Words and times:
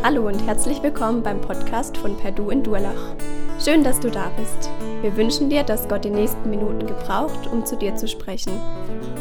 Hallo 0.00 0.28
und 0.28 0.46
herzlich 0.46 0.80
willkommen 0.80 1.24
beim 1.24 1.40
Podcast 1.40 1.96
von 1.96 2.16
Perdu 2.16 2.50
in 2.50 2.62
Durlach. 2.62 3.16
Schön, 3.58 3.82
dass 3.82 3.98
du 3.98 4.08
da 4.08 4.30
bist. 4.38 4.70
Wir 5.02 5.16
wünschen 5.16 5.50
dir, 5.50 5.64
dass 5.64 5.88
Gott 5.88 6.04
die 6.04 6.10
nächsten 6.10 6.48
Minuten 6.48 6.86
gebraucht, 6.86 7.48
um 7.48 7.66
zu 7.66 7.76
dir 7.76 7.96
zu 7.96 8.06
sprechen. 8.06 8.52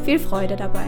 Viel 0.06 0.20
Freude 0.20 0.56
dabei. 0.56 0.86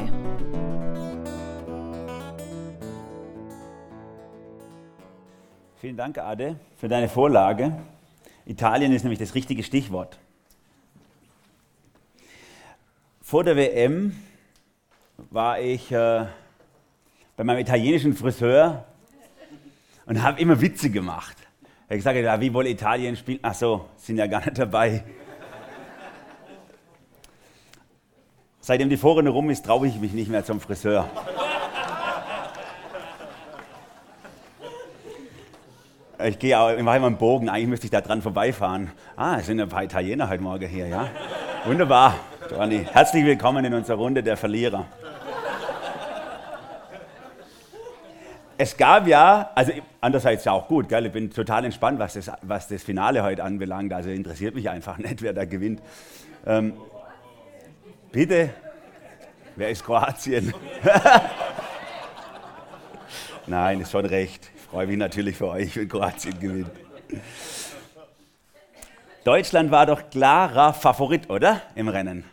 Vielen 5.77 5.97
Dank, 5.97 6.19
Ade, 6.19 6.57
für 6.77 6.87
deine 6.87 7.09
Vorlage. 7.09 7.75
Italien 8.45 8.93
ist 8.93 9.01
nämlich 9.01 9.19
das 9.19 9.33
richtige 9.33 9.63
Stichwort. 9.63 10.19
Vor 13.23 13.43
der 13.43 13.55
WM 13.55 14.15
war 15.31 15.59
ich 15.59 15.91
äh, 15.91 16.25
bei 17.35 17.43
meinem 17.43 17.59
italienischen 17.59 18.13
Friseur 18.13 18.85
und 20.09 20.23
habe 20.23 20.41
immer 20.41 20.59
Witze 20.59 20.89
gemacht. 20.89 21.37
Ich 21.85 21.85
habe 21.85 21.97
gesagt, 21.97 22.17
ja, 22.17 22.41
wie 22.41 22.53
wohl 22.53 22.67
Italien 22.67 23.15
spielt. 23.15 23.39
Ach 23.43 23.53
so, 23.53 23.85
sind 23.95 24.17
ja 24.17 24.27
gar 24.27 24.43
nicht 24.43 24.57
dabei. 24.57 25.03
Seitdem 28.59 28.89
die 28.89 28.97
Vorrunde 28.97 29.31
rum 29.31 29.49
ist, 29.49 29.65
traue 29.65 29.87
ich 29.87 29.99
mich 29.99 30.11
nicht 30.11 30.29
mehr 30.29 30.43
zum 30.43 30.59
Friseur. 30.59 31.09
Ich 36.25 36.37
gehe 36.37 36.59
auch, 36.59 36.69
immer 36.71 36.91
einen 36.91 37.17
Bogen, 37.17 37.47
eigentlich 37.47 37.69
müsste 37.69 37.85
ich 37.85 37.91
da 37.91 38.01
dran 38.01 38.21
vorbeifahren. 38.21 38.91
Ah, 39.15 39.37
es 39.39 39.45
sind 39.45 39.61
ein 39.61 39.69
paar 39.69 39.83
Italiener 39.83 40.27
heute 40.27 40.43
Morgen 40.43 40.67
hier, 40.67 40.87
ja? 40.87 41.09
Wunderbar. 41.65 42.15
Johnny. 42.51 42.85
Herzlich 42.91 43.23
willkommen 43.25 43.63
in 43.63 43.73
unserer 43.73 43.97
Runde 43.97 44.21
der 44.21 44.35
Verlierer. 44.35 44.85
Es 48.61 48.75
gab 48.75 49.07
ja, 49.07 49.51
also 49.55 49.71
andererseits 50.01 50.43
ja 50.43 50.51
auch 50.51 50.67
gut, 50.67 50.89
gell? 50.89 51.05
ich 51.05 51.13
bin 51.13 51.31
total 51.31 51.63
entspannt, 51.63 51.97
was 51.97 52.15
das, 52.15 52.29
was 52.41 52.67
das 52.67 52.83
Finale 52.83 53.23
heute 53.23 53.41
anbelangt. 53.41 53.93
Also 53.93 54.09
interessiert 54.09 54.53
mich 54.53 54.69
einfach 54.69 54.97
nicht, 54.97 55.21
wer 55.21 55.31
da 55.31 55.45
gewinnt. 55.45 55.81
Ähm, 56.45 56.73
bitte, 58.11 58.49
wer 59.55 59.69
ist 59.69 59.85
Kroatien? 59.85 60.53
Nein, 63.47 63.79
ist 63.79 63.91
schon 63.91 64.05
recht. 64.05 64.51
Ich 64.53 64.61
freue 64.63 64.87
mich 64.87 64.97
natürlich 64.97 65.37
für 65.37 65.47
euch, 65.47 65.77
wenn 65.77 65.87
Kroatien 65.87 66.37
gewinnt. 66.37 66.71
Deutschland 69.23 69.71
war 69.71 69.85
doch 69.85 70.09
klarer 70.09 70.73
Favorit, 70.73 71.29
oder? 71.29 71.61
Im 71.75 71.87
Rennen. 71.87 72.25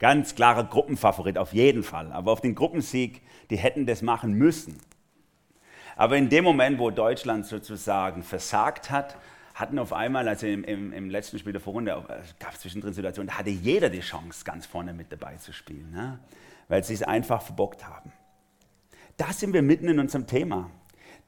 Ganz 0.00 0.34
klarer 0.34 0.64
Gruppenfavorit, 0.64 1.38
auf 1.38 1.52
jeden 1.52 1.84
Fall. 1.84 2.10
Aber 2.10 2.32
auf 2.32 2.40
den 2.40 2.56
Gruppensieg, 2.56 3.22
die 3.48 3.58
hätten 3.58 3.86
das 3.86 4.02
machen 4.02 4.32
müssen. 4.32 4.80
Aber 5.96 6.16
in 6.16 6.28
dem 6.28 6.44
Moment, 6.44 6.78
wo 6.78 6.90
Deutschland 6.90 7.46
sozusagen 7.46 8.22
versagt 8.22 8.90
hat, 8.90 9.16
hatten 9.54 9.78
auf 9.78 9.92
einmal, 9.92 10.28
also 10.28 10.46
im, 10.46 10.64
im, 10.64 10.92
im 10.92 11.10
letzten 11.10 11.38
Spiel 11.38 11.52
der 11.52 11.60
Vorrunde, 11.60 11.92
äh, 11.92 12.22
gab 12.38 12.54
es 12.54 12.60
zwischendrin 12.60 12.94
Situationen, 12.94 13.28
da 13.28 13.38
hatte 13.38 13.50
jeder 13.50 13.90
die 13.90 14.00
Chance, 14.00 14.44
ganz 14.44 14.66
vorne 14.66 14.92
mit 14.92 15.12
dabei 15.12 15.36
zu 15.36 15.52
spielen, 15.52 15.90
ne? 15.92 16.18
weil 16.68 16.82
sie 16.84 16.94
es 16.94 17.02
einfach 17.02 17.42
verbockt 17.42 17.86
haben. 17.86 18.12
Da 19.16 19.32
sind 19.32 19.52
wir 19.52 19.62
mitten 19.62 19.88
in 19.88 19.98
unserem 19.98 20.26
Thema. 20.26 20.70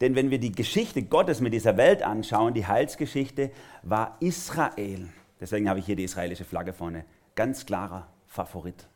Denn 0.01 0.17
wenn 0.17 0.31
wir 0.31 0.39
die 0.39 0.53
Geschichte 0.53 1.03
Gottes 1.03 1.41
mit 1.41 1.53
dieser 1.53 1.77
Welt 1.77 2.03
anschauen, 2.03 2.55
die 2.55 2.67
Heilsgeschichte, 2.67 3.51
war 3.83 4.17
Israel, 4.21 5.09
deswegen 5.41 5.69
habe 5.69 5.79
ich 5.79 5.87
hier 5.87 5.97
die 5.97 6.05
israelische 6.05 6.45
Flagge 6.45 6.73
vorne, 6.73 7.05
ganz 7.37 7.67
klarer 7.67 8.09
Favorit. 8.27 8.89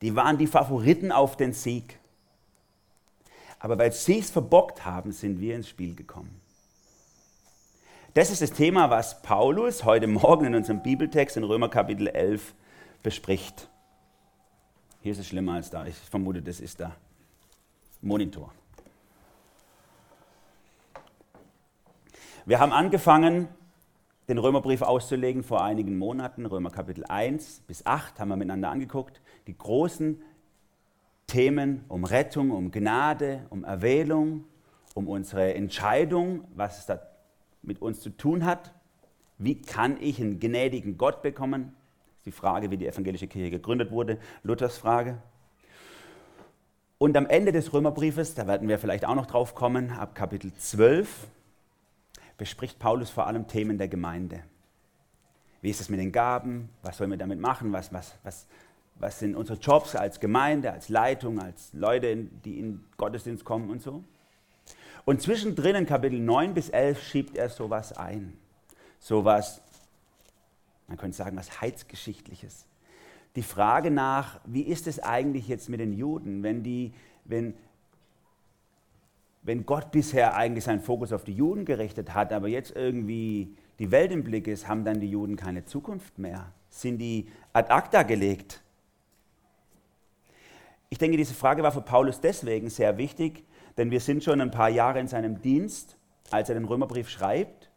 Die 0.00 0.14
waren 0.14 0.38
die 0.38 0.46
Favoriten 0.46 1.12
auf 1.12 1.36
den 1.36 1.52
Sieg. 1.52 1.98
Aber 3.66 3.78
weil 3.78 3.90
sie 3.90 4.20
es 4.20 4.30
verbockt 4.30 4.84
haben, 4.84 5.10
sind 5.10 5.40
wir 5.40 5.56
ins 5.56 5.68
Spiel 5.68 5.96
gekommen. 5.96 6.40
Das 8.14 8.30
ist 8.30 8.40
das 8.40 8.52
Thema, 8.52 8.90
was 8.90 9.22
Paulus 9.22 9.82
heute 9.82 10.06
Morgen 10.06 10.44
in 10.44 10.54
unserem 10.54 10.84
Bibeltext 10.84 11.36
in 11.36 11.42
Römer 11.42 11.68
Kapitel 11.68 12.06
11 12.06 12.54
bespricht. 13.02 13.68
Hier 15.00 15.10
ist 15.10 15.18
es 15.18 15.26
schlimmer 15.26 15.54
als 15.54 15.68
da. 15.70 15.84
Ich 15.84 15.96
vermute, 15.96 16.42
das 16.42 16.60
ist 16.60 16.78
der 16.78 16.94
Monitor. 18.02 18.52
Wir 22.44 22.60
haben 22.60 22.70
angefangen, 22.72 23.48
den 24.28 24.38
Römerbrief 24.38 24.82
auszulegen 24.82 25.42
vor 25.42 25.64
einigen 25.64 25.98
Monaten, 25.98 26.46
Römer 26.46 26.70
Kapitel 26.70 27.04
1 27.04 27.62
bis 27.66 27.84
8 27.84 28.20
haben 28.20 28.28
wir 28.28 28.36
miteinander 28.36 28.70
angeguckt, 28.70 29.20
die 29.48 29.58
großen 29.58 30.22
Themen 31.26 31.84
um 31.88 32.04
Rettung, 32.04 32.50
um 32.50 32.70
Gnade, 32.70 33.46
um 33.50 33.64
Erwählung, 33.64 34.44
um 34.94 35.08
unsere 35.08 35.54
Entscheidung, 35.54 36.44
was 36.54 36.78
es 36.78 36.86
da 36.86 37.00
mit 37.62 37.82
uns 37.82 38.00
zu 38.00 38.10
tun 38.10 38.44
hat. 38.44 38.72
Wie 39.38 39.60
kann 39.60 40.00
ich 40.00 40.20
einen 40.20 40.40
gnädigen 40.40 40.96
Gott 40.96 41.22
bekommen? 41.22 41.74
Das 42.08 42.18
ist 42.18 42.26
die 42.26 42.32
Frage, 42.32 42.70
wie 42.70 42.76
die 42.76 42.86
evangelische 42.86 43.26
Kirche 43.26 43.50
gegründet 43.50 43.90
wurde, 43.90 44.18
Luthers 44.42 44.78
Frage. 44.78 45.18
Und 46.98 47.16
am 47.16 47.26
Ende 47.26 47.52
des 47.52 47.72
Römerbriefes, 47.72 48.34
da 48.34 48.46
werden 48.46 48.68
wir 48.68 48.78
vielleicht 48.78 49.04
auch 49.04 49.14
noch 49.14 49.26
drauf 49.26 49.54
kommen, 49.54 49.90
ab 49.90 50.14
Kapitel 50.14 50.54
12, 50.54 51.26
bespricht 52.38 52.78
Paulus 52.78 53.10
vor 53.10 53.26
allem 53.26 53.46
Themen 53.46 53.76
der 53.76 53.88
Gemeinde. 53.88 54.42
Wie 55.60 55.70
ist 55.70 55.80
es 55.80 55.88
mit 55.88 56.00
den 56.00 56.12
Gaben? 56.12 56.70
Was 56.82 56.96
sollen 56.96 57.10
wir 57.10 57.18
damit 57.18 57.40
machen? 57.40 57.72
Was, 57.72 57.92
was, 57.92 58.14
was, 58.22 58.46
was 58.98 59.18
sind 59.18 59.34
unsere 59.34 59.58
Jobs 59.58 59.94
als 59.94 60.20
Gemeinde, 60.20 60.72
als 60.72 60.88
Leitung, 60.88 61.38
als 61.38 61.72
Leute, 61.72 62.16
die 62.16 62.58
in 62.58 62.84
Gottesdienst 62.96 63.44
kommen 63.44 63.70
und 63.70 63.82
so? 63.82 64.02
Und 65.04 65.22
zwischendrin 65.22 65.76
in 65.76 65.86
Kapitel 65.86 66.18
9 66.18 66.54
bis 66.54 66.68
11 66.70 67.02
schiebt 67.02 67.36
er 67.36 67.48
sowas 67.48 67.92
ein. 67.92 68.36
Sowas, 68.98 69.62
man 70.88 70.96
könnte 70.96 71.16
sagen, 71.16 71.36
was 71.36 71.60
Heilsgeschichtliches. 71.60 72.66
Die 73.36 73.42
Frage 73.42 73.90
nach, 73.90 74.40
wie 74.46 74.62
ist 74.62 74.86
es 74.86 74.98
eigentlich 74.98 75.46
jetzt 75.46 75.68
mit 75.68 75.78
den 75.78 75.92
Juden, 75.92 76.42
wenn, 76.42 76.62
die, 76.62 76.92
wenn, 77.24 77.54
wenn 79.42 79.66
Gott 79.66 79.92
bisher 79.92 80.34
eigentlich 80.34 80.64
seinen 80.64 80.80
Fokus 80.80 81.12
auf 81.12 81.22
die 81.22 81.34
Juden 81.34 81.66
gerichtet 81.66 82.14
hat, 82.14 82.32
aber 82.32 82.48
jetzt 82.48 82.74
irgendwie 82.74 83.54
die 83.78 83.90
Welt 83.90 84.10
im 84.10 84.24
Blick 84.24 84.48
ist, 84.48 84.66
haben 84.66 84.84
dann 84.84 85.00
die 85.00 85.10
Juden 85.10 85.36
keine 85.36 85.66
Zukunft 85.66 86.18
mehr? 86.18 86.50
Sind 86.70 86.98
die 86.98 87.28
ad 87.52 87.70
acta 87.70 88.02
gelegt? 88.02 88.62
Ich 90.88 90.98
denke, 90.98 91.16
diese 91.16 91.34
Frage 91.34 91.62
war 91.62 91.72
für 91.72 91.80
Paulus 91.80 92.20
deswegen 92.20 92.70
sehr 92.70 92.96
wichtig, 92.98 93.44
denn 93.76 93.90
wir 93.90 94.00
sind 94.00 94.22
schon 94.22 94.40
ein 94.40 94.50
paar 94.50 94.68
Jahre 94.68 95.00
in 95.00 95.08
seinem 95.08 95.42
Dienst, 95.42 95.96
als 96.30 96.48
er 96.48 96.54
den 96.54 96.64
Römerbrief 96.64 97.08
schreibt. 97.08 97.70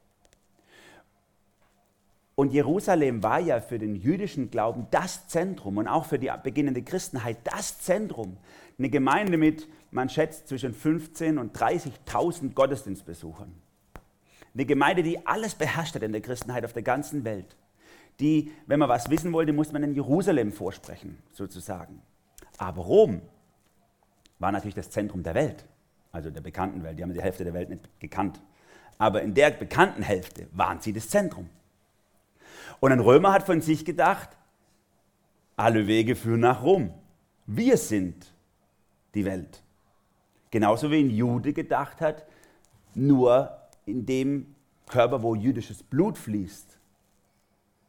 Und 2.35 2.53
Jerusalem 2.53 3.21
war 3.21 3.39
ja 3.39 3.59
für 3.59 3.79
den 3.79 3.95
jüdischen 3.95 4.49
Glauben 4.49 4.87
das 4.91 5.27
Zentrum 5.27 5.77
und 5.77 5.87
auch 5.87 6.05
für 6.05 6.19
die 6.19 6.31
beginnende 6.41 6.81
Christenheit 6.81 7.37
das 7.43 7.81
Zentrum. 7.81 8.37
Eine 8.77 8.89
Gemeinde 8.89 9.37
mit 9.37 9.67
man 9.91 10.09
schätzt 10.09 10.47
zwischen 10.47 10.73
15 10.73 11.37
und 11.37 11.57
30.000 11.57 12.53
Gottesdienstbesuchern. 12.53 13.51
Eine 14.53 14.65
Gemeinde, 14.65 15.03
die 15.03 15.25
alles 15.25 15.55
beherrscht 15.55 15.95
hat 15.95 16.03
in 16.03 16.11
der 16.11 16.21
Christenheit 16.21 16.65
auf 16.65 16.73
der 16.73 16.83
ganzen 16.83 17.23
Welt. 17.23 17.55
Die, 18.19 18.51
wenn 18.67 18.79
man 18.79 18.89
was 18.89 19.09
wissen 19.09 19.31
wollte, 19.33 19.53
musste 19.53 19.73
man 19.73 19.83
in 19.83 19.95
Jerusalem 19.95 20.51
vorsprechen, 20.51 21.17
sozusagen. 21.31 22.01
Aber 22.59 22.81
Rom 22.83 23.21
war 24.37 24.51
natürlich 24.51 24.75
das 24.75 24.89
Zentrum 24.89 25.23
der 25.23 25.33
Welt, 25.33 25.65
also 26.11 26.29
der 26.29 26.41
bekannten 26.41 26.83
Welt. 26.83 26.99
Die 26.99 27.03
haben 27.03 27.13
die 27.13 27.21
Hälfte 27.21 27.43
der 27.43 27.53
Welt 27.53 27.69
nicht 27.69 27.89
gekannt. 27.99 28.39
Aber 28.97 29.21
in 29.21 29.33
der 29.33 29.51
bekannten 29.51 30.03
Hälfte 30.03 30.47
waren 30.51 30.81
sie 30.81 30.93
das 30.93 31.09
Zentrum. 31.09 31.49
Und 32.81 32.91
ein 32.91 32.99
Römer 32.99 33.31
hat 33.31 33.43
von 33.43 33.61
sich 33.61 33.85
gedacht, 33.85 34.29
alle 35.55 35.87
Wege 35.87 36.15
führen 36.15 36.41
nach 36.41 36.61
Rom. 36.61 36.93
Wir 37.45 37.77
sind 37.77 38.33
die 39.15 39.25
Welt. 39.25 39.63
Genauso 40.51 40.91
wie 40.91 40.99
ein 40.99 41.09
Jude 41.09 41.53
gedacht 41.53 42.01
hat, 42.01 42.25
nur 42.93 43.57
in 43.85 44.05
dem 44.05 44.55
Körper, 44.87 45.23
wo 45.23 45.33
jüdisches 45.33 45.81
Blut 45.81 46.17
fließt, 46.17 46.77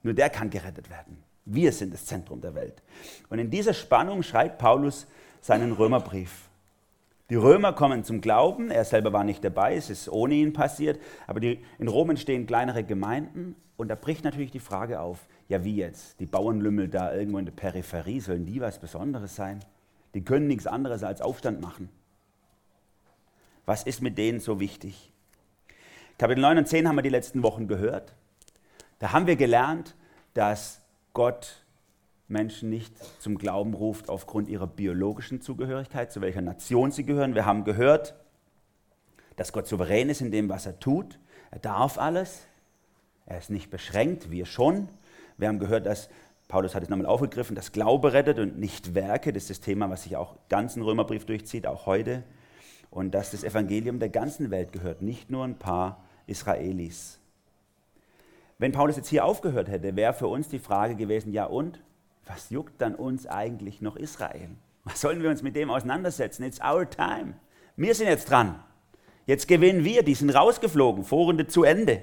nur 0.03 0.15
der 0.15 0.31
kann 0.31 0.49
gerettet 0.49 0.91
werden. 0.91 1.23
Wir 1.45 1.73
sind 1.73 1.93
das 1.93 2.07
Zentrum 2.07 2.41
der 2.41 2.55
Welt. 2.55 2.83
Und 3.29 3.39
in 3.39 3.51
dieser 3.51 3.75
Spannung 3.75 4.23
schreibt 4.23 4.59
Paulus 4.59 5.07
seinen 5.41 5.73
Römerbrief. 5.73 6.49
Die 7.31 7.37
Römer 7.37 7.73
kommen 7.73 8.03
zum 8.03 8.21
Glauben, 8.21 8.71
er 8.71 8.85
selber 8.85 9.13
war 9.13 9.23
nicht 9.23 9.45
dabei, 9.45 9.77
es 9.77 9.89
ist 9.89 10.09
ohne 10.09 10.35
ihn 10.35 10.53
passiert, 10.53 11.01
aber 11.29 11.39
die, 11.39 11.65
in 11.79 11.87
Rom 11.87 12.11
entstehen 12.11 12.45
kleinere 12.45 12.83
Gemeinden 12.83 13.55
und 13.77 13.87
da 13.89 13.95
bricht 13.95 14.25
natürlich 14.25 14.51
die 14.51 14.59
Frage 14.59 15.01
auf, 15.01 15.29
ja 15.49 15.63
wie 15.63 15.77
jetzt, 15.77 16.19
die 16.19 16.27
Bauernlümmel 16.27 16.89
da 16.89 17.15
irgendwo 17.15 17.39
in 17.39 17.45
der 17.45 17.53
Peripherie, 17.53 18.21
sollen 18.21 18.47
die 18.47 18.61
was 18.61 18.81
Besonderes 18.81 19.37
sein? 19.37 19.61
Die 20.15 20.25
können 20.25 20.49
nichts 20.49 20.67
anderes 20.67 21.05
als 21.05 21.21
Aufstand 21.21 21.61
machen. 21.61 21.89
Was 23.65 23.85
ist 23.85 24.03
mit 24.03 24.19
denen 24.19 24.41
so 24.41 24.59
wichtig? 24.59 25.13
Kapitel 26.19 26.41
9 26.41 26.59
und 26.59 26.69
10 26.69 26.89
haben 26.89 26.97
wir 26.97 27.03
die 27.03 27.09
letzten 27.09 27.45
Wochen 27.45 27.69
gehört. 27.69 28.13
Da 28.99 29.13
haben 29.13 29.29
wir 29.29 29.37
gelernt, 29.37 29.95
dass 30.35 30.80
Gott 31.13 31.65
Menschen 32.29 32.71
nicht 32.71 32.95
zum 33.21 33.39
Glauben 33.39 33.75
ruft 33.75 34.09
aufgrund 34.09 34.49
ihrer 34.49 34.67
biologischen 34.67 35.41
Zugehörigkeit, 35.41 36.13
zu 36.13 36.21
welcher 36.21 36.43
Nation 36.43 36.93
sie 36.93 37.05
gehören. 37.05 37.35
Wir 37.35 37.45
haben 37.45 37.65
gehört, 37.65 38.15
dass 39.37 39.53
Gott 39.53 39.67
souverän 39.67 40.09
ist 40.09 40.21
in 40.21 40.31
dem, 40.31 40.49
was 40.49 40.67
er 40.67 40.79
tut. 40.79 41.19
Er 41.51 41.59
darf 41.59 41.99
alles. 41.99 42.47
Er 43.27 43.39
ist 43.39 43.51
nicht 43.51 43.71
beschränkt, 43.71 44.31
wir 44.31 44.47
schon. 44.47 44.89
Wir 45.39 45.49
haben 45.49 45.59
gehört, 45.59 45.87
dass 45.87 46.09
Paulus 46.49 46.75
hat 46.75 46.83
es 46.83 46.89
nochmal 46.89 47.07
aufgegriffen, 47.07 47.55
dass 47.55 47.73
Glaube 47.73 48.13
rettet 48.13 48.39
und 48.39 48.59
nicht 48.59 48.95
Werke. 48.95 49.33
Das 49.33 49.45
ist 49.45 49.51
das 49.51 49.61
Thema, 49.61 49.89
was 49.89 50.03
sich 50.03 50.17
auch 50.17 50.37
ganzen 50.49 50.83
Römerbrief 50.83 51.25
durchzieht, 51.25 51.67
auch 51.67 51.87
heute. 51.87 52.25
Und 52.91 53.13
dass 53.13 53.31
das 53.31 53.45
Evangelium 53.45 54.01
der 54.01 54.09
ganzen 54.09 54.51
Welt 54.51 54.73
gehört, 54.73 55.01
nicht 55.01 55.31
nur 55.31 55.45
ein 55.45 55.57
paar 55.57 56.05
Israelis. 56.27 57.20
Wenn 58.61 58.73
Paulus 58.73 58.97
jetzt 58.97 59.09
hier 59.09 59.25
aufgehört 59.25 59.71
hätte, 59.71 59.97
wäre 59.97 60.13
für 60.13 60.29
uns 60.29 60.49
die 60.49 60.59
Frage 60.59 60.95
gewesen, 60.95 61.33
ja 61.33 61.47
und? 61.47 61.81
Was 62.27 62.51
juckt 62.51 62.79
dann 62.83 62.95
uns 62.95 63.27
eigentlich 63.27 63.81
noch 63.81 63.97
Israel? 63.97 64.51
Was 64.85 65.01
sollen 65.01 65.23
wir 65.23 65.31
uns 65.31 65.43
mit 65.43 65.57
dem 65.57 65.71
auseinandersetzen? 65.71 66.45
It's 66.45 66.61
our 66.61 66.89
time. 66.89 67.33
Wir 67.77 67.95
sind 67.95 68.09
jetzt 68.09 68.29
dran. 68.29 68.63
Jetzt 69.25 69.49
gewinnen 69.49 69.83
wir, 69.83 70.03
die 70.03 70.15
sind 70.15 70.29
rausgeflogen, 70.29 71.05
Vorrunde 71.05 71.47
zu 71.47 71.65
Ende. 71.65 72.03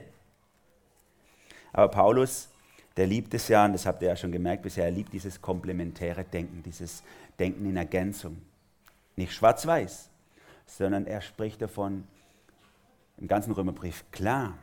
Aber 1.73 1.89
Paulus, 1.89 2.49
der 2.97 3.05
liebt 3.05 3.35
es 3.35 3.47
ja, 3.49 3.63
und 3.63 3.73
das 3.73 3.85
habt 3.85 4.01
ihr 4.01 4.07
ja 4.07 4.15
schon 4.15 4.31
gemerkt 4.31 4.63
bisher, 4.63 4.85
er 4.85 4.91
liebt 4.91 5.13
dieses 5.13 5.39
komplementäre 5.39 6.23
Denken, 6.23 6.63
dieses 6.63 7.03
Denken 7.37 7.69
in 7.69 7.77
Ergänzung. 7.77 8.35
Nicht 9.15 9.31
schwarz-weiß, 9.31 10.09
sondern 10.65 11.05
er 11.05 11.21
spricht 11.21 11.61
davon 11.61 12.05
im 13.19 13.27
ganzen 13.27 13.51
Römerbrief, 13.51 14.05
klar, 14.11 14.57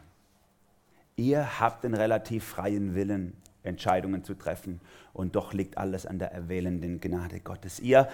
ihr 1.16 1.60
habt 1.60 1.84
einen 1.84 1.94
relativ 1.94 2.44
freien 2.44 2.94
Willen, 2.94 3.36
Entscheidungen 3.62 4.24
zu 4.24 4.34
treffen 4.34 4.80
und 5.12 5.36
doch 5.36 5.52
liegt 5.52 5.78
alles 5.78 6.06
an 6.06 6.18
der 6.18 6.32
erwählenden 6.32 7.00
Gnade 7.00 7.40
Gottes. 7.40 7.80
Ihr 7.80 8.08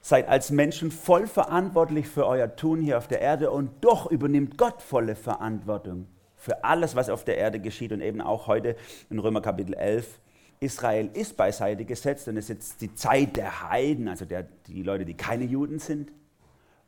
seid 0.00 0.28
als 0.28 0.50
Menschen 0.50 0.90
voll 0.90 1.26
verantwortlich 1.26 2.06
für 2.08 2.26
euer 2.26 2.56
Tun 2.56 2.82
hier 2.82 2.98
auf 2.98 3.08
der 3.08 3.20
Erde 3.20 3.50
und 3.50 3.70
doch 3.82 4.10
übernimmt 4.10 4.58
Gott 4.58 4.82
volle 4.82 5.16
Verantwortung 5.16 6.06
für 6.36 6.62
alles, 6.62 6.94
was 6.94 7.08
auf 7.08 7.24
der 7.24 7.38
Erde 7.38 7.58
geschieht 7.58 7.90
und 7.90 8.02
eben 8.02 8.20
auch 8.20 8.46
heute 8.46 8.76
in 9.08 9.18
Römer 9.18 9.40
Kapitel 9.40 9.74
11. 9.74 10.20
Israel 10.60 11.10
ist 11.14 11.38
beiseite 11.38 11.86
gesetzt 11.86 12.28
und 12.28 12.36
es 12.36 12.44
ist 12.44 12.48
jetzt 12.50 12.80
die 12.82 12.94
Zeit 12.94 13.36
der 13.36 13.70
Heiden, 13.70 14.08
also 14.08 14.26
der, 14.26 14.46
die 14.66 14.82
Leute, 14.82 15.06
die 15.06 15.14
keine 15.14 15.44
Juden 15.44 15.78
sind. 15.78 16.12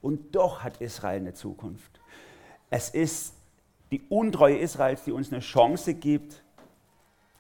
Und 0.03 0.37
doch 0.37 0.63
hat 0.63 0.83
Israel 0.83 1.21
eine 1.21 1.33
Zukunft. 1.33 2.01
Es 2.69 2.91
ist 2.91 3.36
die 3.91 4.03
Untreue 4.09 4.59
Israels, 4.59 5.05
die 5.05 5.13
uns 5.13 5.33
eine 5.33 5.41
Chance 5.41 5.95
gibt. 5.95 6.43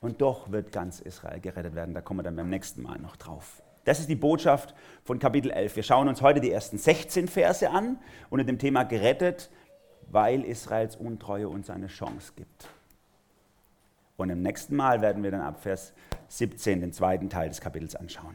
Und 0.00 0.20
doch 0.20 0.52
wird 0.52 0.72
ganz 0.72 1.00
Israel 1.00 1.40
gerettet 1.40 1.74
werden. 1.74 1.94
Da 1.94 2.00
kommen 2.00 2.20
wir 2.20 2.24
dann 2.24 2.36
beim 2.36 2.50
nächsten 2.50 2.82
Mal 2.82 2.98
noch 2.98 3.16
drauf. 3.16 3.62
Das 3.84 4.00
ist 4.00 4.08
die 4.08 4.16
Botschaft 4.16 4.74
von 5.04 5.18
Kapitel 5.18 5.50
11. 5.50 5.76
Wir 5.76 5.82
schauen 5.82 6.08
uns 6.08 6.20
heute 6.20 6.40
die 6.40 6.50
ersten 6.50 6.76
16 6.76 7.28
Verse 7.28 7.70
an 7.70 7.98
unter 8.30 8.44
dem 8.44 8.58
Thema 8.58 8.84
gerettet, 8.84 9.50
weil 10.08 10.44
Israels 10.44 10.96
Untreue 10.96 11.48
uns 11.48 11.70
eine 11.70 11.86
Chance 11.86 12.32
gibt. 12.36 12.68
Und 14.16 14.30
im 14.30 14.42
nächsten 14.42 14.76
Mal 14.76 15.02
werden 15.02 15.22
wir 15.22 15.30
dann 15.30 15.40
ab 15.40 15.62
Vers 15.62 15.92
17 16.28 16.80
den 16.80 16.92
zweiten 16.92 17.30
Teil 17.30 17.48
des 17.48 17.60
Kapitels 17.60 17.94
anschauen. 17.94 18.34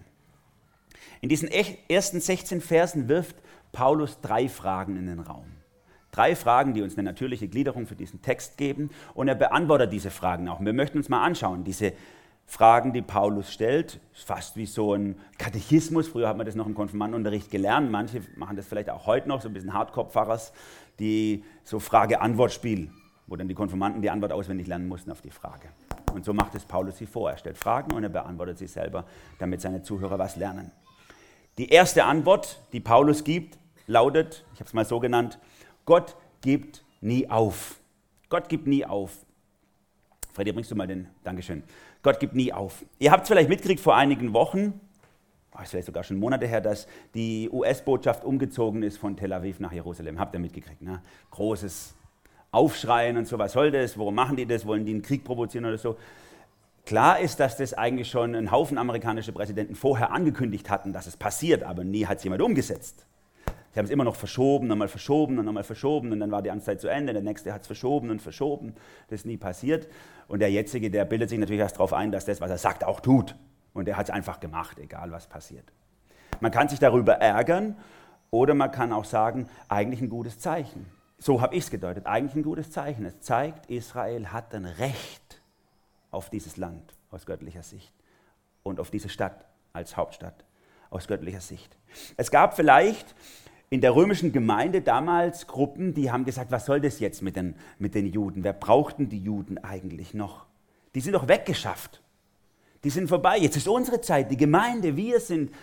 In 1.22 1.30
diesen 1.30 1.50
ersten 1.50 2.20
16 2.20 2.62
Versen 2.62 3.10
wirft 3.10 3.36
Paulus 3.72 4.22
drei 4.22 4.48
Fragen 4.48 4.98
in 4.98 5.08
den 5.08 5.20
Raum. 5.20 5.46
Drei 6.12 6.36
Fragen, 6.36 6.74
die 6.74 6.82
uns 6.82 6.98
eine 6.98 7.04
natürliche 7.04 7.48
Gliederung 7.48 7.88
für 7.88 7.96
diesen 7.96 8.22
Text 8.22 8.58
geben. 8.58 8.90
Und 9.14 9.28
er 9.28 9.36
beantwortet 9.36 9.94
diese 9.94 10.12
Fragen 10.12 10.50
auch. 10.50 10.60
Wir 10.60 10.74
möchten 10.74 10.98
uns 10.98 11.10
mal 11.10 11.24
anschauen, 11.24 11.64
diese 11.64 11.94
Fragen, 12.46 12.92
die 12.92 13.02
Paulus 13.02 13.54
stellt, 13.54 14.02
fast 14.12 14.58
wie 14.58 14.66
so 14.66 14.94
ein 14.94 15.16
Katechismus. 15.38 16.10
Früher 16.10 16.28
hat 16.28 16.36
man 16.36 16.46
das 16.46 16.56
noch 16.56 16.68
im 16.68 16.76
Konfirmandenunterricht 16.76 17.50
gelernt. 17.50 17.90
Manche 17.90 18.22
machen 18.36 18.58
das 18.58 18.68
vielleicht 18.68 18.90
auch 18.90 19.06
heute 19.06 19.30
noch, 19.30 19.40
so 19.40 19.48
ein 19.48 19.54
bisschen 19.54 19.74
Hardcore-Pfarrers, 19.74 20.52
die 21.00 21.46
so 21.64 21.80
Frage-Antwort-Spiel, 21.80 22.92
wo 23.28 23.38
dann 23.38 23.48
die 23.48 23.54
Konfirmanden 23.54 24.02
die 24.02 24.10
Antwort 24.10 24.34
auswendig 24.34 24.68
lernen 24.68 24.90
mussten 24.90 25.12
auf 25.12 25.22
die 25.22 25.32
Frage. 25.32 25.70
Und 26.14 26.26
so 26.26 26.34
macht 26.34 26.54
es 26.56 26.66
Paulus 26.66 26.98
sie 26.98 27.06
vor. 27.06 27.32
Er 27.32 27.38
stellt 27.38 27.58
Fragen 27.58 27.94
und 27.94 28.04
er 28.04 28.10
beantwortet 28.10 28.58
sie 28.58 28.68
selber, 28.68 29.06
damit 29.40 29.62
seine 29.62 29.82
Zuhörer 29.82 30.20
was 30.20 30.36
lernen. 30.36 30.72
Die 31.58 31.70
erste 31.70 32.04
Antwort, 32.04 32.60
die 32.74 32.82
Paulus 32.82 33.24
gibt, 33.24 33.60
lautet, 33.88 34.44
ich 34.54 34.60
habe 34.60 34.68
es 34.68 34.74
mal 34.74 34.86
so 34.86 35.00
genannt, 35.00 35.40
Gott 35.86 36.16
gibt 36.42 36.84
nie 37.02 37.30
auf. 37.30 37.80
Gott 38.30 38.50
gibt 38.50 38.68
nie 38.68 38.86
auf. 38.86 39.26
Freddy, 40.34 40.54
bringst 40.54 40.72
du 40.72 40.76
mal 40.76 40.88
den, 40.88 41.08
Dankeschön. 41.24 41.64
Gott 42.04 42.20
gibt 42.20 42.36
nie 42.36 42.54
auf. 42.54 42.86
Ihr 43.00 43.12
habt 43.12 43.24
es 43.24 43.28
vielleicht 43.28 43.50
mitgekriegt 43.50 43.82
vor 43.82 43.96
einigen 43.96 44.34
Wochen, 44.34 44.80
oh, 45.56 45.62
ist 45.62 45.72
vielleicht 45.72 45.88
sogar 45.88 46.04
schon 46.04 46.18
Monate 46.18 46.48
her, 46.48 46.62
dass 46.62 46.88
die 47.14 47.50
US-Botschaft 47.52 48.24
umgezogen 48.24 48.84
ist 48.84 48.98
von 48.98 49.18
Tel 49.18 49.34
Aviv 49.34 49.60
nach 49.60 49.72
Jerusalem. 49.72 50.20
Habt 50.20 50.34
ihr 50.36 50.40
mitgekriegt? 50.40 50.82
Ne? 50.82 51.02
Großes 51.32 51.96
Aufschreien 52.52 53.18
und 53.18 53.28
so, 53.28 53.38
was 53.38 53.54
soll 53.54 53.72
das? 53.72 53.98
Warum 53.98 54.16
machen 54.16 54.36
die 54.36 54.46
das? 54.46 54.66
Wollen 54.66 54.86
die 54.86 54.94
einen 54.94 55.02
Krieg 55.02 55.24
provozieren 55.24 55.66
oder 55.66 55.78
so? 55.78 55.98
Klar 56.86 57.20
ist, 57.20 57.40
dass 57.40 57.58
das 57.58 57.74
eigentlich 57.74 58.10
schon 58.10 58.36
ein 58.36 58.52
Haufen 58.52 58.78
amerikanische 58.78 59.32
Präsidenten 59.32 59.76
vorher 59.76 60.12
angekündigt 60.12 60.70
hatten, 60.70 60.94
dass 60.94 61.06
es 61.06 61.16
passiert, 61.16 61.64
aber 61.64 61.84
nie 61.84 62.08
hat 62.08 62.18
es 62.18 62.24
jemand 62.24 62.42
umgesetzt. 62.42 63.06
Sie 63.74 63.80
haben 63.80 63.86
es 63.86 63.92
immer 63.92 64.04
noch 64.04 64.16
verschoben, 64.16 64.68
nochmal 64.68 64.90
verschoben 64.90 65.40
und 65.40 65.46
nochmal 65.46 65.64
verschoben 65.64 66.12
und 66.12 66.20
dann 66.20 66.30
war 66.30 66.42
die 66.42 66.52
Amtszeit 66.52 66.82
zu 66.82 66.90
Ende, 66.90 67.14
der 67.14 67.22
nächste 67.22 67.54
hat 67.54 67.62
es 67.62 67.68
verschoben 67.68 68.10
und 68.10 68.22
verschoben. 68.22 68.74
Das 69.08 69.22
ist 69.22 69.26
nie 69.26 69.38
passiert. 69.38 69.88
Und 70.28 70.40
der 70.40 70.52
jetzige, 70.52 70.92
der 70.92 71.06
bildet 71.06 71.30
sich 71.30 71.40
natürlich 71.40 71.62
erst 71.62 71.76
darauf 71.76 71.94
ein, 71.94 72.12
dass 72.12 72.26
das, 72.26 72.42
was 72.42 72.52
er 72.52 72.58
sagt, 72.58 72.84
auch 72.84 73.00
tut. 73.00 73.36
Und 73.74 73.88
er 73.88 73.96
hat 73.96 74.08
es 74.08 74.10
einfach 74.10 74.42
gemacht, 74.42 74.78
egal 74.80 75.12
was 75.12 75.28
passiert. 75.28 75.72
Man 76.42 76.52
kann 76.52 76.68
sich 76.68 76.80
darüber 76.80 77.14
ärgern 77.14 77.78
oder 78.30 78.54
man 78.54 78.72
kann 78.72 78.92
auch 78.92 79.06
sagen, 79.06 79.48
eigentlich 79.70 80.02
ein 80.02 80.10
gutes 80.10 80.40
Zeichen. 80.40 80.86
So 81.18 81.40
habe 81.40 81.56
ich 81.56 81.66
es 81.66 81.72
gedeutet, 81.72 82.08
eigentlich 82.08 82.36
ein 82.36 82.44
gutes 82.44 82.72
Zeichen. 82.72 83.06
Es 83.06 83.22
zeigt, 83.22 83.70
Israel 83.70 84.28
hat 84.28 84.54
ein 84.54 84.66
Recht 84.66 85.42
auf 86.10 86.30
dieses 86.30 86.58
Land 86.58 86.94
aus 87.10 87.26
göttlicher 87.26 87.64
Sicht 87.64 87.94
und 88.64 88.80
auf 88.80 88.92
diese 88.92 89.08
Stadt 89.08 89.46
als 89.72 89.96
Hauptstadt 89.96 90.44
aus 90.90 91.08
göttlicher 91.08 91.40
Sicht. 91.40 91.78
Es 92.18 92.32
gab 92.32 92.56
vielleicht 92.56 93.16
in 93.72 93.80
der 93.80 93.96
römischen 93.96 94.34
Gemeinde 94.34 94.82
damals 94.82 95.48
Gruppen, 95.48 95.94
die 95.94 96.12
haben 96.12 96.26
gesagt, 96.26 96.52
was 96.52 96.66
soll 96.66 96.82
das 96.82 97.00
jetzt 97.00 97.22
mit 97.22 97.38
den, 97.38 97.56
mit 97.80 97.96
den 97.96 98.06
Juden? 98.06 98.44
Wer 98.44 98.52
braucht 98.52 99.00
denn 99.00 99.08
die 99.08 99.24
Juden 99.24 99.58
eigentlich 99.58 100.14
noch? 100.14 100.46
Die 100.94 101.00
sind 101.00 101.14
doch 101.14 101.30
weggeschafft. 101.30 102.02
Die 102.84 102.90
sind 102.90 103.08
vorbei. 103.08 103.38
Jetzt 103.38 103.56
ist 103.56 103.70
unsere 103.70 104.02
Zeit, 104.02 104.30
die 104.30 104.36
Gemeinde, 104.36 104.98
wir 104.98 105.22
sind 105.22 105.54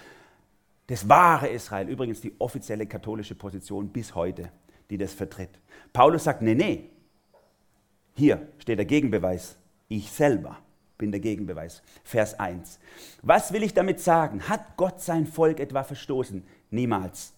das 0.86 1.06
wahre 1.06 1.48
Israel. 1.48 1.86
Übrigens 1.86 2.22
die 2.22 2.34
offizielle 2.38 2.86
katholische 2.86 3.34
Position 3.34 3.90
bis 3.90 4.14
heute, 4.14 4.50
die 4.88 4.96
das 4.96 5.12
vertritt. 5.12 5.50
Paulus 5.92 6.24
sagt, 6.24 6.40
nee, 6.40 6.54
nee. 6.54 6.88
Hier 8.14 8.48
steht 8.56 8.78
der 8.78 8.86
Gegenbeweis. 8.86 9.58
Ich 9.88 10.10
selber 10.10 10.56
bin 10.96 11.12
der 11.12 11.20
Gegenbeweis. 11.20 11.82
Vers 12.04 12.40
1. 12.40 12.80
Was 13.20 13.52
will 13.52 13.62
ich 13.62 13.74
damit 13.74 14.00
sagen? 14.00 14.48
Hat 14.48 14.78
Gott 14.78 15.02
sein 15.02 15.26
Volk 15.26 15.60
etwa 15.60 15.84
verstoßen? 15.84 16.42
Niemals. 16.70 17.34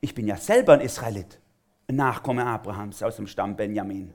Ich 0.00 0.14
bin 0.14 0.26
ja 0.26 0.36
selber 0.36 0.74
ein 0.74 0.80
Israelit, 0.80 1.40
ein 1.88 1.96
Nachkomme 1.96 2.46
Abrahams 2.46 3.02
aus 3.02 3.16
dem 3.16 3.26
Stamm 3.26 3.56
Benjamin. 3.56 4.14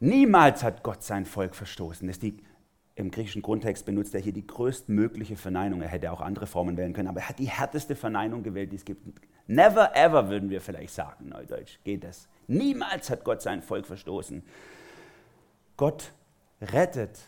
Niemals 0.00 0.62
hat 0.62 0.82
Gott 0.82 1.02
sein 1.02 1.24
Volk 1.24 1.54
verstoßen. 1.54 2.06
Das 2.06 2.18
die, 2.18 2.36
Im 2.94 3.10
griechischen 3.10 3.42
Grundtext 3.42 3.86
benutzt 3.86 4.14
er 4.14 4.20
hier 4.20 4.32
die 4.32 4.46
größtmögliche 4.46 5.36
Verneinung. 5.36 5.80
Er 5.80 5.88
hätte 5.88 6.12
auch 6.12 6.20
andere 6.20 6.46
Formen 6.46 6.76
wählen 6.76 6.92
können, 6.92 7.08
aber 7.08 7.20
er 7.20 7.28
hat 7.30 7.38
die 7.38 7.48
härteste 7.48 7.96
Verneinung 7.96 8.42
gewählt, 8.42 8.72
die 8.72 8.76
es 8.76 8.84
gibt. 8.84 9.02
Never 9.46 9.96
ever 9.96 10.28
würden 10.28 10.50
wir 10.50 10.60
vielleicht 10.60 10.92
sagen, 10.92 11.30
Neudeutsch, 11.30 11.78
geht 11.82 12.04
das. 12.04 12.28
Niemals 12.46 13.08
hat 13.08 13.24
Gott 13.24 13.40
sein 13.40 13.62
Volk 13.62 13.86
verstoßen. 13.86 14.42
Gott 15.78 16.12
rettet. 16.60 17.18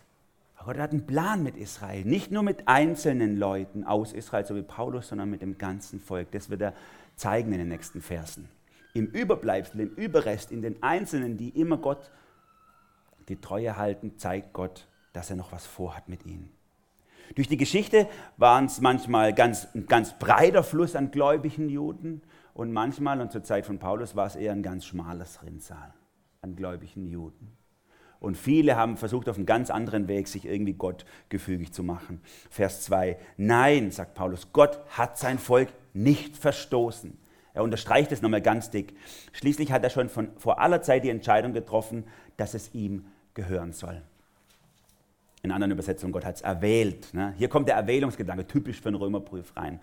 Gott 0.62 0.76
hat 0.76 0.90
einen 0.90 1.06
Plan 1.06 1.42
mit 1.42 1.56
Israel. 1.56 2.04
Nicht 2.04 2.30
nur 2.30 2.42
mit 2.42 2.68
einzelnen 2.68 3.38
Leuten 3.38 3.84
aus 3.84 4.12
Israel, 4.12 4.44
so 4.44 4.54
wie 4.54 4.62
Paulus, 4.62 5.08
sondern 5.08 5.30
mit 5.30 5.40
dem 5.40 5.56
ganzen 5.56 6.00
Volk. 6.00 6.30
Das 6.32 6.50
wird 6.50 6.60
er 6.60 6.74
zeigen 7.20 7.52
in 7.52 7.58
den 7.58 7.68
nächsten 7.68 8.00
Versen. 8.00 8.48
Im 8.94 9.06
Überbleibsel, 9.06 9.80
im 9.80 9.90
Überrest, 9.90 10.50
in 10.50 10.62
den 10.62 10.82
Einzelnen, 10.82 11.36
die 11.36 11.50
immer 11.50 11.76
Gott 11.76 12.10
die 13.28 13.40
Treue 13.40 13.76
halten, 13.76 14.18
zeigt 14.18 14.52
Gott, 14.52 14.88
dass 15.12 15.30
er 15.30 15.36
noch 15.36 15.52
was 15.52 15.66
vorhat 15.66 16.08
mit 16.08 16.24
ihnen. 16.26 16.50
Durch 17.34 17.46
die 17.46 17.58
Geschichte 17.58 18.08
waren 18.38 18.64
es 18.64 18.80
manchmal 18.80 19.32
ganz, 19.32 19.68
ein 19.74 19.86
ganz 19.86 20.18
breiter 20.18 20.64
Fluss 20.64 20.96
an 20.96 21.10
gläubigen 21.10 21.68
Juden 21.68 22.22
und 22.54 22.72
manchmal, 22.72 23.20
und 23.20 23.30
zur 23.30 23.44
Zeit 23.44 23.66
von 23.66 23.78
Paulus, 23.78 24.16
war 24.16 24.26
es 24.26 24.34
eher 24.34 24.52
ein 24.52 24.62
ganz 24.62 24.86
schmales 24.86 25.42
Rinnsal 25.44 25.94
an 26.42 26.56
gläubigen 26.56 27.06
Juden. 27.06 27.56
Und 28.18 28.36
viele 28.36 28.76
haben 28.76 28.96
versucht, 28.96 29.28
auf 29.28 29.36
einem 29.36 29.46
ganz 29.46 29.70
anderen 29.70 30.08
Weg 30.08 30.26
sich 30.26 30.44
irgendwie 30.44 30.74
Gott 30.74 31.04
gefügig 31.28 31.72
zu 31.72 31.82
machen. 31.82 32.20
Vers 32.50 32.82
2. 32.82 33.18
Nein, 33.36 33.90
sagt 33.90 34.14
Paulus, 34.14 34.52
Gott 34.52 34.80
hat 34.88 35.18
sein 35.18 35.38
Volk 35.38 35.68
nicht 35.92 36.36
verstoßen. 36.36 37.16
Er 37.52 37.62
unterstreicht 37.62 38.12
es 38.12 38.22
nochmal 38.22 38.42
ganz 38.42 38.70
dick. 38.70 38.96
Schließlich 39.32 39.72
hat 39.72 39.82
er 39.82 39.90
schon 39.90 40.08
von, 40.08 40.28
vor 40.36 40.60
aller 40.60 40.82
Zeit 40.82 41.04
die 41.04 41.10
Entscheidung 41.10 41.52
getroffen, 41.52 42.04
dass 42.36 42.54
es 42.54 42.74
ihm 42.74 43.06
gehören 43.34 43.72
soll. 43.72 44.02
In 45.42 45.52
anderen 45.52 45.72
Übersetzungen, 45.72 46.12
Gott 46.12 46.26
hat 46.26 46.36
es 46.36 46.42
erwählt. 46.42 47.14
Ne? 47.14 47.34
Hier 47.38 47.48
kommt 47.48 47.66
der 47.66 47.76
Erwählungsgedanke, 47.76 48.46
typisch 48.46 48.80
für 48.80 48.88
einen 48.88 48.96
Römerbrief 48.96 49.56
rein. 49.56 49.80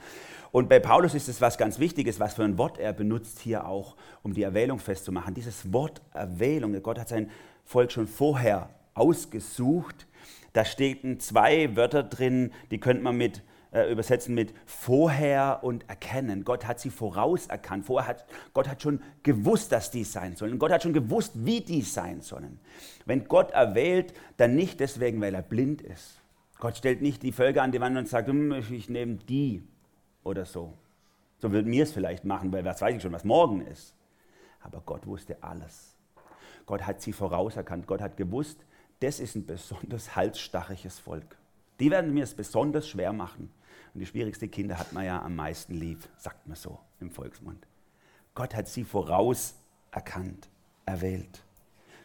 Und 0.51 0.69
bei 0.69 0.79
Paulus 0.79 1.15
ist 1.15 1.27
es 1.27 1.41
was 1.41 1.57
ganz 1.57 1.79
Wichtiges, 1.79 2.19
was 2.19 2.35
für 2.35 2.43
ein 2.43 2.59
Wort 2.59 2.77
er 2.77 2.93
benutzt 2.93 3.39
hier 3.39 3.67
auch, 3.67 3.95
um 4.21 4.33
die 4.33 4.43
Erwählung 4.43 4.77
festzumachen. 4.77 5.33
Dieses 5.33 5.73
Wort 5.73 6.01
Erwählung, 6.13 6.79
Gott 6.83 6.99
hat 6.99 7.09
sein 7.09 7.31
Volk 7.65 7.91
schon 7.91 8.07
vorher 8.07 8.69
ausgesucht. 8.93 10.05
Da 10.53 10.63
stehen 10.63 11.19
zwei 11.19 11.75
Wörter 11.75 12.03
drin, 12.03 12.51
die 12.69 12.79
könnte 12.79 13.03
man 13.03 13.17
mit 13.17 13.41
äh, 13.77 13.91
übersetzen 13.91 14.33
mit 14.33 14.53
vorher 14.65 15.59
und 15.61 15.87
erkennen. 15.87 16.43
Gott 16.43 16.65
hat 16.65 16.79
sie 16.79 16.89
vorauserkannt. 16.89 17.85
Vorher 17.85 18.07
hat, 18.07 18.25
Gott 18.53 18.67
hat 18.67 18.81
schon 18.81 19.01
gewusst, 19.23 19.71
dass 19.71 19.91
die 19.91 20.03
sein 20.03 20.35
sollen. 20.35 20.57
Gott 20.57 20.71
hat 20.71 20.83
schon 20.83 20.93
gewusst, 20.93 21.33
wie 21.35 21.61
die 21.61 21.83
sein 21.83 22.21
sollen. 22.21 22.59
Wenn 23.05 23.27
Gott 23.27 23.51
erwählt, 23.51 24.13
dann 24.37 24.55
nicht 24.55 24.79
deswegen, 24.79 25.21
weil 25.21 25.35
er 25.35 25.43
blind 25.43 25.81
ist. 25.81 26.21
Gott 26.59 26.77
stellt 26.77 27.01
nicht 27.01 27.21
die 27.21 27.31
Völker 27.31 27.61
an 27.61 27.71
die 27.71 27.79
Wand 27.79 27.97
und 27.97 28.07
sagt, 28.07 28.27
hm, 28.27 28.51
ich 28.51 28.89
nehme 28.89 29.15
die 29.15 29.63
oder 30.23 30.45
so. 30.45 30.73
So 31.37 31.51
würden 31.51 31.71
wir 31.71 31.83
es 31.83 31.91
vielleicht 31.91 32.25
machen, 32.25 32.51
weil 32.51 32.65
was 32.65 32.81
weiß 32.81 32.95
ich 32.95 33.01
schon, 33.01 33.11
was 33.11 33.23
morgen 33.23 33.61
ist. 33.61 33.93
Aber 34.61 34.81
Gott 34.85 35.05
wusste 35.05 35.37
alles. 35.41 35.95
Gott 36.65 36.85
hat 36.85 37.01
sie 37.01 37.13
vorauserkannt. 37.13 37.85
Gott 37.85 38.01
hat 38.01 38.17
gewusst, 38.17 38.65
das 38.99 39.19
ist 39.19 39.35
ein 39.35 39.45
besonders 39.45 40.15
halsstarriges 40.15 40.97
Volk. 40.97 41.37
Die 41.79 41.91
werden 41.91 42.13
mir 42.13 42.23
es 42.23 42.33
besonders 42.33 42.87
schwer 42.87 43.13
machen. 43.13 43.51
Und 43.93 43.99
die 43.99 44.05
schwierigsten 44.05 44.51
Kinder 44.51 44.77
hat 44.77 44.93
man 44.93 45.05
ja 45.05 45.21
am 45.21 45.35
meisten 45.35 45.73
lieb, 45.73 45.99
sagt 46.17 46.47
man 46.47 46.55
so 46.55 46.79
im 46.99 47.11
Volksmund. 47.11 47.67
Gott 48.35 48.55
hat 48.55 48.67
sie 48.67 48.83
voraus 48.83 49.55
erkannt, 49.91 50.49
erwählt. 50.85 51.43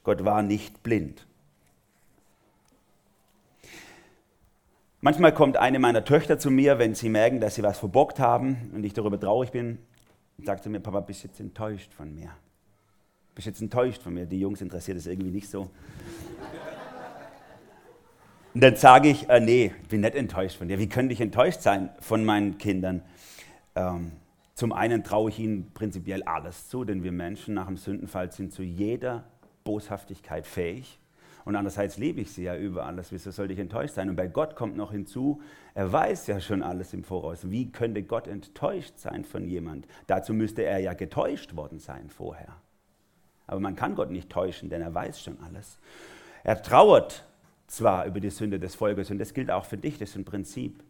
Gott 0.02 0.24
war 0.24 0.42
nicht 0.42 0.82
blind. 0.82 1.26
Manchmal 5.00 5.34
kommt 5.34 5.56
eine 5.56 5.78
meiner 5.78 6.04
Töchter 6.04 6.38
zu 6.38 6.50
mir, 6.50 6.78
wenn 6.78 6.94
sie 6.94 7.08
merken, 7.08 7.40
dass 7.40 7.56
sie 7.56 7.62
was 7.62 7.78
verbockt 7.78 8.20
haben 8.20 8.70
und 8.74 8.84
ich 8.84 8.92
darüber 8.92 9.18
traurig 9.18 9.50
bin, 9.50 9.78
und 10.38 10.46
sagt 10.46 10.62
zu 10.62 10.70
mir, 10.70 10.80
Papa, 10.80 11.00
bist 11.00 11.24
jetzt 11.24 11.40
enttäuscht 11.40 11.92
von 11.92 12.14
mir? 12.14 12.30
Bist 13.34 13.46
jetzt 13.46 13.60
enttäuscht 13.60 14.02
von 14.02 14.14
mir? 14.14 14.26
Die 14.26 14.38
Jungs 14.38 14.60
interessiert 14.60 14.98
es 14.98 15.06
irgendwie 15.06 15.30
nicht 15.30 15.50
so. 15.50 15.70
Und 18.54 18.60
dann 18.62 18.76
sage 18.76 19.08
ich, 19.08 19.28
äh, 19.30 19.40
nee, 19.40 19.72
ich 19.82 19.88
bin 19.88 20.02
nicht 20.02 20.14
enttäuscht 20.14 20.58
von 20.58 20.68
dir. 20.68 20.78
Wie 20.78 20.88
könnte 20.88 21.14
ich 21.14 21.20
enttäuscht 21.20 21.62
sein 21.62 21.88
von 22.00 22.24
meinen 22.24 22.58
Kindern? 22.58 23.02
Ähm, 23.74 24.12
zum 24.54 24.72
einen 24.72 25.02
traue 25.04 25.30
ich 25.30 25.38
ihnen 25.38 25.72
prinzipiell 25.72 26.22
alles 26.24 26.68
zu, 26.68 26.84
denn 26.84 27.02
wir 27.02 27.12
Menschen 27.12 27.54
nach 27.54 27.66
dem 27.66 27.78
Sündenfall 27.78 28.30
sind 28.30 28.52
zu 28.52 28.62
jeder 28.62 29.24
Boshaftigkeit 29.64 30.46
fähig. 30.46 30.98
Und 31.44 31.56
andererseits 31.56 31.96
liebe 31.96 32.20
ich 32.20 32.30
sie 32.30 32.44
ja 32.44 32.56
über 32.56 32.84
alles. 32.84 33.10
Wieso 33.10 33.30
sollte 33.30 33.54
ich 33.54 33.58
enttäuscht 33.58 33.94
sein? 33.94 34.10
Und 34.10 34.16
bei 34.16 34.28
Gott 34.28 34.54
kommt 34.54 34.76
noch 34.76 34.92
hinzu, 34.92 35.40
er 35.74 35.90
weiß 35.90 36.26
ja 36.26 36.38
schon 36.40 36.62
alles 36.62 36.92
im 36.92 37.02
Voraus. 37.02 37.50
Wie 37.50 37.72
könnte 37.72 38.02
Gott 38.02 38.28
enttäuscht 38.28 38.98
sein 38.98 39.24
von 39.24 39.48
jemand? 39.48 39.88
Dazu 40.06 40.34
müsste 40.34 40.62
er 40.62 40.78
ja 40.78 40.92
getäuscht 40.92 41.56
worden 41.56 41.80
sein 41.80 42.10
vorher. 42.10 42.54
Aber 43.46 43.58
man 43.60 43.74
kann 43.74 43.94
Gott 43.94 44.10
nicht 44.10 44.30
täuschen, 44.30 44.68
denn 44.68 44.82
er 44.82 44.94
weiß 44.94 45.20
schon 45.20 45.38
alles. 45.40 45.78
Er 46.44 46.62
trauert 46.62 47.24
zwar 47.72 48.04
über 48.04 48.20
die 48.20 48.30
Sünde 48.30 48.60
des 48.60 48.74
Volkes, 48.74 49.10
und 49.10 49.18
das 49.18 49.32
gilt 49.32 49.50
auch 49.50 49.64
für 49.64 49.78
dich, 49.78 49.98
das 49.98 50.10
ist 50.10 50.16
ein 50.16 50.24
Prinzip. 50.26 50.84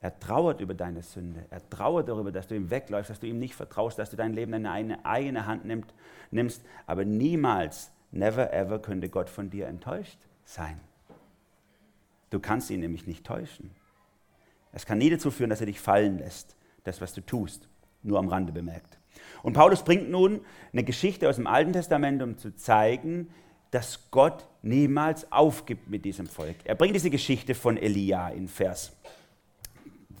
Er 0.00 0.18
trauert 0.18 0.60
über 0.60 0.74
deine 0.74 1.02
Sünde. 1.02 1.46
Er 1.50 1.68
trauert 1.70 2.08
darüber, 2.08 2.32
dass 2.32 2.48
du 2.48 2.56
ihm 2.56 2.70
wegläufst, 2.70 3.10
dass 3.10 3.20
du 3.20 3.26
ihm 3.26 3.38
nicht 3.38 3.54
vertraust, 3.54 3.98
dass 3.98 4.10
du 4.10 4.16
dein 4.16 4.32
Leben 4.32 4.52
in 4.52 4.66
eine 4.66 5.04
eigene 5.04 5.46
Hand 5.46 5.64
nimmst. 6.30 6.64
Aber 6.86 7.04
niemals, 7.04 7.92
never 8.10 8.52
ever 8.52 8.80
könnte 8.80 9.08
Gott 9.08 9.30
von 9.30 9.50
dir 9.50 9.66
enttäuscht 9.66 10.18
sein. 10.44 10.80
Du 12.30 12.40
kannst 12.40 12.70
ihn 12.70 12.80
nämlich 12.80 13.06
nicht 13.06 13.24
täuschen. 13.24 13.70
Es 14.72 14.86
kann 14.86 14.98
nie 14.98 15.10
dazu 15.10 15.30
führen, 15.30 15.50
dass 15.50 15.60
er 15.60 15.66
dich 15.66 15.80
fallen 15.80 16.18
lässt, 16.18 16.56
das, 16.84 17.00
was 17.00 17.12
du 17.14 17.20
tust. 17.20 17.68
Nur 18.02 18.18
am 18.18 18.28
Rande 18.28 18.52
bemerkt. 18.52 18.98
Und 19.42 19.52
Paulus 19.52 19.82
bringt 19.84 20.10
nun 20.10 20.40
eine 20.72 20.84
Geschichte 20.84 21.28
aus 21.28 21.36
dem 21.36 21.46
Alten 21.46 21.72
Testament, 21.72 22.22
um 22.22 22.38
zu 22.38 22.54
zeigen, 22.54 23.28
dass 23.70 24.10
Gott 24.10 24.46
niemals 24.62 25.30
aufgibt 25.30 25.88
mit 25.88 26.04
diesem 26.04 26.26
Volk. 26.26 26.56
Er 26.64 26.74
bringt 26.74 26.94
diese 26.94 27.10
Geschichte 27.10 27.54
von 27.54 27.76
Elia 27.76 28.28
in 28.30 28.48
Vers, 28.48 28.92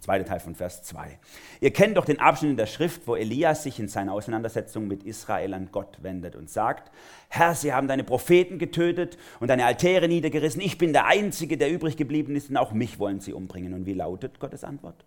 zweiter 0.00 0.24
Teil 0.24 0.40
von 0.40 0.54
Vers 0.54 0.82
2. 0.84 1.18
Ihr 1.60 1.72
kennt 1.72 1.96
doch 1.96 2.04
den 2.04 2.20
Abschnitt 2.20 2.52
in 2.52 2.56
der 2.56 2.66
Schrift, 2.66 3.06
wo 3.06 3.16
Elias 3.16 3.62
sich 3.62 3.78
in 3.78 3.88
seiner 3.88 4.12
Auseinandersetzung 4.12 4.86
mit 4.86 5.02
Israel 5.02 5.54
an 5.54 5.68
Gott 5.72 6.02
wendet 6.02 6.36
und 6.36 6.50
sagt, 6.50 6.92
Herr, 7.28 7.54
sie 7.54 7.72
haben 7.72 7.88
deine 7.88 8.04
Propheten 8.04 8.58
getötet 8.58 9.18
und 9.40 9.48
deine 9.48 9.64
Altäre 9.64 10.08
niedergerissen. 10.08 10.60
Ich 10.60 10.78
bin 10.78 10.92
der 10.92 11.06
Einzige, 11.06 11.58
der 11.58 11.70
übrig 11.70 11.96
geblieben 11.96 12.36
ist 12.36 12.50
und 12.50 12.56
auch 12.56 12.72
mich 12.72 12.98
wollen 12.98 13.20
sie 13.20 13.32
umbringen. 13.32 13.74
Und 13.74 13.86
wie 13.86 13.94
lautet 13.94 14.40
Gottes 14.40 14.64
Antwort? 14.64 15.04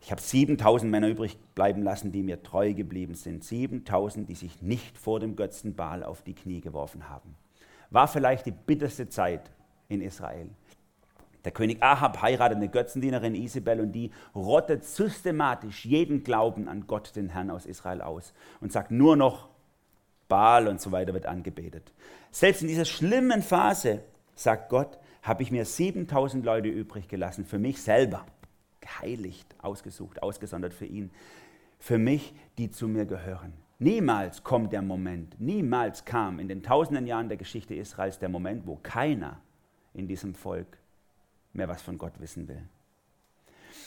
Ich 0.00 0.10
habe 0.10 0.20
7000 0.20 0.90
Männer 0.90 1.08
übrig 1.08 1.38
bleiben 1.54 1.82
lassen, 1.82 2.10
die 2.10 2.22
mir 2.22 2.42
treu 2.42 2.72
geblieben 2.72 3.14
sind. 3.14 3.44
7000, 3.44 4.28
die 4.28 4.34
sich 4.34 4.62
nicht 4.62 4.96
vor 4.96 5.20
dem 5.20 5.36
Götzen 5.36 5.74
Baal 5.74 6.02
auf 6.02 6.22
die 6.22 6.34
Knie 6.34 6.60
geworfen 6.60 7.08
haben. 7.08 7.36
War 7.90 8.08
vielleicht 8.08 8.46
die 8.46 8.52
bitterste 8.52 9.08
Zeit 9.08 9.50
in 9.88 10.00
Israel. 10.00 10.48
Der 11.44 11.52
König 11.52 11.82
Ahab 11.82 12.22
heiratet 12.22 12.56
eine 12.56 12.68
Götzendienerin 12.68 13.34
Isabel 13.34 13.80
und 13.80 13.92
die 13.92 14.10
rottet 14.34 14.84
systematisch 14.84 15.84
jeden 15.86 16.22
Glauben 16.22 16.68
an 16.68 16.86
Gott, 16.86 17.14
den 17.16 17.30
Herrn 17.30 17.50
aus 17.50 17.66
Israel 17.66 18.02
aus 18.02 18.32
und 18.60 18.72
sagt 18.72 18.90
nur 18.90 19.16
noch 19.16 19.48
Baal 20.28 20.68
und 20.68 20.80
so 20.80 20.92
weiter 20.92 21.12
wird 21.12 21.26
angebetet. 21.26 21.92
Selbst 22.30 22.62
in 22.62 22.68
dieser 22.68 22.84
schlimmen 22.84 23.42
Phase, 23.42 24.02
sagt 24.34 24.68
Gott, 24.68 24.98
habe 25.22 25.42
ich 25.42 25.50
mir 25.50 25.64
7000 25.64 26.44
Leute 26.44 26.68
übrig 26.68 27.08
gelassen 27.08 27.44
für 27.44 27.58
mich 27.58 27.82
selber 27.82 28.24
geheiligt, 28.90 29.54
ausgesucht, 29.58 30.22
ausgesondert 30.22 30.74
für 30.74 30.86
ihn, 30.86 31.10
für 31.78 31.98
mich, 31.98 32.34
die 32.58 32.70
zu 32.70 32.88
mir 32.88 33.06
gehören. 33.06 33.52
Niemals 33.78 34.44
kommt 34.44 34.72
der 34.72 34.82
Moment, 34.82 35.40
niemals 35.40 36.04
kam 36.04 36.38
in 36.38 36.48
den 36.48 36.62
tausenden 36.62 37.06
Jahren 37.06 37.28
der 37.28 37.38
Geschichte 37.38 37.74
Israels 37.74 38.18
der 38.18 38.28
Moment, 38.28 38.66
wo 38.66 38.76
keiner 38.76 39.40
in 39.94 40.06
diesem 40.06 40.34
Volk 40.34 40.78
mehr 41.52 41.68
was 41.68 41.80
von 41.80 41.96
Gott 41.96 42.20
wissen 42.20 42.46
will. 42.48 42.62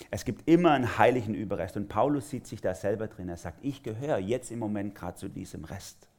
Es 0.10 0.26
gibt 0.26 0.50
immer 0.50 0.72
einen 0.72 0.98
heiligen 0.98 1.36
Überrest 1.36 1.78
und 1.78 1.88
Paulus 1.88 2.30
sieht 2.30 2.48
sich 2.48 2.62
da 2.62 2.74
selber 2.74 3.08
drin. 3.08 3.30
Er 3.30 3.38
sagt, 3.38 3.64
ich 3.64 3.84
gehöre 3.84 4.18
jetzt 4.18 4.52
im 4.52 4.60
Moment 4.60 4.96
gerade 4.96 5.16
zu 5.16 5.30
diesem 5.30 5.64
Rest. 5.64 6.10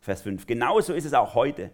Vers 0.00 0.22
5. 0.22 0.46
Genauso 0.46 0.94
ist 0.94 1.04
es 1.04 1.14
auch 1.14 1.34
heute. 1.34 1.70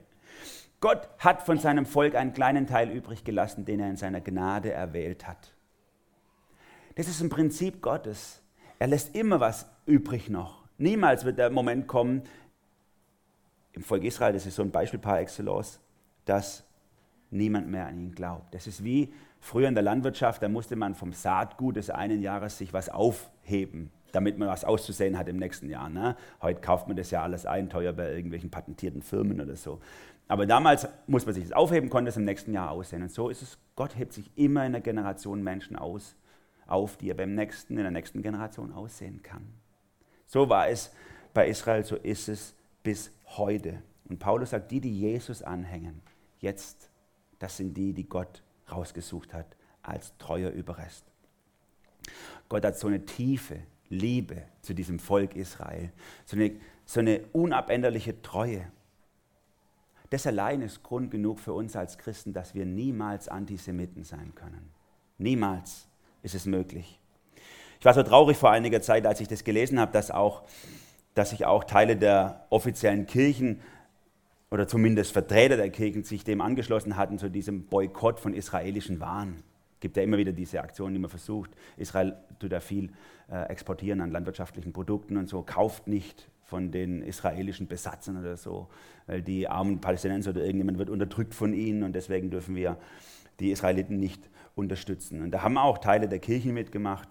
Gott 0.81 1.09
hat 1.19 1.43
von 1.43 1.59
seinem 1.59 1.87
Volk 1.87 2.15
einen 2.15 2.35
kleinen 2.35 2.67
Teil 2.67 2.91
übrig 2.91 3.25
gelassen, 3.25 3.65
den 3.65 3.81
er 3.81 3.89
in 3.89 3.97
seiner 3.97 4.21
Gnade 4.21 4.73
erwählt 4.73 5.27
hat. 5.27 5.56
Das 6.97 7.09
ist 7.09 7.21
ein 7.21 7.29
Prinzip 7.29 7.83
Gottes. 7.83 8.43
Er 8.79 8.87
lässt 8.87 9.15
immer 9.15 9.38
was 9.38 9.67
übrig 9.85 10.31
noch. 10.31 10.65
Niemals 10.79 11.26
wird 11.26 11.38
der 11.38 11.50
Moment 11.50 11.87
kommen, 11.87 12.23
im 13.75 13.83
Volk 13.83 14.03
Israel, 14.05 14.33
das 14.33 14.47
ist 14.47 14.57
so 14.57 14.62
ein 14.62 14.71
Beispiel 14.71 14.99
par 14.99 15.21
excellence, 15.21 15.79
dass 16.25 16.65
niemand 17.31 17.69
mehr 17.69 17.87
an 17.87 17.99
ihn 17.99 18.12
glaubt. 18.12 18.55
Das 18.55 18.67
ist 18.67 18.83
wie 18.83 19.12
früher 19.41 19.69
in 19.69 19.75
der 19.75 19.83
Landwirtschaft, 19.83 20.43
da 20.43 20.49
musste 20.49 20.75
man 20.75 20.95
vom 20.95 21.12
Saatgut 21.12 21.76
des 21.76 21.91
einen 21.91 22.23
Jahres 22.23 22.57
sich 22.57 22.73
was 22.73 22.88
aufheben, 22.88 23.91
damit 24.12 24.38
man 24.38 24.49
was 24.49 24.65
auszusehen 24.65 25.19
hat 25.19 25.29
im 25.29 25.37
nächsten 25.37 25.69
Jahr. 25.69 25.91
Ne? 25.91 26.17
Heute 26.41 26.62
kauft 26.62 26.88
man 26.88 26.97
das 26.97 27.11
ja 27.11 27.23
alles 27.23 27.45
ein, 27.45 27.69
teuer 27.69 27.93
bei 27.93 28.11
irgendwelchen 28.11 28.50
patentierten 28.50 29.03
Firmen 29.03 29.38
oder 29.43 29.57
so. 29.57 29.81
Aber 30.29 30.47
damals 30.47 30.88
muss 31.07 31.26
man 31.26 31.35
sich 31.35 31.45
das 31.45 31.53
aufheben, 31.53 31.91
konnte 31.91 32.09
es 32.09 32.17
im 32.17 32.25
nächsten 32.25 32.55
Jahr 32.55 32.71
aussehen. 32.71 33.03
Und 33.03 33.12
so 33.12 33.29
ist 33.29 33.43
es, 33.43 33.59
Gott 33.75 33.99
hebt 33.99 34.15
sich 34.15 34.31
immer 34.35 34.62
in 34.62 34.75
einer 34.75 34.81
Generation 34.81 35.43
Menschen 35.43 35.76
aus, 35.76 36.17
auf, 36.67 36.97
die 36.97 37.11
er 37.11 37.15
beim 37.15 37.35
nächsten, 37.35 37.77
in 37.77 37.83
der 37.83 37.91
nächsten 37.91 38.23
Generation 38.23 38.73
aussehen 38.73 39.23
kann. 39.23 39.47
So 40.27 40.49
war 40.49 40.69
es 40.69 40.93
bei 41.33 41.49
Israel, 41.49 41.85
so 41.85 41.97
ist 41.97 42.29
es 42.29 42.55
bis 42.83 43.11
heute. 43.27 43.83
Und 44.09 44.19
Paulus 44.19 44.51
sagt, 44.51 44.71
die, 44.71 44.81
die 44.81 44.99
Jesus 44.99 45.43
anhängen, 45.43 46.01
jetzt, 46.39 46.91
das 47.39 47.57
sind 47.57 47.77
die, 47.77 47.93
die 47.93 48.09
Gott 48.09 48.43
rausgesucht 48.71 49.33
hat 49.35 49.47
als 49.83 50.17
treuer 50.19 50.51
Überrest. 50.51 51.05
Gott 52.49 52.65
hat 52.65 52.79
so 52.79 52.87
eine 52.89 53.05
tiefe 53.05 53.59
Liebe 53.89 54.43
zu 54.63 54.75
diesem 54.75 54.99
Volk 54.99 55.37
Israel, 55.37 55.93
so 56.25 56.37
eine, 56.37 56.53
so 56.85 57.01
eine 57.01 57.21
unabänderliche 57.33 58.21
Treue. 58.23 58.71
Das 60.11 60.27
allein 60.27 60.63
ist 60.63 60.83
Grund 60.83 61.11
genug 61.11 61.41
für 61.41 61.53
uns 61.53 61.75
als 61.75 61.99
Christen, 61.99 62.33
dass 62.33 62.55
wir 62.55 62.65
niemals 62.65 63.29
Antisemiten 63.29 64.05
sein 64.05 64.35
können. 64.35 64.71
Niemals 65.19 65.89
ist 66.26 66.35
es 66.35 66.45
möglich. 66.45 66.99
Ich 67.78 67.85
war 67.85 67.95
so 67.95 68.02
traurig 68.02 68.37
vor 68.37 68.50
einiger 68.50 68.83
Zeit, 68.83 69.06
als 69.06 69.21
ich 69.21 69.28
das 69.28 69.45
gelesen 69.45 69.78
habe, 69.78 69.92
dass, 69.92 70.11
auch, 70.11 70.42
dass 71.14 71.30
sich 71.30 71.47
auch 71.47 71.64
Teile 71.64 71.97
der 71.97 72.47
offiziellen 72.50 73.06
Kirchen 73.06 73.61
oder 74.50 74.66
zumindest 74.66 75.12
Vertreter 75.12 75.56
der 75.56 75.71
Kirchen 75.71 76.02
sich 76.02 76.25
dem 76.25 76.40
angeschlossen 76.40 76.97
hatten, 76.97 77.18
zu 77.18 77.30
diesem 77.30 77.66
Boykott 77.66 78.18
von 78.18 78.35
israelischen 78.35 78.99
Waren. 79.00 79.42
Es 79.75 79.80
gibt 79.80 79.97
ja 79.97 80.02
immer 80.02 80.18
wieder 80.18 80.33
diese 80.33 80.61
Aktionen, 80.61 80.95
die 80.95 81.00
man 81.00 81.11
versucht. 81.11 81.50
Israel 81.76 82.16
tut 82.40 82.50
ja 82.50 82.61
viel 82.61 82.90
äh, 83.30 83.45
exportieren 83.49 84.00
an 84.00 84.11
landwirtschaftlichen 84.11 84.73
Produkten 84.73 85.16
und 85.16 85.28
so, 85.28 85.42
kauft 85.42 85.87
nicht 85.87 86.28
von 86.45 86.73
den 86.73 87.02
israelischen 87.02 87.68
Besatzern 87.68 88.18
oder 88.18 88.37
so, 88.37 88.68
weil 89.06 89.23
die 89.23 89.49
armen 89.49 89.80
Palästinenser 89.80 90.30
oder 90.30 90.42
irgendjemand 90.42 90.78
wird 90.78 90.90
unterdrückt 90.90 91.35
von 91.35 91.52
ihnen 91.52 91.85
und 91.85 91.92
deswegen 91.92 92.30
dürfen 92.30 92.56
wir 92.56 92.78
die 93.38 93.50
Israeliten 93.50 93.99
nicht 93.99 94.28
unterstützen. 94.57 95.23
Und 95.23 95.31
da 95.31 95.43
haben 95.43 95.57
auch 95.57 95.79
Teile 95.79 96.09
der 96.09 96.19
Kirchen 96.19 96.55
mitgemacht. 96.55 97.09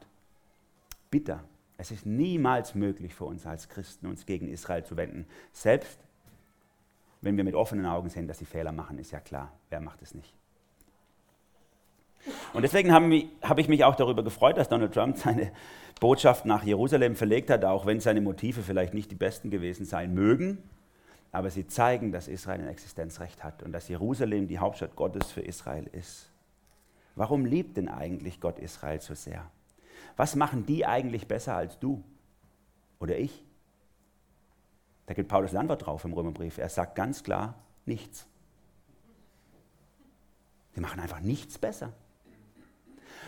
Bitter. 1.10 1.46
Es 1.78 1.92
ist 1.92 2.06
niemals 2.06 2.76
möglich 2.76 3.14
für 3.14 3.26
uns 3.26 3.46
als 3.46 3.70
Christen, 3.70 4.08
uns 4.08 4.26
gegen 4.26 4.50
Israel 4.50 4.84
zu 4.84 4.98
wenden. 4.98 5.26
Selbst 5.54 6.00
wenn 7.22 7.38
wir 7.38 7.44
mit 7.44 7.56
offenen 7.56 7.86
Augen 7.86 8.10
sehen, 8.10 8.28
dass 8.28 8.40
sie 8.40 8.46
Fehler 8.46 8.72
machen, 8.72 9.00
ist 9.00 9.12
ja 9.12 9.20
klar, 9.20 9.52
wer 9.70 9.80
macht 9.80 10.02
es 10.02 10.14
nicht. 10.14 10.34
Und 12.54 12.64
deswegen 12.64 12.92
habe 12.92 13.24
hab 13.42 13.60
ich 13.60 13.68
mich 13.68 13.84
auch 13.84 13.96
darüber 13.96 14.24
gefreut, 14.24 14.58
dass 14.58 14.70
Donald 14.70 14.94
Trump 14.94 15.18
seine 15.18 15.52
Botschaft 16.00 16.46
nach 16.46 16.64
Jerusalem 16.64 17.16
verlegt 17.16 17.50
hat, 17.50 17.66
auch 17.66 17.86
wenn 17.86 18.00
seine 18.00 18.22
Motive 18.22 18.62
vielleicht 18.62 18.94
nicht 18.94 19.12
die 19.12 19.16
besten 19.16 19.50
gewesen 19.50 19.86
sein 19.86 20.14
mögen. 20.14 20.58
Aber 21.32 21.50
sie 21.50 21.68
zeigen, 21.68 22.12
dass 22.12 22.28
Israel 22.28 22.62
ein 22.62 22.68
Existenzrecht 22.68 23.44
hat 23.44 23.62
und 23.62 23.72
dass 23.74 23.90
Jerusalem 23.90 24.48
die 24.48 24.60
Hauptstadt 24.60 24.96
Gottes 24.96 25.32
für 25.32 25.42
Israel 25.42 25.88
ist. 25.92 26.32
Warum 27.16 27.46
liebt 27.46 27.78
denn 27.78 27.88
eigentlich 27.88 28.42
Gott 28.42 28.60
Israel 28.60 29.00
so 29.00 29.16
sehr? 29.16 29.50
Was 30.18 30.36
machen 30.36 30.66
die 30.66 30.86
eigentlich 30.86 31.28
besser 31.28 31.56
als 31.56 31.80
du 31.80 32.04
oder 33.00 33.18
ich? 33.18 33.44
Da 35.06 35.14
gibt 35.14 35.30
Paulus 35.30 35.52
eine 35.52 35.62
Antwort 35.62 35.86
drauf 35.86 36.04
im 36.04 36.14
Römerbrief. 36.14 36.58
Er 36.58 36.70
sagt 36.70 36.96
ganz 36.96 37.24
klar, 37.24 37.56
nichts. 37.86 38.28
Die 40.76 40.82
machen 40.82 41.00
einfach 41.00 41.22
nichts 41.22 41.58
besser. 41.58 41.94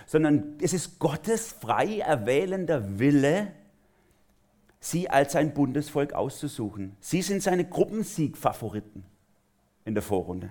Sondern 0.06 0.58
es 0.62 0.74
ist 0.74 1.00
Gottes 1.00 1.52
frei 1.52 2.00
erwählender 2.00 3.00
Wille, 3.00 3.54
sie 4.80 5.10
als 5.10 5.34
sein 5.34 5.54
Bundesvolk 5.54 6.14
auszusuchen. 6.14 6.96
Sie 7.00 7.22
sind 7.22 7.44
seine 7.44 7.66
Gruppensiegfavoriten 7.66 9.06
in 9.86 9.94
der 9.94 10.04
Vorrunde 10.04 10.50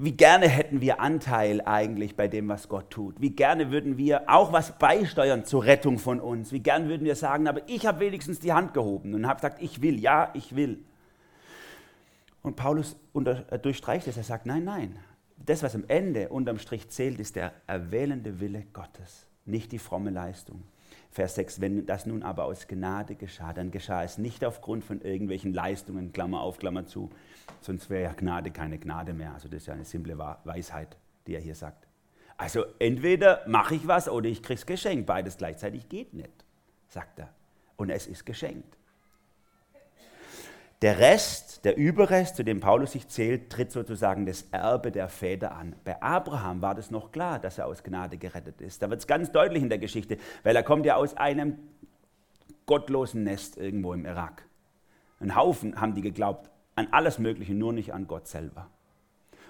wie 0.00 0.12
gerne 0.12 0.48
hätten 0.48 0.80
wir 0.80 1.00
Anteil 1.00 1.60
eigentlich 1.60 2.14
bei 2.14 2.28
dem, 2.28 2.48
was 2.48 2.68
Gott 2.68 2.90
tut. 2.90 3.20
Wie 3.20 3.30
gerne 3.30 3.72
würden 3.72 3.98
wir 3.98 4.30
auch 4.30 4.52
was 4.52 4.78
beisteuern 4.78 5.44
zur 5.44 5.64
Rettung 5.64 5.98
von 5.98 6.20
uns. 6.20 6.52
Wie 6.52 6.60
gerne 6.60 6.88
würden 6.88 7.04
wir 7.04 7.16
sagen, 7.16 7.48
aber 7.48 7.68
ich 7.68 7.84
habe 7.84 7.98
wenigstens 7.98 8.38
die 8.38 8.52
Hand 8.52 8.74
gehoben 8.74 9.14
und 9.14 9.26
habe 9.26 9.40
gesagt, 9.40 9.60
ich 9.60 9.82
will, 9.82 9.98
ja, 9.98 10.30
ich 10.34 10.54
will. 10.54 10.84
Und 12.42 12.54
Paulus 12.54 12.96
äh, 13.14 13.58
durchstreicht 13.58 14.06
es, 14.06 14.16
er 14.16 14.22
sagt, 14.22 14.46
nein, 14.46 14.62
nein. 14.64 14.96
Das, 15.36 15.64
was 15.64 15.74
am 15.74 15.84
Ende 15.88 16.28
unterm 16.28 16.58
Strich 16.58 16.88
zählt, 16.90 17.18
ist 17.18 17.34
der 17.34 17.52
erwählende 17.66 18.38
Wille 18.38 18.66
Gottes, 18.72 19.26
nicht 19.46 19.72
die 19.72 19.78
fromme 19.78 20.10
Leistung. 20.10 20.62
Vers 21.10 21.34
6, 21.36 21.60
wenn 21.60 21.86
das 21.86 22.06
nun 22.06 22.22
aber 22.22 22.44
aus 22.44 22.68
Gnade 22.68 23.14
geschah, 23.14 23.52
dann 23.52 23.70
geschah 23.70 24.04
es 24.04 24.18
nicht 24.18 24.44
aufgrund 24.44 24.84
von 24.84 25.00
irgendwelchen 25.00 25.52
Leistungen, 25.52 26.12
Klammer 26.12 26.40
auf, 26.42 26.58
Klammer 26.58 26.86
zu, 26.86 27.10
sonst 27.60 27.90
wäre 27.90 28.04
ja 28.04 28.12
Gnade 28.12 28.50
keine 28.50 28.78
Gnade 28.78 29.14
mehr. 29.14 29.34
Also 29.34 29.48
das 29.48 29.62
ist 29.62 29.66
ja 29.66 29.74
eine 29.74 29.84
simple 29.84 30.18
Weisheit, 30.18 30.96
die 31.26 31.34
er 31.34 31.40
hier 31.40 31.54
sagt. 31.54 31.86
Also 32.36 32.64
entweder 32.78 33.42
mache 33.48 33.74
ich 33.74 33.88
was 33.88 34.08
oder 34.08 34.28
ich 34.28 34.42
kriege 34.42 34.60
es 34.60 34.66
geschenkt. 34.66 35.06
Beides 35.06 35.36
gleichzeitig 35.36 35.88
geht 35.88 36.14
nicht, 36.14 36.44
sagt 36.88 37.18
er. 37.18 37.30
Und 37.76 37.90
es 37.90 38.06
ist 38.06 38.24
geschenkt. 38.24 38.77
Der 40.80 41.00
Rest, 41.00 41.64
der 41.64 41.76
Überrest, 41.76 42.36
zu 42.36 42.44
dem 42.44 42.60
Paulus 42.60 42.92
sich 42.92 43.08
zählt, 43.08 43.50
tritt 43.50 43.72
sozusagen 43.72 44.26
das 44.26 44.42
Erbe 44.52 44.92
der 44.92 45.08
Väter 45.08 45.56
an. 45.56 45.74
Bei 45.82 46.00
Abraham 46.00 46.62
war 46.62 46.76
das 46.76 46.92
noch 46.92 47.10
klar, 47.10 47.40
dass 47.40 47.58
er 47.58 47.66
aus 47.66 47.82
Gnade 47.82 48.16
gerettet 48.16 48.60
ist. 48.60 48.80
Da 48.80 48.88
wird 48.88 49.00
es 49.00 49.08
ganz 49.08 49.32
deutlich 49.32 49.62
in 49.62 49.70
der 49.70 49.78
Geschichte, 49.78 50.18
weil 50.44 50.54
er 50.54 50.62
kommt 50.62 50.86
ja 50.86 50.94
aus 50.94 51.16
einem 51.16 51.58
gottlosen 52.66 53.24
Nest 53.24 53.56
irgendwo 53.56 53.92
im 53.92 54.06
Irak. 54.06 54.46
Ein 55.18 55.34
Haufen 55.34 55.80
haben 55.80 55.96
die 55.96 56.02
geglaubt, 56.02 56.48
an 56.76 56.86
alles 56.92 57.18
Mögliche, 57.18 57.54
nur 57.54 57.72
nicht 57.72 57.92
an 57.92 58.06
Gott 58.06 58.28
selber. 58.28 58.70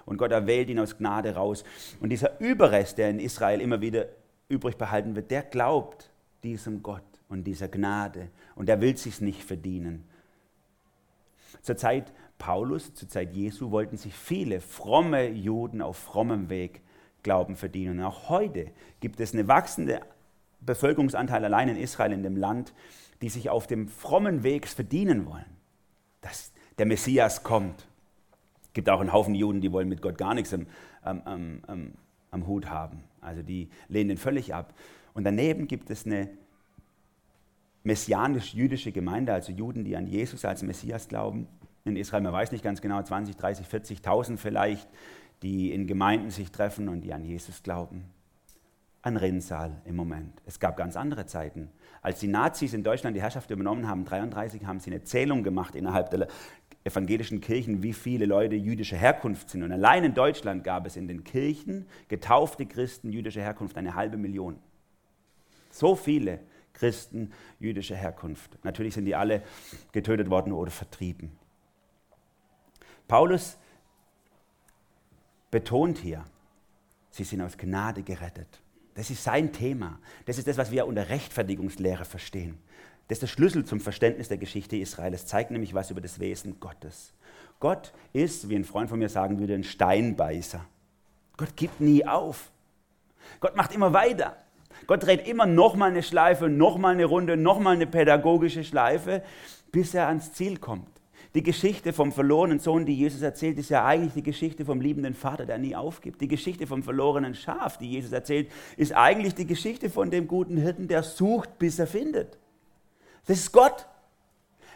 Und 0.05 0.17
Gott 0.17 0.31
erwählt 0.31 0.69
ihn 0.69 0.79
aus 0.79 0.97
Gnade 0.97 1.35
raus. 1.35 1.63
Und 1.99 2.09
dieser 2.09 2.39
Überrest, 2.39 2.97
der 2.97 3.11
in 3.11 3.19
Israel 3.19 3.61
immer 3.61 3.81
wieder 3.81 4.07
übrig 4.47 4.77
behalten 4.77 5.15
wird, 5.15 5.29
der 5.29 5.43
glaubt 5.43 6.09
diesem 6.41 6.81
Gott 6.81 7.03
und 7.27 7.43
dieser 7.43 7.67
Gnade. 7.67 8.29
Und 8.55 8.67
der 8.67 8.81
will 8.81 8.97
sich 8.97 9.21
nicht 9.21 9.43
verdienen. 9.43 10.09
Zur 11.61 11.77
Zeit 11.77 12.11
Paulus, 12.37 12.93
zur 12.93 13.09
Zeit 13.09 13.33
Jesu, 13.33 13.71
wollten 13.71 13.97
sich 13.97 14.13
viele 14.13 14.61
fromme 14.61 15.29
Juden 15.29 15.81
auf 15.81 15.97
frommem 15.97 16.49
Weg 16.49 16.81
Glauben 17.21 17.55
verdienen. 17.55 17.99
Und 17.99 18.05
auch 18.05 18.29
heute 18.29 18.71
gibt 19.01 19.19
es 19.19 19.33
eine 19.33 19.47
wachsende 19.47 20.01
Bevölkerungsanteil 20.61 21.43
allein 21.43 21.69
in 21.69 21.77
Israel, 21.77 22.13
in 22.13 22.23
dem 22.23 22.37
Land, 22.37 22.73
die 23.21 23.29
sich 23.29 23.49
auf 23.49 23.67
dem 23.67 23.87
frommen 23.87 24.43
Weg 24.43 24.67
verdienen 24.67 25.25
wollen. 25.25 25.45
Das, 26.21 26.51
der 26.77 26.85
Messias 26.85 27.43
kommt. 27.43 27.87
Es 28.63 28.73
gibt 28.73 28.89
auch 28.89 29.01
einen 29.01 29.11
Haufen 29.11 29.35
Juden, 29.35 29.61
die 29.61 29.71
wollen 29.71 29.89
mit 29.89 30.01
Gott 30.01 30.17
gar 30.17 30.33
nichts 30.33 30.53
am, 30.53 30.67
am, 31.01 31.61
am, 31.67 31.93
am 32.31 32.47
Hut 32.47 32.69
haben. 32.69 33.03
Also 33.19 33.41
die 33.41 33.69
lehnen 33.89 34.11
ihn 34.11 34.17
völlig 34.17 34.53
ab. 34.53 34.73
Und 35.13 35.23
daneben 35.23 35.67
gibt 35.67 35.89
es 35.89 36.05
eine 36.05 36.29
messianisch-jüdische 37.83 38.91
Gemeinde, 38.91 39.33
also 39.33 39.51
Juden, 39.51 39.83
die 39.83 39.95
an 39.95 40.07
Jesus 40.07 40.45
als 40.45 40.63
Messias 40.63 41.07
glauben. 41.07 41.47
In 41.85 41.95
Israel, 41.95 42.21
man 42.21 42.33
weiß 42.33 42.51
nicht 42.51 42.63
ganz 42.63 42.81
genau, 42.81 43.01
20, 43.01 43.35
30, 43.35 43.67
40.000 43.67 44.37
vielleicht, 44.37 44.87
die 45.41 45.73
in 45.73 45.87
Gemeinden 45.87 46.29
sich 46.29 46.51
treffen 46.51 46.89
und 46.89 47.01
die 47.01 47.13
an 47.13 47.23
Jesus 47.23 47.63
glauben. 47.63 48.05
Ein 49.01 49.15
Rinnsal 49.15 49.81
im 49.85 49.95
Moment. 49.95 50.41
Es 50.45 50.59
gab 50.59 50.75
ganz 50.75 50.97
andere 50.97 51.25
Zeiten. 51.25 51.69
Als 52.01 52.19
die 52.19 52.27
Nazis 52.27 52.73
in 52.73 52.83
Deutschland 52.83 53.15
die 53.15 53.21
Herrschaft 53.21 53.49
übernommen 53.49 53.87
haben, 53.87 54.01
1933, 54.01 54.65
haben 54.65 54.81
sie 54.81 54.91
eine 54.91 55.03
Zählung 55.03 55.43
gemacht 55.43 55.73
innerhalb 55.73 56.09
der 56.09 56.27
evangelischen 56.83 57.39
Kirchen, 57.39 57.81
wie 57.81 57.93
viele 57.93 58.25
Leute 58.25 58.55
jüdischer 58.55 58.97
Herkunft 58.97 59.49
sind. 59.49 59.63
Und 59.63 59.71
allein 59.71 60.03
in 60.03 60.13
Deutschland 60.13 60.65
gab 60.65 60.85
es 60.85 60.97
in 60.97 61.07
den 61.07 61.23
Kirchen 61.23 61.85
getaufte 62.09 62.65
Christen 62.65 63.11
jüdischer 63.11 63.41
Herkunft 63.41 63.77
eine 63.77 63.95
halbe 63.95 64.17
Million. 64.17 64.57
So 65.71 65.95
viele 65.95 66.39
Christen 66.79 67.33
jüdischer 67.59 67.95
Herkunft. 67.95 68.57
Natürlich 68.63 68.93
sind 68.93 69.05
die 69.05 69.15
alle 69.15 69.43
getötet 69.91 70.29
worden 70.29 70.53
oder 70.53 70.71
vertrieben. 70.71 71.37
Paulus 73.07 73.57
betont 75.51 75.97
hier, 75.97 76.23
sie 77.09 77.23
sind 77.23 77.41
aus 77.41 77.57
Gnade 77.57 78.03
gerettet. 78.03 78.61
Das 78.95 79.09
ist 79.09 79.23
sein 79.23 79.51
Thema. 79.51 79.99
Das 80.25 80.37
ist 80.37 80.47
das, 80.47 80.57
was 80.57 80.71
wir 80.71 80.87
unter 80.87 81.09
Rechtfertigungslehre 81.09 82.05
verstehen. 82.05 82.57
Das 83.07 83.17
ist 83.17 83.21
der 83.21 83.27
Schlüssel 83.27 83.65
zum 83.65 83.79
Verständnis 83.79 84.27
der 84.27 84.37
Geschichte 84.37 84.77
Israels. 84.77 85.21
Es 85.21 85.27
zeigt 85.27 85.51
nämlich 85.51 85.73
was 85.73 85.89
über 85.89 86.01
das 86.01 86.19
Wesen 86.19 86.59
Gottes. 86.59 87.13
Gott 87.59 87.91
ist, 88.13 88.49
wie 88.49 88.55
ein 88.55 88.63
Freund 88.63 88.89
von 88.89 88.99
mir 88.99 89.09
sagen 89.09 89.39
würde, 89.39 89.55
ein 89.55 89.63
Steinbeißer. 89.63 90.65
Gott 91.35 91.55
gibt 91.55 91.81
nie 91.81 92.05
auf. 92.05 92.51
Gott 93.39 93.55
macht 93.55 93.73
immer 93.73 93.91
weiter. 93.93 94.37
Gott 94.87 95.03
dreht 95.03 95.27
immer 95.27 95.45
nochmal 95.45 95.91
eine 95.91 96.03
Schleife, 96.03 96.49
nochmal 96.49 96.93
eine 96.93 97.05
Runde, 97.05 97.37
nochmal 97.37 97.75
eine 97.75 97.87
pädagogische 97.87 98.63
Schleife, 98.63 99.23
bis 99.71 99.93
er 99.93 100.07
ans 100.07 100.33
Ziel 100.33 100.57
kommt. 100.57 100.87
Die 101.35 101.43
Geschichte 101.43 101.93
vom 101.93 102.11
verlorenen 102.11 102.59
Sohn, 102.59 102.87
die 102.87 102.95
Jesus 102.95 103.21
erzählt, 103.21 103.59
ist 103.59 103.69
ja 103.69 103.85
eigentlich 103.85 104.13
die 104.13 104.23
Geschichte 104.23 104.65
vom 104.65 104.81
liebenden 104.81 105.13
Vater, 105.13 105.45
der 105.45 105.59
nie 105.59 105.75
aufgibt. 105.75 106.21
Die 106.21 106.27
Geschichte 106.27 106.65
vom 106.65 106.81
verlorenen 106.81 107.35
Schaf, 107.35 107.77
die 107.77 107.91
Jesus 107.91 108.11
erzählt, 108.11 108.49
ist 108.77 108.93
eigentlich 108.93 109.35
die 109.35 109.45
Geschichte 109.45 109.91
von 109.91 110.09
dem 110.09 110.27
guten 110.27 110.57
Hirten, 110.57 110.87
der 110.87 111.03
sucht, 111.03 111.59
bis 111.59 111.77
er 111.77 111.85
findet. 111.85 112.39
Das 113.27 113.37
ist 113.37 113.51
Gott. 113.51 113.85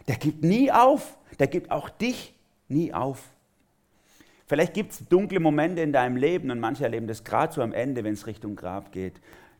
Der 0.08 0.16
gibt 0.16 0.44
nie 0.44 0.72
auf. 0.72 1.18
Der 1.40 1.48
gibt 1.48 1.72
auch 1.72 1.90
dich 1.90 2.36
nie 2.68 2.94
auf. 2.94 3.24
Vielleicht 4.46 4.76
gibt 4.76 4.92
es 4.92 5.08
dunkle 5.08 5.40
Momente 5.40 5.82
in 5.82 5.92
deinem 5.92 6.18
Leben 6.18 6.52
und 6.52 6.60
manche 6.60 6.84
erleben 6.84 7.08
das 7.08 7.24
gerade 7.24 7.52
so 7.52 7.64
am 7.64 7.74
Ende, 7.74 8.04
wenn 8.04 8.14
es 8.14 8.28
Richtung 8.28 8.56
Grab 8.56 8.92
geht, 8.92 9.14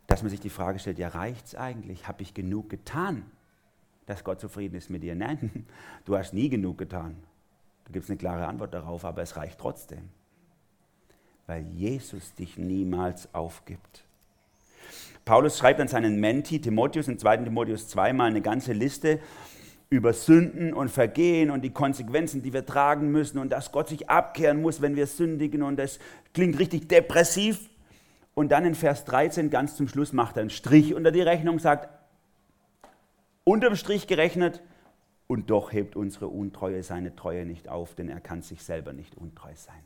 dass 0.06 0.22
man 0.22 0.30
sich 0.30 0.40
die 0.40 0.50
Frage 0.50 0.78
stellt, 0.78 0.98
ja 0.98 1.08
reicht 1.08 1.46
es 1.46 1.54
eigentlich? 1.54 2.08
Habe 2.08 2.22
ich 2.22 2.34
genug 2.34 2.68
getan, 2.68 3.24
dass 4.06 4.24
Gott 4.24 4.40
zufrieden 4.40 4.76
ist 4.76 4.90
mit 4.90 5.02
dir? 5.02 5.14
Nein, 5.14 5.66
du 6.04 6.16
hast 6.16 6.34
nie 6.34 6.48
genug 6.48 6.78
getan. 6.78 7.16
Da 7.84 7.92
gibt 7.92 8.04
es 8.04 8.10
eine 8.10 8.18
klare 8.18 8.46
Antwort 8.46 8.74
darauf, 8.74 9.04
aber 9.04 9.22
es 9.22 9.36
reicht 9.36 9.58
trotzdem, 9.58 10.08
weil 11.46 11.62
Jesus 11.66 12.34
dich 12.34 12.56
niemals 12.56 13.32
aufgibt. 13.34 14.04
Paulus 15.24 15.58
schreibt 15.58 15.80
an 15.80 15.88
seinen 15.88 16.20
Menti 16.20 16.60
Timotheus 16.60 17.08
in 17.08 17.18
2. 17.18 17.38
Timotheus 17.38 17.88
2 17.88 18.12
mal 18.12 18.26
eine 18.26 18.42
ganze 18.42 18.74
Liste 18.74 19.20
über 19.88 20.12
Sünden 20.12 20.74
und 20.74 20.90
Vergehen 20.90 21.50
und 21.50 21.62
die 21.62 21.70
Konsequenzen, 21.70 22.42
die 22.42 22.52
wir 22.52 22.66
tragen 22.66 23.10
müssen 23.10 23.38
und 23.38 23.50
dass 23.50 23.72
Gott 23.72 23.88
sich 23.88 24.10
abkehren 24.10 24.60
muss, 24.60 24.82
wenn 24.82 24.96
wir 24.96 25.06
sündigen 25.06 25.62
und 25.62 25.76
das 25.76 25.98
klingt 26.32 26.58
richtig 26.58 26.88
depressiv. 26.88 27.70
Und 28.34 28.50
dann 28.50 28.64
in 28.64 28.74
Vers 28.74 29.04
13 29.04 29.50
ganz 29.50 29.76
zum 29.76 29.88
Schluss 29.88 30.12
macht 30.12 30.36
er 30.36 30.42
einen 30.42 30.50
Strich 30.50 30.94
unter 30.94 31.12
die 31.12 31.22
Rechnung, 31.22 31.58
sagt, 31.58 31.88
unterm 33.44 33.76
Strich 33.76 34.06
gerechnet, 34.06 34.62
und 35.26 35.50
doch 35.50 35.72
hebt 35.72 35.96
unsere 35.96 36.28
Untreue 36.28 36.82
seine 36.82 37.16
Treue 37.16 37.46
nicht 37.46 37.68
auf, 37.68 37.94
denn 37.94 38.08
er 38.08 38.20
kann 38.20 38.42
sich 38.42 38.62
selber 38.62 38.92
nicht 38.92 39.16
untreu 39.16 39.52
sein. 39.54 39.82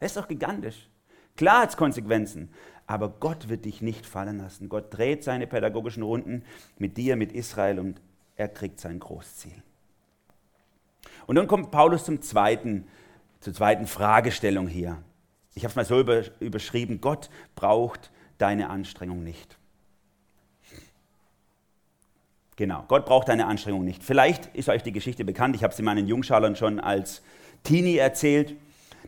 Das 0.00 0.10
ist 0.10 0.16
doch 0.16 0.28
gigantisch. 0.28 0.88
Klar 1.36 1.62
hat 1.62 1.70
es 1.70 1.76
Konsequenzen, 1.76 2.50
aber 2.86 3.08
Gott 3.08 3.48
wird 3.48 3.64
dich 3.64 3.82
nicht 3.82 4.06
fallen 4.06 4.38
lassen. 4.38 4.68
Gott 4.68 4.86
dreht 4.90 5.22
seine 5.22 5.46
pädagogischen 5.46 6.02
Runden 6.02 6.44
mit 6.78 6.96
dir, 6.96 7.16
mit 7.16 7.32
Israel 7.32 7.78
und 7.78 8.00
er 8.36 8.48
kriegt 8.48 8.80
sein 8.80 8.98
Großziel. 8.98 9.62
Und 11.26 11.36
dann 11.36 11.46
kommt 11.46 11.70
Paulus 11.70 12.04
zum 12.04 12.22
zweiten, 12.22 12.86
zur 13.40 13.52
zweiten 13.52 13.86
Fragestellung 13.86 14.66
hier. 14.66 15.02
Ich 15.56 15.64
habe 15.64 15.70
es 15.70 15.76
mal 15.76 15.86
so 15.86 15.98
über, 15.98 16.22
überschrieben, 16.38 17.00
Gott 17.00 17.30
braucht 17.54 18.10
deine 18.36 18.68
Anstrengung 18.68 19.24
nicht. 19.24 19.56
Genau, 22.56 22.84
Gott 22.88 23.06
braucht 23.06 23.28
deine 23.28 23.46
Anstrengung 23.46 23.82
nicht. 23.82 24.04
Vielleicht 24.04 24.54
ist 24.54 24.68
euch 24.68 24.82
die 24.82 24.92
Geschichte 24.92 25.24
bekannt, 25.24 25.56
ich 25.56 25.64
habe 25.64 25.74
sie 25.74 25.82
meinen 25.82 26.06
Jungschalern 26.06 26.56
schon 26.56 26.78
als 26.78 27.22
Teenie 27.64 27.96
erzählt. 27.96 28.54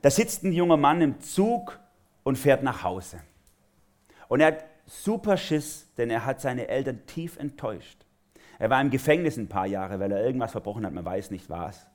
Da 0.00 0.10
sitzt 0.10 0.42
ein 0.42 0.52
junger 0.52 0.78
Mann 0.78 1.02
im 1.02 1.20
Zug 1.20 1.78
und 2.22 2.36
fährt 2.36 2.62
nach 2.62 2.82
Hause. 2.82 3.20
Und 4.28 4.40
er 4.40 4.48
hat 4.48 4.64
super 4.86 5.36
Schiss, 5.36 5.86
denn 5.98 6.08
er 6.08 6.24
hat 6.24 6.40
seine 6.40 6.68
Eltern 6.68 7.04
tief 7.06 7.36
enttäuscht. 7.36 8.06
Er 8.58 8.70
war 8.70 8.80
im 8.80 8.88
Gefängnis 8.88 9.36
ein 9.36 9.48
paar 9.48 9.66
Jahre, 9.66 10.00
weil 10.00 10.12
er 10.12 10.24
irgendwas 10.24 10.52
verbrochen 10.52 10.86
hat, 10.86 10.94
man 10.94 11.04
weiß 11.04 11.30
nicht 11.30 11.50
was. 11.50 11.86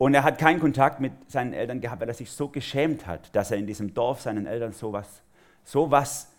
Und 0.00 0.14
er 0.14 0.24
hat 0.24 0.38
keinen 0.38 0.60
Kontakt 0.60 0.98
mit 0.98 1.12
seinen 1.30 1.52
Eltern 1.52 1.82
gehabt, 1.82 2.00
weil 2.00 2.08
er 2.08 2.14
sich 2.14 2.30
so 2.30 2.48
geschämt 2.48 3.06
hat, 3.06 3.36
dass 3.36 3.50
er 3.50 3.58
in 3.58 3.66
diesem 3.66 3.92
Dorf 3.92 4.22
seinen 4.22 4.46
Eltern 4.46 4.72
sowas, 4.72 5.20
sowas 5.62 6.32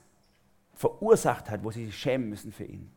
verursacht 0.73 1.47
hat, 1.47 1.63
wo 1.63 1.69
sie 1.69 1.85
sich 1.85 1.95
schämen 1.95 2.27
müssen 2.27 2.51
für 2.51 2.63
ihn. 2.63 2.89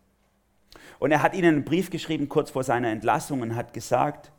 Und 0.99 1.11
er 1.11 1.21
hat 1.21 1.35
ihnen 1.35 1.57
einen 1.57 1.65
Brief 1.67 1.91
geschrieben 1.91 2.31
kurz 2.31 2.51
vor 2.51 2.65
seiner 2.65 2.89
Entlassung 2.89 3.43
und 3.43 3.55
hat 3.55 3.75
gesagt, 3.75 4.33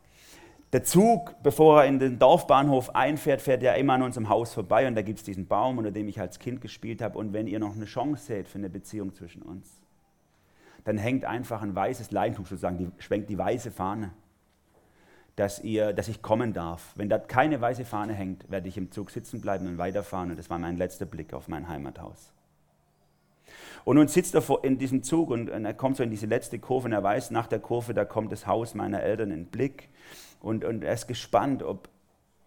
der 0.72 0.82
Zug, 0.82 1.40
bevor 1.44 1.82
er 1.82 1.86
in 1.86 2.00
den 2.00 2.18
Dorfbahnhof 2.18 2.92
einfährt, 2.96 3.40
fährt 3.40 3.62
ja 3.62 3.74
immer 3.74 3.92
an 3.92 4.02
unserem 4.02 4.28
Haus 4.28 4.52
vorbei 4.52 4.88
und 4.88 4.96
da 4.96 5.02
gibt 5.02 5.20
es 5.20 5.24
diesen 5.24 5.46
Baum, 5.46 5.78
unter 5.78 5.92
dem 5.92 6.08
ich 6.08 6.18
als 6.18 6.40
Kind 6.40 6.60
gespielt 6.60 7.02
habe. 7.02 7.16
Und 7.20 7.34
wenn 7.34 7.46
ihr 7.46 7.60
noch 7.60 7.76
eine 7.76 7.84
Chance 7.84 8.24
seht 8.24 8.48
für 8.48 8.58
eine 8.58 8.68
Beziehung 8.68 9.14
zwischen 9.14 9.42
uns, 9.42 9.70
dann 10.82 10.98
hängt 10.98 11.24
einfach 11.24 11.62
ein 11.62 11.76
weißes 11.76 12.10
Leintuch 12.10 12.46
sozusagen, 12.46 12.78
die, 12.78 12.90
schwenkt 12.98 13.30
die 13.30 13.38
weiße 13.38 13.70
Fahne, 13.70 14.10
dass, 15.36 15.62
ihr, 15.62 15.92
dass 15.92 16.08
ich 16.08 16.22
kommen 16.22 16.54
darf. 16.54 16.92
Wenn 16.96 17.10
da 17.10 17.18
keine 17.18 17.60
weiße 17.60 17.84
Fahne 17.84 18.14
hängt, 18.14 18.50
werde 18.50 18.68
ich 18.68 18.78
im 18.78 18.90
Zug 18.90 19.10
sitzen 19.10 19.40
bleiben 19.40 19.66
und 19.66 19.78
weiterfahren. 19.78 20.30
Und 20.30 20.38
das 20.38 20.48
war 20.48 20.58
mein 20.58 20.78
letzter 20.78 21.04
Blick 21.04 21.34
auf 21.34 21.46
mein 21.46 21.68
Heimathaus. 21.68 22.32
Und 23.84 23.96
nun 23.96 24.08
sitzt 24.08 24.34
er 24.34 24.42
in 24.64 24.78
diesem 24.78 25.02
Zug 25.02 25.30
und 25.30 25.48
er 25.48 25.74
kommt 25.74 25.96
so 25.96 26.02
in 26.02 26.10
diese 26.10 26.26
letzte 26.26 26.58
Kurve 26.58 26.86
und 26.86 26.92
er 26.92 27.02
weiß, 27.02 27.30
nach 27.30 27.46
der 27.46 27.60
Kurve, 27.60 27.94
da 27.94 28.04
kommt 28.04 28.32
das 28.32 28.46
Haus 28.46 28.74
meiner 28.74 29.00
Eltern 29.00 29.30
in 29.30 29.44
den 29.44 29.46
Blick. 29.46 29.90
Und, 30.40 30.64
und 30.64 30.82
er 30.82 30.94
ist 30.94 31.06
gespannt 31.06 31.62
ob, 31.62 31.88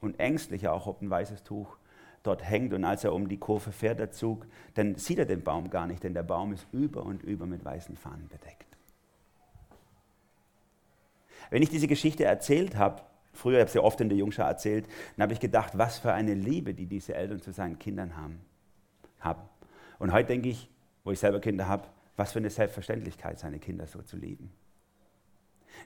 und 0.02 0.20
ängstlich 0.20 0.68
auch, 0.68 0.88
ob 0.88 1.02
ein 1.02 1.10
weißes 1.10 1.44
Tuch 1.44 1.78
dort 2.24 2.44
hängt. 2.44 2.74
Und 2.74 2.84
als 2.84 3.04
er 3.04 3.14
um 3.14 3.30
die 3.30 3.38
Kurve 3.38 3.72
fährt, 3.72 4.00
der 4.00 4.12
Zug, 4.12 4.48
dann 4.74 4.96
sieht 4.96 5.20
er 5.20 5.26
den 5.26 5.44
Baum 5.44 5.70
gar 5.70 5.88
nicht, 5.88 6.04
denn 6.04 6.14
der 6.14 6.24
Baum 6.24 6.54
ist 6.54 6.68
über 6.74 7.04
und 7.04 7.24
über 7.24 7.46
mit 7.46 7.64
weißen 7.64 7.96
Fahnen 7.96 8.28
bedeckt. 8.28 8.69
Wenn 11.50 11.64
ich 11.64 11.70
diese 11.70 11.88
Geschichte 11.88 12.26
erzählt 12.26 12.76
habe, 12.76 13.02
früher 13.34 13.60
habe 13.60 13.68
ich 13.68 13.72
sie 13.72 13.80
oft 13.80 14.00
in 14.02 14.10
der 14.10 14.18
Jungschau 14.18 14.44
erzählt, 14.44 14.86
dann 15.16 15.24
habe 15.24 15.34
ich 15.34 15.40
gedacht, 15.40 15.78
was 15.78 15.98
für 15.98 16.14
eine 16.14 16.34
Liebe, 16.34 16.74
die 16.74 16.86
diese 16.86 17.16
Eltern 17.16 17.42
zu 17.42 17.52
seinen 17.52 17.80
Kindern 17.80 18.16
haben. 18.16 18.40
haben. 19.20 19.42
Und 19.98 20.14
heute 20.14 20.28
denke 20.28 20.50
ich, 20.50 20.70
wo 21.04 21.12
ich 21.12 21.20
selber 21.20 21.40
Kinder 21.40 21.68
habe, 21.68 21.84
was 22.16 22.32
für 22.34 22.40
eine 22.40 22.50
Selbstverständlichkeit, 22.50 23.40
seine 23.40 23.60
Kinder 23.60 23.88
so 23.88 24.02
zu 24.02 24.18
lieben. 24.18 24.52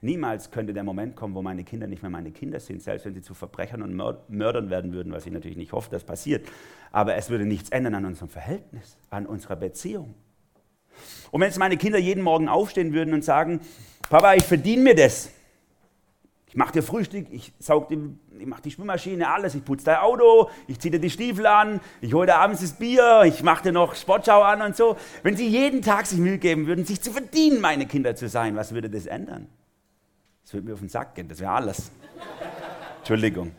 Niemals 0.02 0.52
könnte 0.52 0.74
der 0.74 0.84
Moment 0.84 1.16
kommen, 1.16 1.36
wo 1.36 1.42
meine 1.42 1.64
Kinder 1.64 1.88
nicht 1.88 2.02
mehr 2.02 2.10
meine 2.10 2.32
Kinder 2.32 2.60
sind, 2.60 2.82
selbst 2.82 3.06
wenn 3.06 3.14
sie 3.14 3.22
zu 3.22 3.34
Verbrechern 3.34 3.82
und 3.82 3.94
Mördern 3.94 4.70
werden 4.70 4.92
würden, 4.92 5.14
was 5.14 5.26
ich 5.26 5.32
natürlich 5.32 5.58
nicht 5.58 5.72
hoffe, 5.72 5.90
dass 5.92 6.04
passiert. 6.04 6.48
Aber 6.92 7.16
es 7.16 7.30
würde 7.30 7.46
nichts 7.46 7.70
ändern 7.70 7.96
an 7.96 8.06
unserem 8.06 8.30
Verhältnis, 8.30 8.98
an 9.10 9.26
unserer 9.26 9.56
Beziehung. 9.56 10.16
Und 11.32 11.42
wenn 11.42 11.48
jetzt 11.48 11.60
meine 11.60 11.78
Kinder 11.78 12.00
jeden 12.00 12.24
Morgen 12.24 12.50
aufstehen 12.50 12.94
würden 12.94 13.14
und 13.14 13.24
sagen, 13.24 13.62
Papa, 14.10 14.34
ich 14.34 14.44
verdiene 14.44 14.84
mir 14.84 14.96
das. 14.96 15.30
Ich 16.54 16.58
mache 16.58 16.72
dir 16.72 16.84
Frühstück, 16.84 17.26
ich 17.32 17.52
saug 17.58 17.90
die, 17.90 17.98
ich 18.38 18.46
mache 18.46 18.62
die 18.62 18.70
Spülmaschine, 18.70 19.28
alles, 19.28 19.56
ich 19.56 19.66
putze 19.66 19.86
dein 19.86 19.98
Auto, 19.98 20.52
ich 20.68 20.78
ziehe 20.78 20.92
dir 20.92 21.00
die 21.00 21.10
Stiefel 21.10 21.48
an, 21.48 21.82
ich 22.00 22.14
hole 22.14 22.28
dir 22.28 22.36
abends 22.36 22.62
das 22.62 22.74
Bier, 22.74 23.24
ich 23.26 23.42
mache 23.42 23.64
dir 23.64 23.72
noch 23.72 23.96
Sportschau 23.96 24.44
an 24.44 24.62
und 24.62 24.76
so. 24.76 24.96
Wenn 25.24 25.36
sie 25.36 25.48
jeden 25.48 25.82
Tag 25.82 26.06
sich 26.06 26.20
Mühe 26.20 26.38
geben 26.38 26.68
würden, 26.68 26.86
sich 26.86 27.02
zu 27.02 27.12
verdienen, 27.12 27.60
meine 27.60 27.88
Kinder 27.88 28.16
zu 28.16 28.30
sein, 28.30 28.56
was 28.56 28.72
würde 28.72 28.88
das 28.88 29.08
ändern? 29.08 29.48
Das 30.44 30.54
würde 30.54 30.68
mir 30.68 30.74
auf 30.74 30.80
den 30.80 30.90
Sack 30.90 31.16
gehen, 31.16 31.28
das 31.28 31.40
wäre 31.40 31.54
alles. 31.54 31.90
Entschuldigung. 33.00 33.52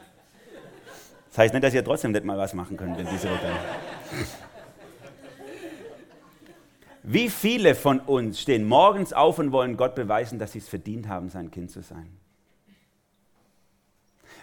Das 1.30 1.38
heißt 1.38 1.52
nicht, 1.52 1.64
dass 1.64 1.74
ihr 1.74 1.84
trotzdem 1.84 2.12
nicht 2.12 2.24
mal 2.24 2.38
was 2.38 2.54
machen 2.54 2.76
könnt 2.76 2.96
in 2.96 3.08
diese 3.08 3.28
Richtung. 3.28 3.50
Wie 7.02 7.28
viele 7.28 7.74
von 7.74 7.98
uns 7.98 8.40
stehen 8.40 8.68
morgens 8.68 9.12
auf 9.12 9.40
und 9.40 9.50
wollen 9.50 9.76
Gott 9.76 9.96
beweisen, 9.96 10.38
dass 10.38 10.52
sie 10.52 10.60
es 10.60 10.68
verdient 10.68 11.08
haben, 11.08 11.28
sein 11.28 11.50
Kind 11.50 11.72
zu 11.72 11.82
sein? 11.82 12.20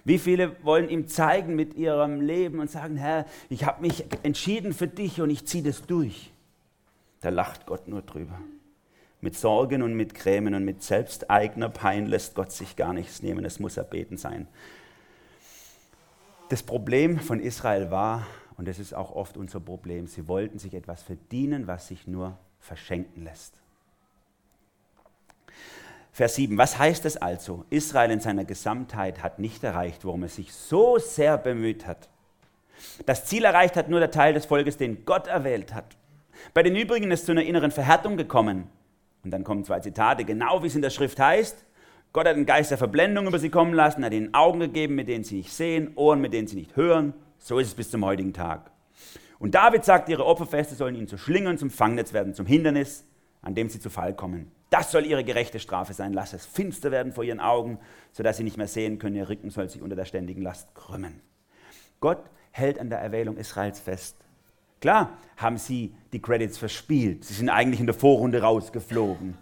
Wie 0.04 0.18
viele 0.18 0.56
wollen 0.64 0.90
ihm 0.90 1.08
zeigen 1.08 1.56
mit 1.56 1.76
ihrem 1.76 2.22
Leben 2.22 2.60
und 2.60 2.70
sagen, 2.70 2.98
Herr, 2.98 3.26
ich 3.50 3.66
habe 3.66 3.82
mich 3.82 4.06
entschieden 4.24 4.74
für 4.74 4.88
dich 4.88 5.22
und 5.22 5.30
ich 5.30 5.46
ziehe 5.46 5.64
das 5.64 5.84
durch. 5.84 6.32
Da 7.22 7.30
lacht 7.30 7.66
Gott 7.68 7.88
nur 7.88 8.02
drüber. 8.02 8.40
Mit 9.22 9.38
Sorgen 9.38 9.84
und 9.84 9.94
mit 9.94 10.16
Grämen 10.16 10.56
und 10.56 10.66
mit 10.66 10.82
selbsteigener 10.82 11.70
Pein 11.70 12.08
lässt 12.08 12.34
Gott 12.34 12.52
sich 12.52 12.76
gar 12.76 12.94
nichts 12.94 13.22
nehmen. 13.22 13.46
Es 13.46 13.60
muss 13.60 13.78
erbeten 13.78 14.18
sein. 14.18 14.48
Das 16.50 16.64
Problem 16.64 17.20
von 17.20 17.40
Israel 17.40 17.92
war, 17.92 18.26
und 18.58 18.68
das 18.68 18.80
ist 18.80 18.94
auch 18.94 19.12
oft 19.16 19.38
unser 19.38 19.60
Problem, 19.60 20.08
sie 20.08 20.28
wollten 20.28 20.58
sich 20.58 20.74
etwas 20.74 21.04
verdienen, 21.04 21.68
was 21.68 21.88
sich 21.88 22.08
nur 22.08 22.38
verschenken 22.60 23.24
lässt. 23.24 23.54
Vers 26.22 26.36
7. 26.36 26.56
Was 26.56 26.78
heißt 26.78 27.06
es 27.06 27.18
also? 27.18 27.66
Israel 27.72 28.12
in 28.12 28.20
seiner 28.20 28.46
Gesamtheit 28.46 29.24
hat 29.24 29.40
nicht 29.40 29.64
erreicht, 29.64 30.06
worum 30.06 30.22
es 30.22 30.36
sich 30.36 30.54
so 30.54 31.00
sehr 31.00 31.36
bemüht 31.40 31.88
hat. 31.88 32.10
Das 33.08 33.26
Ziel 33.26 33.44
erreicht 33.44 33.76
hat 33.76 33.90
nur 33.90 34.00
der 34.00 34.12
Teil 34.12 34.36
des 34.36 34.46
Volkes, 34.46 34.78
den 34.78 35.04
Gott 35.04 35.26
erwählt 35.26 35.74
hat. 35.74 35.98
Bei 36.54 36.62
den 36.62 36.76
übrigen 36.76 37.10
ist 37.10 37.26
zu 37.26 37.32
einer 37.32 37.42
inneren 37.42 37.72
Verhärtung 37.72 38.18
gekommen. 38.18 38.68
Und 39.24 39.32
dann 39.32 39.44
kommen 39.44 39.66
zwei 39.66 39.80
Zitate, 39.80 40.24
genau 40.24 40.62
wie 40.62 40.68
es 40.68 40.76
in 40.76 40.84
der 40.84 40.92
Schrift 40.92 41.20
heißt. 41.20 41.66
Gott 42.14 42.28
hat 42.28 42.36
einen 42.36 42.46
Geist 42.46 42.70
der 42.70 42.78
Verblendung 42.78 43.26
über 43.26 43.40
sie 43.40 43.50
kommen 43.50 43.74
lassen, 43.74 44.06
hat 44.06 44.14
ihnen 44.14 44.36
Augen 44.36 44.60
gegeben, 44.60 44.94
mit 44.94 45.08
denen 45.08 45.24
sie 45.24 45.38
nicht 45.38 45.52
sehen, 45.52 45.90
Ohren, 45.96 46.22
mit 46.22 46.34
denen 46.34 46.48
sie 46.48 46.56
nicht 46.56 46.76
hören. 46.76 47.16
So 47.40 47.58
ist 47.58 47.66
es 47.66 47.74
bis 47.74 47.90
zum 47.90 48.06
heutigen 48.06 48.34
Tag. 48.34 48.70
Und 49.40 49.56
David 49.56 49.86
sagt, 49.86 50.08
ihre 50.08 50.28
Opferfeste 50.28 50.76
sollen 50.76 50.94
ihnen 50.94 51.08
zu 51.08 51.18
Schlingern, 51.18 51.58
zum 51.58 51.72
Fangnetz 51.72 52.14
werden, 52.14 52.36
zum 52.36 52.46
Hindernis, 52.46 53.06
an 53.42 53.56
dem 53.56 53.70
sie 53.70 53.80
zu 53.80 53.90
Fall 53.90 54.16
kommen. 54.16 54.52
Das 54.70 54.92
soll 54.92 55.06
ihre 55.06 55.24
gerechte 55.24 55.60
Strafe 55.60 55.94
sein. 55.94 56.14
Lass 56.14 56.34
es 56.34 56.46
finster 56.46 56.92
werden 56.92 57.12
vor 57.12 57.24
ihren 57.24 57.40
Augen, 57.40 57.80
sodass 58.12 58.38
sie 58.38 58.44
nicht 58.44 58.58
mehr 58.58 58.68
sehen 58.68 59.00
können. 59.00 59.16
Ihr 59.16 59.30
Rücken 59.30 59.50
soll 59.50 59.70
sich 59.70 59.82
unter 59.82 59.96
der 59.96 60.06
ständigen 60.06 60.42
Last 60.42 60.74
krümmen. 60.76 61.22
Gott 62.00 62.24
hält 62.52 62.80
an 62.80 62.90
der 62.90 63.00
Erwählung 63.00 63.38
Israels 63.38 63.80
fest. 63.80 64.16
Klar 64.80 65.18
haben 65.38 65.58
sie 65.58 65.94
die 66.14 66.22
Credits 66.22 66.58
verspielt. 66.58 67.24
Sie 67.26 67.34
sind 67.34 67.50
eigentlich 67.50 67.80
in 67.80 67.86
der 67.86 67.96
Vorrunde 67.96 68.42
rausgeflogen 68.42 69.38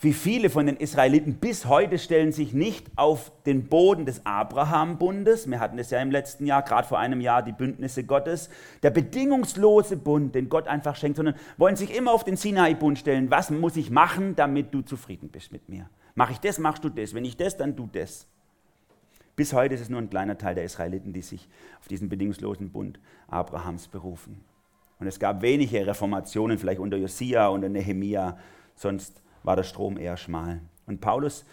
wie 0.00 0.12
viele 0.12 0.48
von 0.48 0.66
den 0.66 0.76
Israeliten 0.76 1.34
bis 1.34 1.66
heute 1.66 1.98
stellen 1.98 2.30
sich 2.30 2.52
nicht 2.52 2.86
auf 2.94 3.32
den 3.46 3.66
Boden 3.68 4.06
des 4.06 4.24
Abraham-Bundes. 4.24 5.50
Wir 5.50 5.58
hatten 5.58 5.76
es 5.78 5.90
ja 5.90 6.00
im 6.00 6.12
letzten 6.12 6.46
Jahr, 6.46 6.62
gerade 6.62 6.86
vor 6.86 7.00
einem 7.00 7.20
Jahr, 7.20 7.42
die 7.42 7.52
Bündnisse 7.52 8.04
Gottes. 8.04 8.48
Der 8.84 8.90
bedingungslose 8.90 9.96
Bund, 9.96 10.36
den 10.36 10.48
Gott 10.48 10.68
einfach 10.68 10.94
schenkt, 10.94 11.16
sondern 11.16 11.34
wollen 11.56 11.74
sich 11.74 11.96
immer 11.96 12.12
auf 12.12 12.22
den 12.22 12.36
Sinai-Bund 12.36 12.96
stellen. 12.96 13.30
Was 13.32 13.50
muss 13.50 13.76
ich 13.76 13.90
machen, 13.90 14.36
damit 14.36 14.72
du 14.72 14.82
zufrieden 14.82 15.30
bist 15.30 15.50
mit 15.50 15.68
mir? 15.68 15.90
Mache 16.14 16.32
ich 16.32 16.38
das, 16.38 16.60
machst 16.60 16.84
du 16.84 16.90
das. 16.90 17.12
Wenn 17.12 17.24
ich 17.24 17.36
das, 17.36 17.56
dann 17.56 17.74
du 17.74 17.88
das. 17.90 18.28
Bis 19.34 19.52
heute 19.52 19.74
ist 19.74 19.80
es 19.80 19.88
nur 19.88 20.00
ein 20.00 20.10
kleiner 20.10 20.38
Teil 20.38 20.54
der 20.54 20.64
Israeliten, 20.64 21.12
die 21.12 21.22
sich 21.22 21.48
auf 21.80 21.88
diesen 21.88 22.08
bedingungslosen 22.08 22.70
Bund 22.70 23.00
Abrahams 23.26 23.88
berufen. 23.88 24.44
Und 25.00 25.08
es 25.08 25.18
gab 25.18 25.42
wenige 25.42 25.84
Reformationen, 25.84 26.58
vielleicht 26.58 26.80
unter 26.80 26.96
Josia, 26.96 27.48
unter 27.48 27.68
Nehemia, 27.68 28.36
sonst 28.76 29.22
war 29.42 29.56
der 29.56 29.62
Strom 29.62 29.96
eher 29.96 30.16
schmal. 30.16 30.60
Und 30.86 31.00
Paulus 31.00 31.44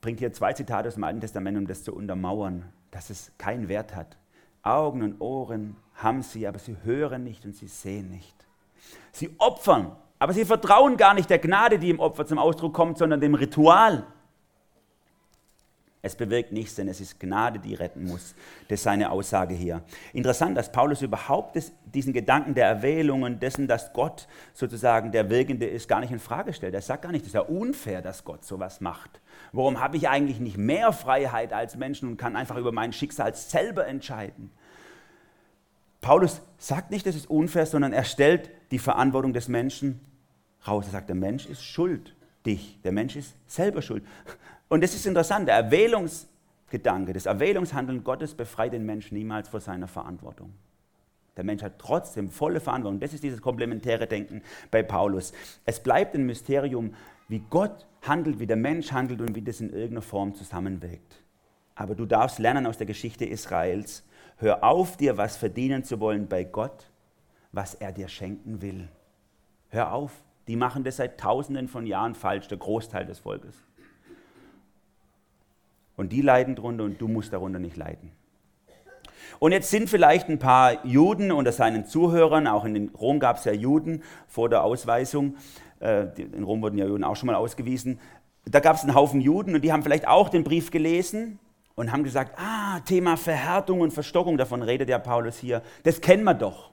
bringt 0.00 0.20
hier 0.20 0.32
zwei 0.32 0.52
Zitate 0.52 0.88
aus 0.88 0.94
dem 0.94 1.04
Alten 1.04 1.20
Testament, 1.20 1.58
um 1.58 1.66
das 1.66 1.84
zu 1.84 1.94
untermauern, 1.94 2.64
dass 2.90 3.10
es 3.10 3.32
keinen 3.38 3.68
Wert 3.68 3.94
hat. 3.94 4.16
Augen 4.62 5.02
und 5.02 5.20
Ohren 5.20 5.76
haben 5.94 6.22
sie, 6.22 6.46
aber 6.46 6.58
sie 6.58 6.76
hören 6.84 7.24
nicht 7.24 7.44
und 7.44 7.54
sie 7.54 7.68
sehen 7.68 8.10
nicht. 8.10 8.34
Sie 9.12 9.34
opfern, 9.38 9.92
aber 10.18 10.32
sie 10.32 10.44
vertrauen 10.44 10.96
gar 10.96 11.14
nicht 11.14 11.30
der 11.30 11.38
Gnade, 11.38 11.78
die 11.78 11.90
im 11.90 12.00
Opfer 12.00 12.26
zum 12.26 12.38
Ausdruck 12.38 12.74
kommt, 12.74 12.98
sondern 12.98 13.20
dem 13.20 13.34
Ritual. 13.34 14.06
Es 16.08 16.16
bewirkt 16.16 16.52
nichts, 16.52 16.74
denn 16.74 16.88
es 16.88 17.02
ist 17.02 17.20
Gnade, 17.20 17.58
die 17.58 17.74
retten 17.74 18.06
muss. 18.06 18.34
Das 18.68 18.80
ist 18.80 18.84
seine 18.84 19.10
Aussage 19.10 19.54
hier. 19.54 19.82
Interessant, 20.14 20.56
dass 20.56 20.72
Paulus 20.72 21.02
überhaupt 21.02 21.58
diesen 21.84 22.14
Gedanken 22.14 22.54
der 22.54 22.66
Erwählung 22.66 23.24
und 23.24 23.42
dessen, 23.42 23.68
dass 23.68 23.92
Gott 23.92 24.26
sozusagen 24.54 25.12
der 25.12 25.28
Wirkende 25.28 25.66
ist, 25.66 25.86
gar 25.86 26.00
nicht 26.00 26.10
in 26.10 26.18
Frage 26.18 26.54
stellt. 26.54 26.72
Er 26.72 26.80
sagt 26.80 27.02
gar 27.02 27.12
nicht, 27.12 27.22
es 27.22 27.28
ist 27.28 27.34
ja 27.34 27.42
unfair, 27.42 28.00
dass 28.00 28.24
Gott 28.24 28.42
sowas 28.42 28.80
macht. 28.80 29.20
Warum 29.52 29.80
habe 29.80 29.98
ich 29.98 30.08
eigentlich 30.08 30.40
nicht 30.40 30.56
mehr 30.56 30.94
Freiheit 30.94 31.52
als 31.52 31.76
Menschen 31.76 32.08
und 32.08 32.16
kann 32.16 32.36
einfach 32.36 32.56
über 32.56 32.72
mein 32.72 32.94
Schicksal 32.94 33.34
selber 33.34 33.86
entscheiden? 33.86 34.50
Paulus 36.00 36.40
sagt 36.56 36.90
nicht, 36.90 37.04
das 37.04 37.16
ist 37.16 37.28
unfair, 37.28 37.66
sondern 37.66 37.92
er 37.92 38.04
stellt 38.04 38.50
die 38.70 38.78
Verantwortung 38.78 39.34
des 39.34 39.48
Menschen 39.48 40.00
raus. 40.66 40.86
Er 40.86 40.92
sagt, 40.92 41.10
der 41.10 41.16
Mensch 41.16 41.44
ist 41.44 41.62
schuld, 41.62 42.14
dich. 42.46 42.78
Der 42.82 42.92
Mensch 42.92 43.14
ist 43.14 43.34
selber 43.46 43.82
schuld. 43.82 44.04
Und 44.68 44.82
das 44.82 44.94
ist 44.94 45.06
interessant, 45.06 45.48
der 45.48 45.56
Erwählungsgedanke, 45.56 47.12
das 47.12 47.26
Erwählungshandeln 47.26 48.04
Gottes 48.04 48.34
befreit 48.34 48.72
den 48.72 48.84
Menschen 48.84 49.16
niemals 49.16 49.48
vor 49.48 49.60
seiner 49.60 49.88
Verantwortung. 49.88 50.52
Der 51.36 51.44
Mensch 51.44 51.62
hat 51.62 51.78
trotzdem 51.78 52.30
volle 52.30 52.60
Verantwortung. 52.60 53.00
Das 53.00 53.14
ist 53.14 53.22
dieses 53.22 53.40
komplementäre 53.40 54.08
Denken 54.08 54.42
bei 54.70 54.82
Paulus. 54.82 55.32
Es 55.64 55.80
bleibt 55.80 56.14
ein 56.14 56.26
Mysterium, 56.26 56.94
wie 57.28 57.44
Gott 57.48 57.86
handelt, 58.02 58.40
wie 58.40 58.46
der 58.46 58.56
Mensch 58.56 58.92
handelt 58.92 59.20
und 59.20 59.34
wie 59.36 59.42
das 59.42 59.60
in 59.60 59.70
irgendeiner 59.70 60.02
Form 60.02 60.34
zusammenwirkt. 60.34 61.22
Aber 61.76 61.94
du 61.94 62.06
darfst 62.06 62.40
lernen 62.40 62.66
aus 62.66 62.76
der 62.76 62.86
Geschichte 62.86 63.24
Israels, 63.24 64.04
hör 64.38 64.64
auf, 64.64 64.96
dir 64.96 65.16
was 65.16 65.36
verdienen 65.36 65.84
zu 65.84 66.00
wollen 66.00 66.26
bei 66.26 66.42
Gott, 66.42 66.90
was 67.52 67.74
er 67.74 67.92
dir 67.92 68.08
schenken 68.08 68.60
will. 68.60 68.88
Hör 69.68 69.92
auf. 69.92 70.12
Die 70.48 70.56
machen 70.56 70.82
das 70.82 70.96
seit 70.96 71.20
tausenden 71.20 71.68
von 71.68 71.86
Jahren 71.86 72.14
falsch, 72.14 72.48
der 72.48 72.58
Großteil 72.58 73.04
des 73.06 73.20
Volkes. 73.20 73.67
Und 75.98 76.12
die 76.12 76.22
leiden 76.22 76.54
darunter 76.54 76.84
und 76.84 76.98
du 76.98 77.08
musst 77.08 77.32
darunter 77.32 77.58
nicht 77.58 77.76
leiden. 77.76 78.12
Und 79.40 79.52
jetzt 79.52 79.70
sind 79.70 79.90
vielleicht 79.90 80.28
ein 80.28 80.38
paar 80.38 80.86
Juden 80.86 81.30
unter 81.32 81.52
seinen 81.52 81.84
Zuhörern, 81.86 82.46
auch 82.46 82.64
in 82.64 82.88
Rom 82.90 83.20
gab 83.20 83.36
es 83.36 83.44
ja 83.44 83.52
Juden 83.52 84.02
vor 84.26 84.48
der 84.48 84.62
Ausweisung, 84.62 85.36
äh, 85.80 86.06
in 86.16 86.44
Rom 86.44 86.62
wurden 86.62 86.78
ja 86.78 86.86
Juden 86.86 87.04
auch 87.04 87.16
schon 87.16 87.26
mal 87.26 87.34
ausgewiesen, 87.34 88.00
da 88.44 88.60
gab 88.60 88.76
es 88.76 88.82
einen 88.82 88.94
Haufen 88.94 89.20
Juden 89.20 89.54
und 89.54 89.62
die 89.62 89.72
haben 89.72 89.82
vielleicht 89.82 90.08
auch 90.08 90.28
den 90.28 90.44
Brief 90.44 90.70
gelesen 90.70 91.38
und 91.74 91.92
haben 91.92 92.04
gesagt, 92.04 92.38
ah, 92.38 92.80
Thema 92.80 93.16
Verhärtung 93.16 93.80
und 93.80 93.92
Verstockung, 93.92 94.38
davon 94.38 94.62
redet 94.62 94.88
ja 94.88 94.98
Paulus 94.98 95.36
hier, 95.36 95.62
das 95.82 96.00
kennen 96.00 96.24
wir 96.24 96.34
doch. 96.34 96.70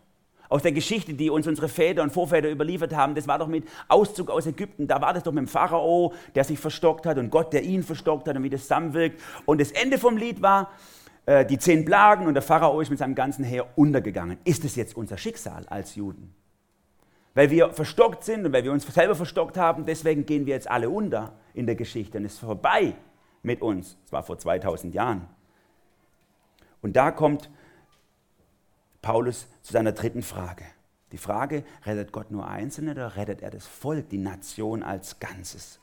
Aus 0.50 0.62
der 0.62 0.72
Geschichte, 0.72 1.14
die 1.14 1.30
uns 1.30 1.48
unsere 1.48 1.68
Väter 1.68 2.04
und 2.04 2.12
Vorväter 2.12 2.50
überliefert 2.50 2.96
haben, 2.96 3.16
das 3.16 3.28
war 3.28 3.40
doch 3.40 3.48
mit 3.48 3.68
Auszug 3.88 4.30
aus 4.30 4.46
Ägypten, 4.46 4.88
da 4.88 5.02
war 5.02 5.14
das 5.14 5.24
doch 5.24 5.32
mit 5.32 5.42
dem 5.42 5.48
Pharao, 5.48 6.14
der 6.36 6.44
sich 6.44 6.60
verstockt 6.60 7.06
hat 7.06 7.18
und 7.18 7.30
Gott, 7.30 7.54
der 7.54 7.64
ihn 7.64 7.84
verstockt 7.84 8.28
hat 8.28 8.36
und 8.36 8.44
wie 8.44 8.50
das 8.50 8.62
zusammenwirkt. 8.62 9.22
Und 9.46 9.62
das 9.62 9.72
Ende 9.72 9.98
vom 9.98 10.18
Lied 10.18 10.42
war, 10.42 10.72
äh, 11.26 11.46
die 11.46 11.58
zehn 11.58 11.86
Plagen 11.86 12.28
und 12.28 12.34
der 12.34 12.44
Pharao 12.44 12.80
ist 12.82 12.90
mit 12.90 13.00
seinem 13.00 13.16
ganzen 13.16 13.44
Heer 13.44 13.66
untergegangen. 13.76 14.38
Ist 14.44 14.64
es 14.64 14.76
jetzt 14.76 14.96
unser 14.96 15.18
Schicksal 15.18 15.66
als 15.68 15.96
Juden? 15.96 16.34
Weil 17.34 17.50
wir 17.50 17.72
verstockt 17.72 18.24
sind 18.24 18.46
und 18.46 18.54
weil 18.54 18.64
wir 18.64 18.72
uns 18.72 18.86
selber 18.86 19.16
verstockt 19.16 19.58
haben, 19.58 19.86
deswegen 19.86 20.26
gehen 20.26 20.46
wir 20.46 20.54
jetzt 20.54 20.70
alle 20.70 20.90
unter 20.90 21.34
in 21.54 21.66
der 21.66 21.76
Geschichte 21.76 22.18
und 22.18 22.26
es 22.26 22.34
ist 22.34 22.40
vorbei 22.40 22.96
mit 23.44 23.62
uns. 23.62 23.98
Das 24.04 24.14
war 24.14 24.24
vor 24.24 24.38
2000 24.38 24.94
Jahren. 24.94 25.28
Und 26.82 26.96
da 26.96 27.12
kommt 27.12 27.50
Paulus 29.06 29.46
zu 29.62 29.72
seiner 29.72 29.92
dritten 29.92 30.24
Frage. 30.24 30.66
Die 31.12 31.20
Frage, 31.20 31.64
rettet 31.86 32.12
Gott 32.12 32.32
nur 32.32 32.48
Einzelne 32.48 32.94
oder 32.94 33.16
rettet 33.16 33.44
er 33.44 33.52
das 33.52 33.68
Volk, 33.68 34.10
die 34.10 34.18
Nation 34.18 34.82
als 34.82 35.20
Ganzes? 35.20 35.80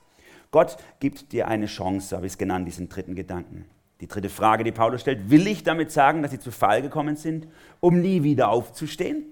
Gott 0.50 0.76
gibt 0.98 1.30
dir 1.30 1.46
eine 1.46 1.66
Chance, 1.66 2.16
habe 2.16 2.26
ich 2.26 2.32
es 2.32 2.38
genannt, 2.38 2.66
diesen 2.66 2.88
dritten 2.88 3.14
Gedanken. 3.14 3.66
Die 4.00 4.08
dritte 4.08 4.28
Frage, 4.28 4.64
die 4.64 4.72
Paulus 4.72 5.02
stellt, 5.02 5.30
will 5.30 5.46
ich 5.46 5.62
damit 5.62 5.92
sagen, 5.92 6.20
dass 6.20 6.32
sie 6.32 6.40
zu 6.40 6.50
Fall 6.50 6.82
gekommen 6.82 7.14
sind, 7.14 7.46
um 7.78 8.00
nie 8.00 8.24
wieder 8.24 8.48
aufzustehen? 8.48 9.26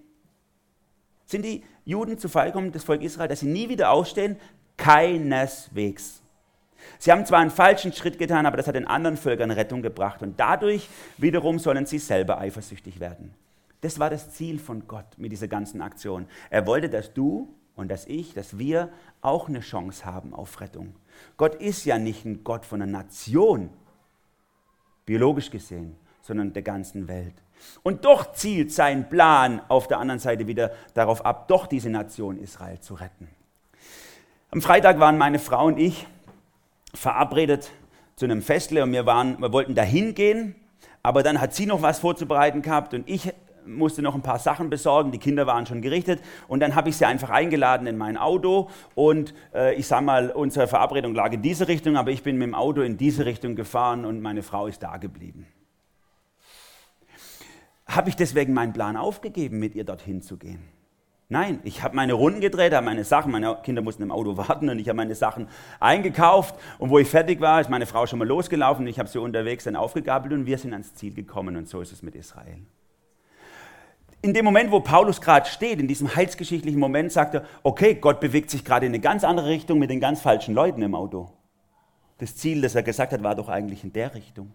Sind 1.27 1.45
die 1.45 1.65
Juden 1.85 2.17
zu 2.17 2.29
Fall 2.29 2.47
gekommen, 2.47 2.71
das 2.71 2.85
Volk 2.85 3.03
Israel, 3.03 3.27
dass 3.27 3.41
sie 3.41 3.49
nie 3.49 3.69
wieder 3.69 3.91
aufstehen? 3.91 4.37
Keineswegs. 4.77 6.23
Sie 7.01 7.11
haben 7.11 7.27
zwar 7.27 7.41
einen 7.41 7.51
falschen 7.51 7.93
Schritt 7.93 8.21
getan, 8.21 8.47
aber 8.47 8.57
das 8.57 8.69
hat 8.69 8.77
den 8.77 8.87
anderen 8.87 9.17
Völkern 9.17 9.51
Rettung 9.51 9.83
gebracht 9.83 10.23
und 10.23 10.39
dadurch 10.39 10.89
wiederum 11.19 11.59
sollen 11.59 11.87
sie 11.87 11.99
selber 11.99 12.39
eifersüchtig 12.39 13.01
werden. 13.01 13.35
Das 13.81 13.99
war 13.99 14.11
das 14.11 14.31
Ziel 14.31 14.59
von 14.59 14.87
Gott 14.87 15.07
mit 15.17 15.33
dieser 15.33 15.49
ganzen 15.49 15.81
Aktion. 15.81 16.27
Er 16.51 16.67
wollte, 16.67 16.89
dass 16.89 17.15
du 17.15 17.55
und 17.77 17.91
dass 17.91 18.07
ich, 18.07 18.35
dass 18.35 18.59
wir 18.59 18.91
auch 19.23 19.49
eine 19.49 19.61
Chance 19.61 20.05
haben 20.05 20.35
auf 20.35 20.61
Rettung. 20.61 20.95
Gott 21.37 21.55
ist 21.55 21.85
ja 21.85 21.99
nicht 21.99 22.25
ein 22.25 22.45
Gott 22.45 22.67
von 22.67 22.83
einer 22.83 22.91
Nation, 22.91 23.71
biologisch 25.07 25.51
gesehen, 25.51 25.97
sondern 26.21 26.53
der 26.53 26.63
ganzen 26.63 27.09
Welt. 27.09 27.35
Und 27.83 28.05
doch 28.05 28.33
zielt 28.33 28.73
sein 28.73 29.09
Plan 29.09 29.61
auf 29.69 29.89
der 29.89 29.99
anderen 29.99 30.21
Seite 30.21 30.47
wieder 30.47 30.73
darauf 30.95 31.25
ab, 31.25 31.49
doch 31.49 31.67
diese 31.67 31.91
Nation 31.91 32.39
Israel 32.39 32.81
zu 32.81 32.95
retten. 32.95 33.29
Am 34.51 34.61
Freitag 34.61 34.99
waren 34.99 35.17
meine 35.17 35.39
Frau 35.39 35.67
und 35.67 35.79
ich 35.79 36.07
verabredet 36.93 37.71
zu 38.17 38.25
einem 38.25 38.43
Festle 38.43 38.83
und 38.83 38.93
wir, 38.93 39.07
waren, 39.07 39.39
wir 39.41 39.53
wollten 39.53 39.75
dahin 39.75 40.15
gehen, 40.15 40.55
aber 41.03 41.23
dann 41.23 41.41
hat 41.41 41.55
sie 41.55 41.67
noch 41.67 41.83
was 41.83 42.01
vorzubereiten 42.01 42.61
gehabt 42.61 42.93
und 42.93 43.09
ich 43.09 43.33
musste 43.77 44.03
noch 44.03 44.15
ein 44.15 44.23
paar 44.23 44.39
Sachen 44.39 44.71
besorgen, 44.71 45.13
die 45.13 45.19
Kinder 45.19 45.47
waren 45.47 45.67
schon 45.67 45.83
gerichtet. 45.83 46.21
Und 46.49 46.61
dann 46.61 46.75
habe 46.75 46.89
ich 46.89 46.97
sie 46.97 47.05
einfach 47.05 47.31
eingeladen 47.31 47.87
in 47.87 47.97
mein 47.97 48.17
Auto. 48.17 48.69
Und 48.95 49.35
äh, 49.55 49.75
ich 49.75 49.87
sage 49.87 50.05
mal, 50.05 50.31
unsere 50.31 50.67
Verabredung 50.67 51.15
lag 51.15 51.33
in 51.33 51.43
diese 51.43 51.69
Richtung, 51.69 51.97
aber 51.97 52.11
ich 52.11 52.23
bin 52.23 52.37
mit 52.37 52.49
dem 52.49 52.55
Auto 52.55 52.83
in 52.83 52.97
diese 52.97 53.25
Richtung 53.25 53.57
gefahren 53.57 54.05
und 54.05 54.21
meine 54.21 54.43
Frau 54.43 54.67
ist 54.67 54.83
da 54.83 54.97
geblieben. 54.97 55.47
Habe 57.87 58.09
ich 58.09 58.17
deswegen 58.17 58.53
meinen 58.53 58.73
Plan 58.73 58.97
aufgegeben, 58.97 59.59
mit 59.59 59.75
ihr 59.75 59.85
dorthin 59.85 60.23
zu 60.23 60.37
gehen? 60.37 60.63
Nein, 61.29 61.61
ich 61.63 61.85
habe 61.85 61.95
meine 61.95 62.13
Runden 62.13 62.41
gedreht, 62.41 62.73
habe 62.73 62.85
meine 62.85 63.05
Sachen, 63.05 63.31
meine 63.31 63.57
Kinder 63.63 63.83
mussten 63.83 64.03
im 64.03 64.11
Auto 64.11 64.37
warten 64.49 64.69
und 64.69 64.79
ich 64.79 64.89
habe 64.89 64.97
meine 64.97 65.15
Sachen 65.15 65.49
eingekauft. 65.79 66.57
Und 66.79 66.91
wo 66.91 66.99
ich 66.99 67.09
fertig 67.09 67.41
war, 67.41 67.61
ist 67.61 67.71
meine 67.71 67.87
Frau 67.87 68.07
schon 68.07 68.19
mal 68.19 68.27
losgelaufen 68.27 68.85
und 68.85 68.89
ich 68.89 68.99
habe 68.99 69.09
sie 69.09 69.21
unterwegs 69.21 69.65
dann 69.65 69.77
aufgegabelt 69.77 70.33
und 70.33 70.47
wir 70.47 70.59
sind 70.59 70.73
ans 70.73 70.95
Ziel 70.95 71.15
gekommen 71.15 71.57
und 71.57 71.69
so 71.69 71.81
ist 71.81 71.93
es 71.93 72.03
mit 72.03 72.15
Israel 72.15 72.59
in 74.23 74.35
dem 74.35 74.45
Moment, 74.45 74.71
wo 74.71 74.81
Paulus 74.81 75.21
gerade 75.21 75.49
steht, 75.49 75.81
in 75.81 75.89
diesem 75.89 76.15
heilsgeschichtlichen 76.15 76.79
Moment, 76.79 77.11
sagt 77.11 77.35
er, 77.35 77.45
okay, 77.63 77.95
Gott 77.95 78.21
bewegt 78.21 78.51
sich 78.51 78.65
gerade 78.65 78.87
in 78.87 78.91
eine 78.91 79.01
ganz 79.01 79.25
andere 79.25 79.49
Richtung 79.49 79.79
mit 79.79 79.91
den 79.91 80.01
ganz 80.01 80.21
falschen 80.21 80.55
Leuten 80.55 80.83
im 80.83 80.95
Auto. 80.95 81.31
Das 82.19 82.37
Ziel, 82.37 82.61
das 82.61 82.75
er 82.75 82.83
gesagt 82.83 83.13
hat, 83.13 83.23
war 83.23 83.35
doch 83.35 83.49
eigentlich 83.49 83.83
in 83.83 83.93
der 83.93 84.15
Richtung. 84.15 84.53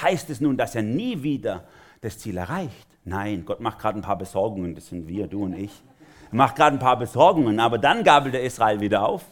Heißt 0.00 0.28
es 0.28 0.40
nun, 0.40 0.58
dass 0.58 0.74
er 0.74 0.82
nie 0.82 1.22
wieder 1.22 1.64
das 2.02 2.18
Ziel 2.18 2.36
erreicht? 2.36 2.86
Nein, 3.04 3.44
Gott 3.46 3.60
macht 3.60 3.78
gerade 3.78 3.98
ein 3.98 4.02
paar 4.02 4.18
Besorgungen, 4.18 4.74
das 4.74 4.88
sind 4.88 5.08
wir, 5.08 5.26
du 5.26 5.44
und 5.44 5.54
ich. 5.54 5.82
Er 6.30 6.36
macht 6.36 6.56
gerade 6.56 6.76
ein 6.76 6.80
paar 6.80 6.98
Besorgungen, 6.98 7.60
aber 7.60 7.78
dann 7.78 8.04
gabelt 8.04 8.34
er 8.34 8.42
Israel 8.42 8.80
wieder 8.80 9.08
auf 9.08 9.24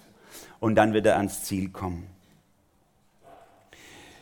und 0.60 0.74
dann 0.74 0.94
wird 0.94 1.04
er 1.04 1.16
ans 1.16 1.42
Ziel 1.42 1.68
kommen. 1.70 2.06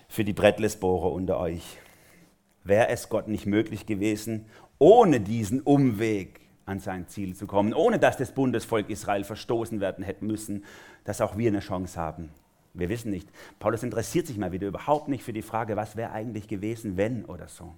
Für 0.08 0.24
die 0.24 0.32
Brettlesbohrer 0.32 1.12
unter 1.12 1.38
euch. 1.38 1.78
Wäre 2.64 2.88
es 2.88 3.08
Gott 3.08 3.28
nicht 3.28 3.46
möglich 3.46 3.86
gewesen, 3.86 4.46
ohne 4.80 5.20
diesen 5.20 5.60
Umweg 5.60 6.40
an 6.64 6.80
sein 6.80 7.06
Ziel 7.06 7.36
zu 7.36 7.46
kommen, 7.46 7.74
ohne 7.74 7.98
dass 7.98 8.16
das 8.16 8.32
Bundesvolk 8.32 8.88
Israel 8.88 9.24
verstoßen 9.24 9.78
werden 9.80 10.02
hätte 10.02 10.24
müssen, 10.24 10.64
dass 11.04 11.20
auch 11.20 11.36
wir 11.36 11.48
eine 11.48 11.60
Chance 11.60 12.00
haben. 12.00 12.30
Wir 12.72 12.88
wissen 12.88 13.10
nicht. 13.10 13.28
Paulus 13.58 13.82
interessiert 13.82 14.26
sich 14.26 14.38
mal 14.38 14.52
wieder 14.52 14.68
überhaupt 14.68 15.08
nicht 15.08 15.22
für 15.22 15.32
die 15.32 15.42
Frage, 15.42 15.76
was 15.76 15.96
wäre 15.96 16.12
eigentlich 16.12 16.48
gewesen, 16.48 16.96
wenn 16.96 17.24
oder 17.26 17.48
so. 17.48 17.74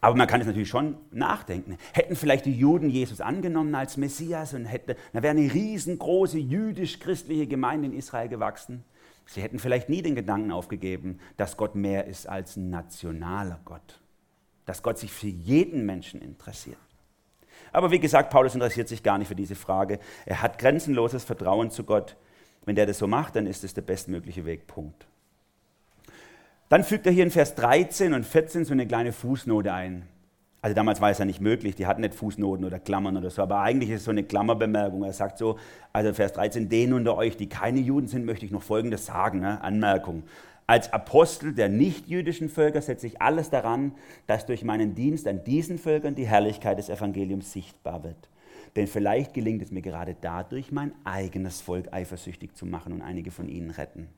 Aber 0.00 0.16
man 0.16 0.26
kann 0.26 0.40
es 0.40 0.46
natürlich 0.46 0.68
schon 0.68 0.96
nachdenken. 1.12 1.78
Hätten 1.92 2.16
vielleicht 2.16 2.44
die 2.46 2.58
Juden 2.58 2.90
Jesus 2.90 3.20
angenommen 3.20 3.74
als 3.74 3.96
Messias 3.96 4.52
und 4.52 4.64
hätte, 4.64 4.96
dann 5.12 5.22
wäre 5.22 5.36
eine 5.36 5.52
riesengroße 5.52 6.38
jüdisch-christliche 6.38 7.46
Gemeinde 7.46 7.88
in 7.88 7.94
Israel 7.94 8.28
gewachsen. 8.28 8.84
Sie 9.26 9.42
hätten 9.42 9.58
vielleicht 9.58 9.88
nie 9.88 10.02
den 10.02 10.14
Gedanken 10.14 10.50
aufgegeben, 10.50 11.20
dass 11.36 11.56
Gott 11.56 11.74
mehr 11.74 12.06
ist 12.06 12.28
als 12.28 12.56
ein 12.56 12.68
nationaler 12.68 13.60
Gott 13.64 14.00
dass 14.66 14.82
Gott 14.82 14.98
sich 14.98 15.12
für 15.12 15.28
jeden 15.28 15.86
Menschen 15.86 16.20
interessiert. 16.20 16.78
Aber 17.72 17.90
wie 17.90 17.98
gesagt, 17.98 18.30
Paulus 18.30 18.54
interessiert 18.54 18.88
sich 18.88 19.02
gar 19.02 19.18
nicht 19.18 19.28
für 19.28 19.34
diese 19.34 19.56
Frage. 19.56 19.98
Er 20.26 20.42
hat 20.42 20.58
grenzenloses 20.58 21.24
Vertrauen 21.24 21.70
zu 21.70 21.84
Gott. 21.84 22.16
Wenn 22.64 22.76
der 22.76 22.86
das 22.86 22.98
so 22.98 23.06
macht, 23.06 23.36
dann 23.36 23.46
ist 23.46 23.64
es 23.64 23.74
der 23.74 23.82
bestmögliche 23.82 24.44
Weg. 24.44 24.66
Punkt. 24.66 25.06
Dann 26.68 26.84
fügt 26.84 27.06
er 27.06 27.12
hier 27.12 27.24
in 27.24 27.30
Vers 27.30 27.54
13 27.56 28.14
und 28.14 28.24
14 28.24 28.64
so 28.64 28.72
eine 28.72 28.86
kleine 28.86 29.12
Fußnote 29.12 29.72
ein. 29.72 30.08
Also 30.62 30.74
damals 30.74 31.02
war 31.02 31.10
es 31.10 31.18
ja 31.18 31.26
nicht 31.26 31.42
möglich, 31.42 31.74
die 31.74 31.86
hatten 31.86 32.00
nicht 32.00 32.14
Fußnoten 32.14 32.64
oder 32.64 32.78
Klammern 32.78 33.18
oder 33.18 33.28
so, 33.28 33.42
aber 33.42 33.60
eigentlich 33.60 33.90
ist 33.90 33.98
es 33.98 34.04
so 34.06 34.10
eine 34.10 34.24
Klammerbemerkung. 34.24 35.04
Er 35.04 35.12
sagt 35.12 35.36
so, 35.36 35.58
also 35.92 36.14
Vers 36.14 36.32
13, 36.32 36.70
denen 36.70 36.94
unter 36.94 37.18
euch, 37.18 37.36
die 37.36 37.50
keine 37.50 37.80
Juden 37.80 38.08
sind, 38.08 38.24
möchte 38.24 38.46
ich 38.46 38.50
noch 38.50 38.62
Folgendes 38.62 39.04
sagen, 39.04 39.40
ne? 39.40 39.60
Anmerkung. 39.60 40.22
Als 40.66 40.92
Apostel 40.92 41.52
der 41.52 41.68
nichtjüdischen 41.68 42.48
Völker 42.48 42.80
setze 42.80 43.06
ich 43.06 43.20
alles 43.20 43.50
daran, 43.50 43.92
dass 44.26 44.46
durch 44.46 44.64
meinen 44.64 44.94
Dienst 44.94 45.28
an 45.28 45.44
diesen 45.44 45.78
Völkern 45.78 46.14
die 46.14 46.26
Herrlichkeit 46.26 46.78
des 46.78 46.88
Evangeliums 46.88 47.52
sichtbar 47.52 48.02
wird. 48.02 48.28
Denn 48.74 48.86
vielleicht 48.86 49.34
gelingt 49.34 49.62
es 49.62 49.70
mir 49.70 49.82
gerade 49.82 50.16
dadurch, 50.18 50.72
mein 50.72 50.92
eigenes 51.04 51.60
Volk 51.60 51.92
eifersüchtig 51.92 52.54
zu 52.54 52.64
machen 52.64 52.92
und 52.92 53.02
einige 53.02 53.30
von 53.30 53.48
ihnen 53.48 53.70
retten. 53.70 54.08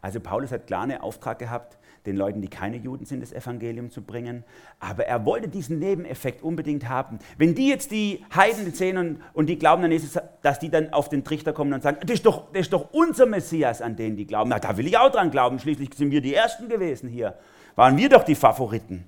Also 0.00 0.18
Paulus 0.20 0.50
hat 0.50 0.66
klar 0.66 0.84
einen 0.84 1.00
Auftrag 1.00 1.38
gehabt, 1.38 1.76
den 2.08 2.16
Leuten, 2.16 2.40
die 2.40 2.48
keine 2.48 2.76
Juden 2.76 3.04
sind, 3.04 3.20
das 3.20 3.32
Evangelium 3.32 3.90
zu 3.90 4.02
bringen. 4.02 4.44
Aber 4.80 5.06
er 5.06 5.24
wollte 5.24 5.48
diesen 5.48 5.78
Nebeneffekt 5.78 6.42
unbedingt 6.42 6.88
haben. 6.88 7.18
Wenn 7.36 7.54
die 7.54 7.68
jetzt 7.68 7.90
die 7.90 8.24
Heiden 8.34 8.72
sehen 8.72 8.96
und, 8.96 9.20
und 9.34 9.46
die 9.46 9.58
glauben 9.58 9.82
dann, 9.82 9.92
Jesus, 9.92 10.18
dass 10.42 10.58
die 10.58 10.70
dann 10.70 10.92
auf 10.92 11.08
den 11.08 11.24
Trichter 11.24 11.52
kommen 11.52 11.72
und 11.72 11.82
sagen, 11.82 11.98
das 12.00 12.10
ist, 12.10 12.26
doch, 12.26 12.52
das 12.52 12.62
ist 12.62 12.72
doch 12.72 12.92
unser 12.92 13.26
Messias, 13.26 13.82
an 13.82 13.96
den 13.96 14.16
die 14.16 14.26
glauben. 14.26 14.50
Na, 14.50 14.58
da 14.58 14.76
will 14.76 14.86
ich 14.86 14.96
auch 14.96 15.10
dran 15.10 15.30
glauben. 15.30 15.58
Schließlich 15.58 15.94
sind 15.94 16.10
wir 16.10 16.20
die 16.20 16.34
Ersten 16.34 16.68
gewesen 16.68 17.08
hier. 17.08 17.34
Waren 17.76 17.96
wir 17.96 18.08
doch 18.08 18.24
die 18.24 18.34
Favoriten. 18.34 19.04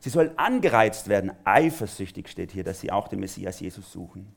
Sie 0.00 0.10
sollen 0.10 0.30
angereizt 0.36 1.08
werden. 1.08 1.32
Eifersüchtig 1.44 2.28
steht 2.28 2.52
hier, 2.52 2.64
dass 2.64 2.80
sie 2.80 2.92
auch 2.92 3.08
den 3.08 3.20
Messias 3.20 3.58
Jesus 3.60 3.90
suchen. 3.90 4.34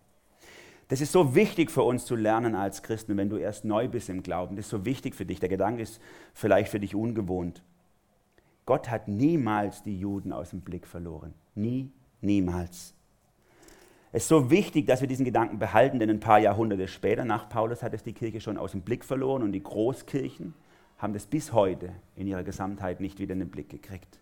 Das 0.91 0.99
ist 0.99 1.13
so 1.13 1.35
wichtig 1.35 1.71
für 1.71 1.83
uns 1.83 2.03
zu 2.03 2.17
lernen 2.17 2.53
als 2.53 2.83
Christen, 2.83 3.15
wenn 3.15 3.29
du 3.29 3.37
erst 3.37 3.63
neu 3.63 3.87
bist 3.87 4.09
im 4.09 4.23
Glauben. 4.23 4.57
Das 4.57 4.65
ist 4.65 4.71
so 4.71 4.83
wichtig 4.83 5.15
für 5.15 5.25
dich. 5.25 5.39
Der 5.39 5.47
Gedanke 5.47 5.81
ist 5.81 6.01
vielleicht 6.33 6.69
für 6.69 6.81
dich 6.81 6.95
ungewohnt. 6.95 7.63
Gott 8.65 8.89
hat 8.89 9.07
niemals 9.07 9.83
die 9.83 9.99
Juden 9.99 10.31
aus 10.31 10.51
dem 10.51 10.61
Blick 10.61 10.87
verloren. 10.87 11.33
Nie, 11.55 11.91
niemals. 12.21 12.93
Es 14.13 14.23
ist 14.23 14.29
so 14.29 14.51
wichtig, 14.51 14.87
dass 14.87 15.01
wir 15.01 15.07
diesen 15.07 15.25
Gedanken 15.25 15.57
behalten, 15.57 15.99
denn 15.99 16.09
ein 16.09 16.19
paar 16.19 16.39
Jahrhunderte 16.39 16.87
später, 16.87 17.23
nach 17.23 17.47
Paulus, 17.47 17.81
hat 17.81 17.93
es 17.93 18.03
die 18.03 18.13
Kirche 18.13 18.41
schon 18.41 18.57
aus 18.57 18.71
dem 18.71 18.81
Blick 18.81 19.05
verloren 19.05 19.41
und 19.41 19.53
die 19.53 19.63
Großkirchen 19.63 20.53
haben 20.97 21.13
das 21.13 21.25
bis 21.25 21.53
heute 21.53 21.93
in 22.15 22.27
ihrer 22.27 22.43
Gesamtheit 22.43 22.99
nicht 22.99 23.19
wieder 23.19 23.33
in 23.33 23.39
den 23.39 23.49
Blick 23.49 23.69
gekriegt. 23.69 24.19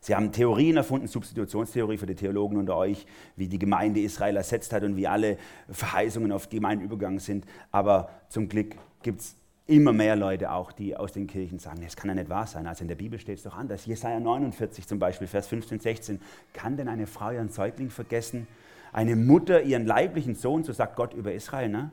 Sie 0.00 0.16
haben 0.16 0.32
Theorien 0.32 0.76
erfunden, 0.76 1.06
Substitutionstheorie 1.06 1.96
für 1.96 2.06
die 2.06 2.16
Theologen 2.16 2.56
unter 2.56 2.76
euch, 2.76 3.06
wie 3.36 3.46
die 3.46 3.60
Gemeinde 3.60 4.00
Israel 4.00 4.36
ersetzt 4.36 4.72
hat 4.72 4.82
und 4.82 4.96
wie 4.96 5.06
alle 5.06 5.38
Verheißungen 5.70 6.32
auf 6.32 6.48
die 6.48 6.56
Gemeinde 6.56 6.84
übergegangen 6.84 7.20
sind. 7.20 7.46
Aber 7.70 8.10
zum 8.28 8.48
Glück 8.48 8.74
gibt 9.04 9.20
es 9.20 9.36
immer 9.66 9.92
mehr 9.92 10.16
Leute 10.16 10.50
auch, 10.50 10.72
die 10.72 10.96
aus 10.96 11.12
den 11.12 11.26
Kirchen 11.26 11.58
sagen, 11.58 11.80
das 11.82 11.96
kann 11.96 12.08
ja 12.08 12.14
nicht 12.14 12.28
wahr 12.28 12.46
sein. 12.46 12.66
Also 12.66 12.82
in 12.82 12.88
der 12.88 12.96
Bibel 12.96 13.18
steht 13.18 13.38
es 13.38 13.44
doch 13.44 13.56
anders. 13.56 13.86
Jesaja 13.86 14.18
49 14.18 14.86
zum 14.86 14.98
Beispiel, 14.98 15.26
Vers 15.26 15.46
15, 15.46 15.80
16. 15.80 16.20
Kann 16.52 16.76
denn 16.76 16.88
eine 16.88 17.06
Frau 17.06 17.30
ihren 17.30 17.48
Säugling 17.48 17.90
vergessen? 17.90 18.46
Eine 18.92 19.16
Mutter 19.16 19.62
ihren 19.62 19.86
leiblichen 19.86 20.34
Sohn, 20.34 20.64
so 20.64 20.72
sagt 20.72 20.96
Gott 20.96 21.14
über 21.14 21.32
Israel. 21.32 21.68
Ne? 21.68 21.90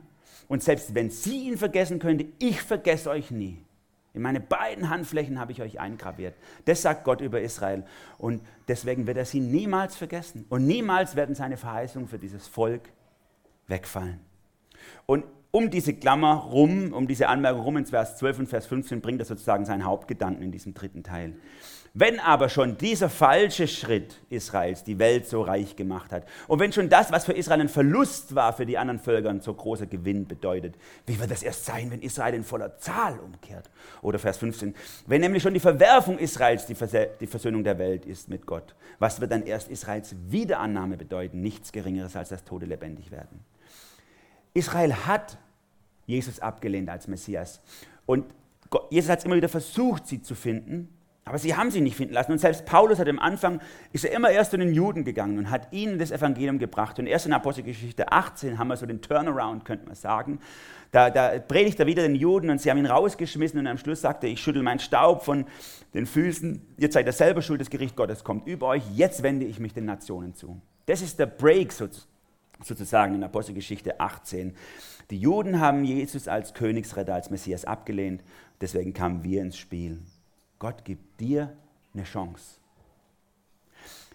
Und 0.48 0.62
selbst 0.62 0.94
wenn 0.94 1.10
sie 1.10 1.48
ihn 1.48 1.56
vergessen 1.56 1.98
könnte, 1.98 2.26
ich 2.38 2.60
vergesse 2.60 3.10
euch 3.10 3.30
nie. 3.30 3.58
In 4.12 4.22
meine 4.22 4.40
beiden 4.40 4.90
Handflächen 4.90 5.38
habe 5.38 5.52
ich 5.52 5.62
euch 5.62 5.78
eingraviert. 5.78 6.34
Das 6.64 6.82
sagt 6.82 7.04
Gott 7.04 7.20
über 7.20 7.40
Israel. 7.40 7.84
Und 8.18 8.42
deswegen 8.66 9.06
wird 9.06 9.16
er 9.16 9.24
sie 9.24 9.38
niemals 9.38 9.96
vergessen. 9.96 10.44
Und 10.48 10.66
niemals 10.66 11.14
werden 11.14 11.36
seine 11.36 11.56
Verheißungen 11.56 12.08
für 12.08 12.18
dieses 12.18 12.48
Volk 12.48 12.82
wegfallen. 13.68 14.18
Und 15.06 15.24
um 15.50 15.70
diese 15.70 15.94
Klammer 15.94 16.34
rum, 16.34 16.92
um 16.92 17.06
diese 17.06 17.28
Anmerkung 17.28 17.62
rum 17.62 17.76
in 17.76 17.86
Vers 17.86 18.16
12 18.18 18.40
und 18.40 18.46
Vers 18.46 18.66
15 18.66 19.00
bringt 19.00 19.20
er 19.20 19.26
sozusagen 19.26 19.64
seinen 19.64 19.84
Hauptgedanken 19.84 20.42
in 20.42 20.52
diesem 20.52 20.74
dritten 20.74 21.02
Teil. 21.02 21.34
Wenn 21.92 22.20
aber 22.20 22.48
schon 22.48 22.78
dieser 22.78 23.10
falsche 23.10 23.66
Schritt 23.66 24.20
Israels 24.28 24.84
die 24.84 25.00
Welt 25.00 25.26
so 25.26 25.42
reich 25.42 25.74
gemacht 25.74 26.12
hat 26.12 26.24
und 26.46 26.60
wenn 26.60 26.72
schon 26.72 26.88
das, 26.88 27.10
was 27.10 27.24
für 27.24 27.32
Israel 27.32 27.62
ein 27.62 27.68
Verlust 27.68 28.36
war, 28.36 28.52
für 28.52 28.64
die 28.64 28.78
anderen 28.78 29.00
Völker 29.00 29.28
ein 29.28 29.40
so 29.40 29.52
großer 29.52 29.86
Gewinn 29.86 30.28
bedeutet, 30.28 30.76
wie 31.06 31.18
wird 31.18 31.32
das 31.32 31.42
erst 31.42 31.64
sein, 31.64 31.90
wenn 31.90 32.00
Israel 32.00 32.34
in 32.34 32.44
voller 32.44 32.78
Zahl 32.78 33.18
umkehrt? 33.18 33.68
Oder 34.02 34.20
Vers 34.20 34.38
15, 34.38 34.72
wenn 35.08 35.20
nämlich 35.20 35.42
schon 35.42 35.54
die 35.54 35.58
Verwerfung 35.58 36.18
Israels 36.18 36.64
die, 36.66 36.76
Vers 36.76 36.92
die 37.20 37.26
Versöhnung 37.26 37.64
der 37.64 37.78
Welt 37.78 38.06
ist 38.06 38.28
mit 38.28 38.46
Gott, 38.46 38.76
was 39.00 39.20
wird 39.20 39.32
dann 39.32 39.42
erst 39.42 39.68
Israels 39.68 40.14
Wiederannahme 40.28 40.96
bedeuten? 40.96 41.40
Nichts 41.40 41.72
Geringeres 41.72 42.14
als 42.14 42.28
das 42.28 42.44
Tode 42.44 42.66
lebendig 42.66 43.10
werden. 43.10 43.44
Israel 44.54 44.94
hat 44.94 45.38
Jesus 46.06 46.40
abgelehnt 46.40 46.88
als 46.88 47.08
Messias 47.08 47.60
und 48.06 48.24
Jesus 48.90 49.10
hat 49.10 49.20
es 49.20 49.24
immer 49.24 49.36
wieder 49.36 49.48
versucht, 49.48 50.06
sie 50.06 50.22
zu 50.22 50.34
finden 50.34 50.88
aber 51.30 51.38
sie 51.38 51.54
haben 51.54 51.70
sie 51.70 51.80
nicht 51.80 51.96
finden 51.96 52.14
lassen. 52.14 52.32
Und 52.32 52.38
selbst 52.38 52.66
Paulus 52.66 52.98
hat 52.98 53.08
am 53.08 53.20
Anfang, 53.20 53.60
ist 53.92 54.04
er 54.04 54.10
immer 54.12 54.30
erst 54.30 54.50
zu 54.50 54.58
den 54.58 54.74
Juden 54.74 55.04
gegangen 55.04 55.38
und 55.38 55.48
hat 55.48 55.72
ihnen 55.72 55.96
das 55.96 56.10
Evangelium 56.10 56.58
gebracht. 56.58 56.98
Und 56.98 57.06
erst 57.06 57.26
in 57.26 57.32
Apostelgeschichte 57.32 58.10
18 58.10 58.58
haben 58.58 58.66
wir 58.66 58.76
so 58.76 58.84
den 58.84 59.00
Turnaround, 59.00 59.64
könnte 59.64 59.86
man 59.86 59.94
sagen. 59.94 60.40
Da, 60.90 61.08
da 61.08 61.38
predigt 61.38 61.78
er 61.78 61.86
wieder 61.86 62.02
den 62.02 62.16
Juden 62.16 62.50
und 62.50 62.60
sie 62.60 62.68
haben 62.68 62.78
ihn 62.78 62.86
rausgeschmissen 62.86 63.60
und 63.60 63.68
am 63.68 63.78
Schluss 63.78 64.00
sagt 64.00 64.24
er, 64.24 64.30
ich 64.30 64.40
schüttel 64.40 64.64
meinen 64.64 64.80
Staub 64.80 65.22
von 65.22 65.44
den 65.94 66.04
Füßen, 66.04 66.60
ihr 66.78 66.90
seid 66.90 67.06
ja 67.06 67.12
selber 67.12 67.42
schuld, 67.42 67.60
das 67.60 67.70
Gericht 67.70 67.94
Gottes 67.94 68.24
kommt 68.24 68.48
über 68.48 68.66
euch, 68.66 68.82
jetzt 68.96 69.22
wende 69.22 69.46
ich 69.46 69.60
mich 69.60 69.72
den 69.72 69.84
Nationen 69.84 70.34
zu. 70.34 70.60
Das 70.86 71.00
ist 71.00 71.20
der 71.20 71.26
Break 71.26 71.70
sozusagen 71.70 72.09
in 73.14 73.24
Apostelgeschichte 73.24 74.00
18. 74.00 74.54
Die 75.10 75.18
Juden 75.18 75.60
haben 75.60 75.84
Jesus 75.84 76.28
als 76.28 76.54
Königsretter, 76.54 77.14
als 77.14 77.30
Messias 77.30 77.64
abgelehnt, 77.64 78.22
deswegen 78.60 78.92
kamen 78.92 79.24
wir 79.24 79.42
ins 79.42 79.56
Spiel. 79.56 80.00
Gott 80.58 80.84
gibt 80.84 81.20
dir 81.20 81.56
eine 81.94 82.04
Chance. 82.04 82.60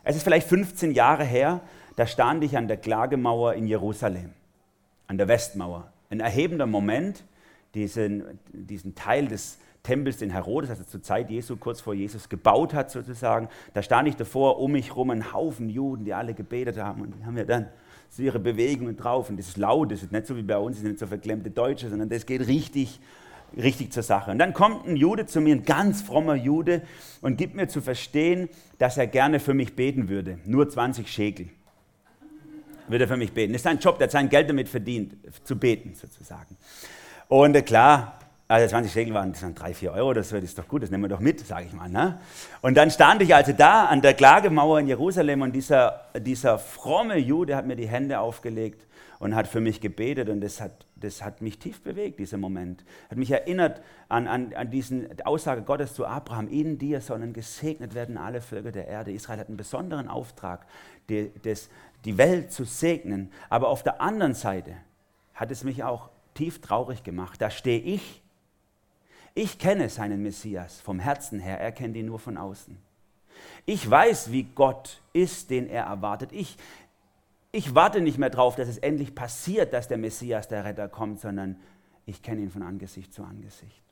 Es 0.04 0.16
ist 0.16 0.24
vielleicht 0.24 0.48
15 0.48 0.92
Jahre 0.92 1.24
her, 1.24 1.62
da 1.96 2.06
stand 2.06 2.44
ich 2.44 2.58
an 2.58 2.68
der 2.68 2.78
Klagemauer 2.78 3.56
in 3.56 3.68
Jerusalem, 3.68 4.34
an 5.08 5.18
der 5.18 5.28
Westmauer. 5.28 5.92
Ein 6.10 6.20
erhebender 6.20 6.68
Moment, 6.68 7.24
diesen, 7.74 8.40
diesen 8.54 8.96
Teil 8.96 9.28
des 9.28 9.58
Tempels, 9.86 10.18
den 10.18 10.32
Herodes, 10.32 10.70
also 10.70 10.84
zur 10.84 11.02
Zeit 11.02 11.30
Jesu, 11.30 11.58
kurz 11.58 11.82
vor 11.82 11.94
Jesus, 11.94 12.30
gebaut 12.30 12.74
hat 12.74 12.92
sozusagen. 12.92 13.50
Da 13.74 13.82
stand 13.82 14.08
ich 14.08 14.16
davor, 14.16 14.60
um 14.60 14.72
mich 14.72 14.90
herum 14.90 15.12
ein 15.12 15.34
Haufen 15.34 15.70
Juden, 15.70 16.06
die 16.06 16.14
alle 16.14 16.34
gebetet 16.34 16.78
haben. 16.78 17.02
Und 17.02 17.16
die 17.16 17.26
haben 17.26 17.38
ja 17.38 17.44
dann 17.44 17.68
so 18.16 18.24
ihre 18.24 18.40
Bewegungen 18.40 18.96
drauf. 18.96 19.30
Und 19.30 19.38
das 19.38 19.50
ist 19.50 19.58
laut, 19.58 19.92
das 19.92 20.04
ist 20.04 20.12
nicht 20.12 20.28
so 20.28 20.36
wie 20.38 20.44
bei 20.44 20.58
uns, 20.58 20.78
das 20.78 20.82
sind 20.82 20.92
nicht 20.92 21.00
so 21.00 21.08
verklemmte 21.08 21.52
Deutsche, 21.52 21.90
sondern 21.90 22.10
das 22.10 22.26
geht 22.26 22.48
richtig 22.48 23.00
richtig 23.58 23.92
zur 23.92 24.04
Sache. 24.04 24.32
Und 24.32 24.40
dann 24.40 24.54
kommt 24.54 24.88
ein 24.88 24.96
Jude 24.96 25.26
zu 25.26 25.42
mir, 25.42 25.56
ein 25.56 25.64
ganz 25.64 26.02
frommer 26.02 26.36
Jude, 26.36 26.82
und 27.22 27.38
gibt 27.38 27.56
mir 27.56 27.68
zu 27.68 27.82
verstehen, 27.82 28.50
dass 28.78 28.98
er 28.98 29.08
gerne 29.08 29.40
für 29.40 29.54
mich 29.54 29.76
beten 29.76 30.10
würde. 30.10 30.40
Nur 30.46 30.68
20 30.68 31.08
Schekel 31.08 31.50
würde 32.88 33.06
er 33.06 33.08
für 33.08 33.18
mich 33.18 33.32
beten. 33.32 33.54
Das 33.54 33.60
ist 33.60 33.64
sein 33.64 33.80
Job, 33.80 33.98
der 33.98 34.06
hat 34.06 34.12
sein 34.12 34.30
Geld 34.30 34.50
damit 34.50 34.70
verdient, 34.70 35.16
zu 35.44 35.58
beten 35.58 35.94
sozusagen. 35.96 36.56
Und 37.28 37.56
äh, 37.56 37.62
klar, 37.62 38.20
also 38.48 38.68
20 38.68 38.92
Schekel 38.92 39.14
waren, 39.14 39.34
das 39.34 39.42
waren 39.42 39.56
3, 39.56 39.74
4 39.74 39.94
Euro, 39.94 40.14
das 40.14 40.32
ist 40.32 40.60
doch 40.60 40.68
gut, 40.68 40.84
das 40.84 40.92
nehmen 40.92 41.04
wir 41.04 41.10
doch 41.10 41.20
mit, 41.20 41.40
sage 41.46 41.66
ich 41.66 41.74
mal. 41.74 41.90
Ne? 41.90 42.20
Und 42.62 42.78
dann 42.78 42.92
stand 42.92 43.24
ich 43.24 43.34
also 43.34 43.54
da 43.54 43.86
an 43.86 44.02
der 44.02 44.14
Klagemauer 44.14 44.80
in 44.80 44.88
Jerusalem 44.88 45.42
und 45.42 45.54
dieser, 45.54 46.02
dieser 46.20 46.60
fromme 46.60 47.18
Jude 47.18 47.56
hat 47.56 47.66
mir 47.66 47.76
die 47.76 47.88
Hände 47.88 48.20
aufgelegt 48.20 48.86
und 49.18 49.34
hat 49.34 49.48
für 49.48 49.62
mich 49.62 49.82
gebetet 49.82 50.30
und 50.30 50.42
das 50.42 50.62
hat, 50.62 50.86
das 50.96 51.24
hat 51.24 51.42
mich 51.42 51.58
tief 51.58 51.82
bewegt, 51.82 52.20
dieser 52.20 52.38
Moment. 52.38 52.86
Hat 53.10 53.18
mich 53.18 53.32
erinnert 53.32 53.82
an, 54.10 54.28
an, 54.28 54.54
an 54.54 54.70
diese 54.70 55.08
Aussage 55.24 55.64
Gottes 55.64 55.96
zu 55.96 56.06
Abraham, 56.06 56.48
in 56.48 56.78
dir 56.78 57.02
sollen 57.02 57.34
gesegnet 57.34 57.96
werden 57.96 58.16
alle 58.16 58.42
Völker 58.42 58.72
der 58.72 58.88
Erde. 58.88 59.12
Israel 59.12 59.40
hat 59.40 59.48
einen 59.48 59.58
besonderen 59.58 60.08
Auftrag, 60.08 60.68
die, 61.10 61.32
das, 61.42 61.70
die 62.04 62.20
Welt 62.20 62.52
zu 62.52 62.64
segnen. 62.64 63.32
Aber 63.50 63.70
auf 63.70 63.82
der 63.82 64.02
anderen 64.02 64.36
Seite 64.36 64.76
hat 65.34 65.50
es 65.50 65.64
mich 65.64 65.84
auch 65.84 66.10
tief 66.36 66.62
traurig 66.62 67.04
gemacht. 67.04 67.42
Da 67.42 67.50
stehe 67.50 67.80
ich 67.80 68.22
ich 69.36 69.60
kenne 69.60 69.90
seinen 69.90 70.24
Messias 70.24 70.82
vom 70.82 71.00
Herzen 71.00 71.40
her, 71.40 71.60
er 71.60 71.74
kennt 71.74 71.96
ihn 71.98 72.08
nur 72.08 72.20
von 72.20 72.38
außen. 72.38 72.78
Ich 73.66 73.88
weiß, 73.88 74.32
wie 74.32 74.44
Gott 74.44 75.02
ist, 75.12 75.50
den 75.50 75.68
er 75.68 75.84
erwartet. 75.84 76.32
Ich, 76.32 76.58
ich 77.52 77.76
warte 77.76 78.00
nicht 78.00 78.18
mehr 78.18 78.30
darauf, 78.30 78.56
dass 78.56 78.70
es 78.70 78.78
endlich 78.78 79.14
passiert, 79.14 79.74
dass 79.74 79.90
der 79.90 79.98
Messias, 79.98 80.48
der 80.48 80.64
Retter, 80.64 80.88
kommt, 80.88 81.20
sondern 81.20 81.58
ich 82.06 82.22
kenne 82.22 82.42
ihn 82.42 82.50
von 82.50 82.64
Angesicht 82.64 83.14
zu 83.14 83.24
Angesicht. 83.24 83.84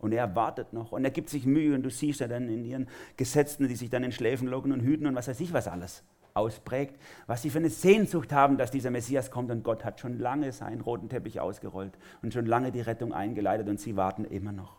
Und 0.00 0.12
er 0.12 0.34
wartet 0.34 0.72
noch 0.72 0.92
und 0.92 1.04
er 1.04 1.10
gibt 1.12 1.30
sich 1.30 1.46
Mühe 1.46 1.74
und 1.74 1.82
du 1.82 1.90
siehst 1.90 2.20
ja 2.20 2.26
dann 2.28 2.48
in 2.48 2.64
ihren 2.64 2.88
Gesetzen, 3.16 3.68
die 3.68 3.76
sich 3.76 3.90
dann 3.90 4.02
in 4.04 4.12
Schläfen 4.12 4.48
locken 4.48 4.72
und 4.72 4.80
hüten 4.80 5.06
und 5.06 5.14
was 5.14 5.28
weiß 5.28 5.40
ich 5.40 5.52
was 5.52 5.68
alles 5.68 6.02
ausprägt, 6.34 7.00
was 7.26 7.42
sie 7.42 7.50
für 7.50 7.58
eine 7.58 7.70
Sehnsucht 7.70 8.32
haben, 8.32 8.58
dass 8.58 8.72
dieser 8.72 8.90
Messias 8.90 9.30
kommt. 9.30 9.50
Und 9.50 9.62
Gott 9.62 9.84
hat 9.84 10.00
schon 10.00 10.18
lange 10.18 10.52
seinen 10.52 10.80
roten 10.80 11.08
Teppich 11.08 11.40
ausgerollt 11.40 11.92
und 12.22 12.34
schon 12.34 12.46
lange 12.46 12.72
die 12.72 12.80
Rettung 12.80 13.12
eingeleitet 13.12 13.68
und 13.68 13.80
sie 13.80 13.96
warten 13.96 14.24
immer 14.24 14.52
noch. 14.52 14.76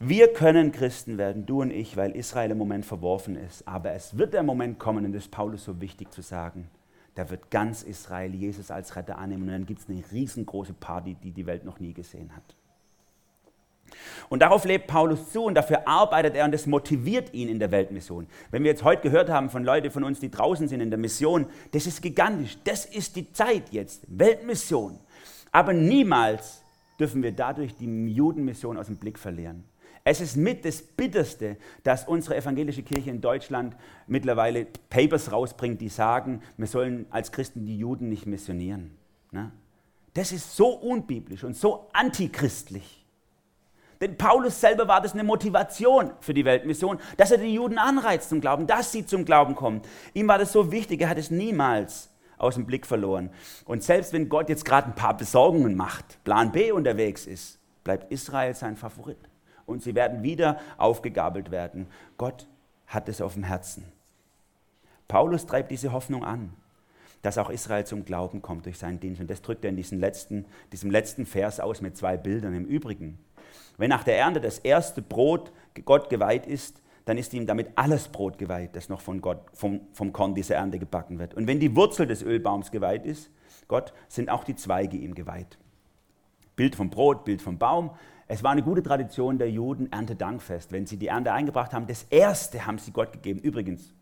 Wir 0.00 0.32
können 0.32 0.72
Christen 0.72 1.16
werden, 1.18 1.46
du 1.46 1.62
und 1.62 1.70
ich, 1.70 1.96
weil 1.96 2.10
Israel 2.10 2.50
im 2.50 2.58
Moment 2.58 2.84
verworfen 2.84 3.36
ist. 3.36 3.66
Aber 3.66 3.92
es 3.92 4.18
wird 4.18 4.34
der 4.34 4.42
Moment 4.42 4.78
kommen, 4.78 5.06
und 5.06 5.12
das 5.12 5.24
ist 5.24 5.30
Paulus 5.30 5.64
so 5.64 5.80
wichtig 5.80 6.12
zu 6.12 6.20
sagen, 6.20 6.68
da 7.14 7.30
wird 7.30 7.50
ganz 7.50 7.82
Israel 7.82 8.34
Jesus 8.34 8.70
als 8.70 8.96
Retter 8.96 9.18
annehmen 9.18 9.44
und 9.44 9.48
dann 9.48 9.66
gibt 9.66 9.80
es 9.80 9.88
eine 9.88 10.02
riesengroße 10.12 10.74
Party, 10.74 11.14
die 11.14 11.30
die 11.30 11.46
Welt 11.46 11.64
noch 11.64 11.80
nie 11.80 11.94
gesehen 11.94 12.34
hat. 12.34 12.56
Und 14.28 14.40
darauf 14.40 14.64
lebt 14.64 14.86
Paulus 14.86 15.30
zu 15.30 15.44
und 15.44 15.54
dafür 15.54 15.86
arbeitet 15.86 16.34
er 16.34 16.44
und 16.44 16.52
das 16.52 16.66
motiviert 16.66 17.32
ihn 17.34 17.48
in 17.48 17.58
der 17.58 17.70
Weltmission. 17.70 18.26
Wenn 18.50 18.62
wir 18.62 18.70
jetzt 18.70 18.84
heute 18.84 19.02
gehört 19.02 19.30
haben 19.30 19.50
von 19.50 19.64
Leuten 19.64 19.90
von 19.90 20.04
uns, 20.04 20.20
die 20.20 20.30
draußen 20.30 20.68
sind 20.68 20.80
in 20.80 20.90
der 20.90 20.98
Mission, 20.98 21.46
das 21.72 21.86
ist 21.86 22.02
gigantisch. 22.02 22.58
Das 22.64 22.84
ist 22.84 23.16
die 23.16 23.32
Zeit 23.32 23.70
jetzt. 23.70 24.02
Weltmission. 24.08 24.98
Aber 25.52 25.72
niemals 25.72 26.62
dürfen 26.98 27.22
wir 27.22 27.32
dadurch 27.32 27.76
die 27.76 27.86
Judenmission 28.12 28.76
aus 28.76 28.86
dem 28.86 28.96
Blick 28.96 29.18
verlieren. 29.18 29.64
Es 30.06 30.20
ist 30.20 30.36
mit 30.36 30.66
das 30.66 30.82
Bitterste, 30.82 31.56
dass 31.82 32.06
unsere 32.06 32.36
evangelische 32.36 32.82
Kirche 32.82 33.08
in 33.08 33.22
Deutschland 33.22 33.74
mittlerweile 34.06 34.66
Papers 34.90 35.32
rausbringt, 35.32 35.80
die 35.80 35.88
sagen, 35.88 36.42
wir 36.58 36.66
sollen 36.66 37.06
als 37.08 37.32
Christen 37.32 37.64
die 37.64 37.78
Juden 37.78 38.10
nicht 38.10 38.26
missionieren. 38.26 38.90
Ne? 39.32 39.50
Das 40.12 40.30
ist 40.30 40.56
so 40.56 40.68
unbiblisch 40.68 41.42
und 41.42 41.56
so 41.56 41.88
antichristlich. 41.94 43.03
Denn 44.00 44.16
Paulus 44.16 44.60
selber 44.60 44.88
war 44.88 45.00
das 45.00 45.12
eine 45.12 45.24
Motivation 45.24 46.12
für 46.20 46.34
die 46.34 46.44
Weltmission, 46.44 46.98
dass 47.16 47.30
er 47.30 47.38
die 47.38 47.54
Juden 47.54 47.78
anreizt 47.78 48.28
zum 48.28 48.40
Glauben, 48.40 48.66
dass 48.66 48.92
sie 48.92 49.06
zum 49.06 49.24
Glauben 49.24 49.54
kommen. 49.54 49.82
Ihm 50.12 50.28
war 50.28 50.38
das 50.38 50.52
so 50.52 50.72
wichtig, 50.72 51.00
er 51.00 51.08
hat 51.08 51.18
es 51.18 51.30
niemals 51.30 52.10
aus 52.38 52.54
dem 52.54 52.66
Blick 52.66 52.86
verloren. 52.86 53.30
Und 53.64 53.82
selbst 53.82 54.12
wenn 54.12 54.28
Gott 54.28 54.48
jetzt 54.48 54.64
gerade 54.64 54.88
ein 54.88 54.94
paar 54.94 55.16
Besorgungen 55.16 55.76
macht, 55.76 56.22
Plan 56.24 56.52
B 56.52 56.72
unterwegs 56.72 57.26
ist, 57.26 57.58
bleibt 57.84 58.10
Israel 58.10 58.54
sein 58.54 58.76
Favorit. 58.76 59.18
Und 59.66 59.82
sie 59.82 59.94
werden 59.94 60.22
wieder 60.22 60.58
aufgegabelt 60.76 61.50
werden. 61.50 61.86
Gott 62.18 62.46
hat 62.86 63.08
es 63.08 63.20
auf 63.20 63.34
dem 63.34 63.44
Herzen. 63.44 63.84
Paulus 65.08 65.46
treibt 65.46 65.70
diese 65.70 65.92
Hoffnung 65.92 66.24
an, 66.24 66.52
dass 67.22 67.38
auch 67.38 67.48
Israel 67.48 67.86
zum 67.86 68.04
Glauben 68.04 68.42
kommt 68.42 68.66
durch 68.66 68.78
seinen 68.78 69.00
Dienst. 69.00 69.20
Und 69.20 69.30
das 69.30 69.40
drückt 69.40 69.64
er 69.64 69.70
in 69.70 70.00
letzten, 70.00 70.44
diesem 70.72 70.90
letzten 70.90 71.24
Vers 71.24 71.60
aus 71.60 71.80
mit 71.80 71.96
zwei 71.96 72.16
Bildern. 72.16 72.54
Im 72.54 72.66
Übrigen, 72.66 73.18
wenn 73.76 73.90
nach 73.90 74.04
der 74.04 74.18
Ernte 74.18 74.40
das 74.40 74.58
erste 74.58 75.02
Brot 75.02 75.52
Gott 75.84 76.08
geweiht 76.08 76.46
ist, 76.46 76.82
dann 77.04 77.18
ist 77.18 77.34
ihm 77.34 77.46
damit 77.46 77.68
alles 77.74 78.08
Brot 78.08 78.38
geweiht, 78.38 78.76
das 78.76 78.88
noch 78.88 79.00
von 79.00 79.20
Gott, 79.20 79.42
vom, 79.52 79.80
vom 79.92 80.12
Korn 80.12 80.34
dieser 80.34 80.56
Ernte 80.56 80.78
gebacken 80.78 81.18
wird. 81.18 81.34
Und 81.34 81.46
wenn 81.46 81.60
die 81.60 81.74
Wurzel 81.76 82.06
des 82.06 82.22
Ölbaums 82.22 82.70
geweiht 82.70 83.04
ist, 83.04 83.30
Gott, 83.68 83.92
sind 84.08 84.30
auch 84.30 84.44
die 84.44 84.56
Zweige 84.56 84.96
ihm 84.96 85.14
geweiht. 85.14 85.58
Bild 86.56 86.76
vom 86.76 86.90
Brot, 86.90 87.24
Bild 87.24 87.42
vom 87.42 87.58
Baum. 87.58 87.90
Es 88.26 88.42
war 88.42 88.52
eine 88.52 88.62
gute 88.62 88.82
Tradition 88.82 89.38
der 89.38 89.50
Juden, 89.50 89.92
Erntedankfest. 89.92 90.72
Wenn 90.72 90.86
sie 90.86 90.96
die 90.96 91.08
Ernte 91.08 91.32
eingebracht 91.32 91.74
haben, 91.74 91.86
das 91.86 92.04
erste 92.04 92.66
haben 92.66 92.78
sie 92.78 92.92
Gott 92.92 93.12
gegeben. 93.12 93.40
Übrigens, 93.40 93.92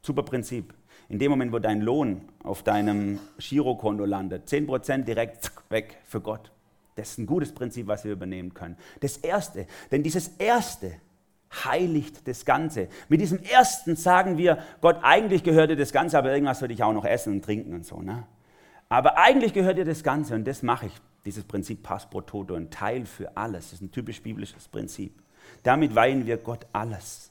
super 0.00 0.22
Prinzip. 0.22 0.72
In 1.08 1.18
dem 1.18 1.30
Moment, 1.30 1.52
wo 1.52 1.58
dein 1.58 1.80
Lohn 1.80 2.22
auf 2.44 2.62
deinem 2.62 3.18
Girokonto 3.38 4.04
landet, 4.04 4.48
10% 4.48 5.02
direkt 5.02 5.50
weg 5.68 5.98
für 6.04 6.20
Gott. 6.20 6.51
Das 6.94 7.10
ist 7.10 7.18
ein 7.18 7.26
gutes 7.26 7.52
Prinzip, 7.52 7.86
was 7.86 8.04
wir 8.04 8.12
übernehmen 8.12 8.54
können. 8.54 8.76
Das 9.00 9.16
Erste, 9.16 9.66
denn 9.90 10.02
dieses 10.02 10.28
Erste 10.38 10.92
heiligt 11.64 12.26
das 12.26 12.44
Ganze. 12.44 12.88
Mit 13.08 13.20
diesem 13.20 13.42
Ersten 13.42 13.96
sagen 13.96 14.38
wir, 14.38 14.58
Gott, 14.80 14.98
eigentlich 15.02 15.42
gehört 15.42 15.70
dir 15.70 15.76
das 15.76 15.92
Ganze, 15.92 16.18
aber 16.18 16.32
irgendwas 16.32 16.60
würde 16.60 16.74
ich 16.74 16.82
auch 16.82 16.92
noch 16.92 17.04
essen 17.04 17.34
und 17.34 17.44
trinken 17.44 17.74
und 17.74 17.84
so. 17.84 18.00
Ne? 18.00 18.24
Aber 18.88 19.18
eigentlich 19.18 19.52
gehört 19.52 19.78
dir 19.78 19.84
das 19.84 20.02
Ganze 20.02 20.34
und 20.34 20.46
das 20.46 20.62
mache 20.62 20.86
ich. 20.86 20.92
Dieses 21.24 21.44
Prinzip 21.44 21.84
Pass 21.84 22.10
pro 22.10 22.20
Toto, 22.20 22.54
ein 22.54 22.68
Teil 22.70 23.06
für 23.06 23.36
alles. 23.36 23.66
Das 23.66 23.74
ist 23.74 23.82
ein 23.82 23.92
typisch 23.92 24.20
biblisches 24.22 24.66
Prinzip. 24.66 25.14
Damit 25.62 25.94
weihen 25.94 26.26
wir 26.26 26.36
Gott 26.36 26.66
alles. 26.72 27.30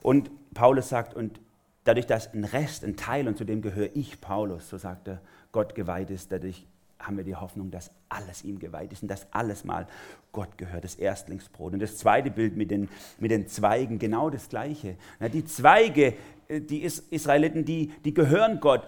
Und 0.00 0.30
Paulus 0.54 0.90
sagt, 0.90 1.14
und 1.14 1.40
dadurch, 1.82 2.06
dass 2.06 2.32
ein 2.32 2.44
Rest, 2.44 2.84
ein 2.84 2.96
Teil, 2.96 3.26
und 3.26 3.36
zu 3.36 3.44
dem 3.44 3.62
gehöre 3.62 3.90
ich, 3.94 4.20
Paulus, 4.20 4.68
so 4.68 4.78
sagt 4.78 5.08
er, 5.08 5.20
Gott 5.50 5.74
geweiht 5.74 6.10
ist, 6.10 6.30
dadurch 6.30 6.66
haben 7.00 7.16
wir 7.16 7.24
die 7.24 7.34
Hoffnung, 7.34 7.70
dass 7.70 7.90
alles 8.08 8.44
ihm 8.44 8.58
geweiht 8.58 8.92
ist 8.92 9.02
und 9.02 9.08
dass 9.08 9.26
alles 9.32 9.64
mal 9.64 9.86
Gott 10.32 10.58
gehört, 10.58 10.84
das 10.84 10.94
Erstlingsbrot. 10.94 11.72
Und 11.72 11.80
das 11.80 11.96
zweite 11.96 12.30
Bild 12.30 12.56
mit 12.56 12.70
den, 12.70 12.88
mit 13.18 13.30
den 13.30 13.48
Zweigen, 13.48 13.98
genau 13.98 14.30
das 14.30 14.48
gleiche. 14.48 14.96
die 15.32 15.44
Zweige, 15.44 16.14
äh, 16.48 16.60
die 16.60 16.82
Israeliten, 16.82 17.64
die, 17.64 17.92
die 18.04 18.14
gehören 18.14 18.60
Gott, 18.60 18.82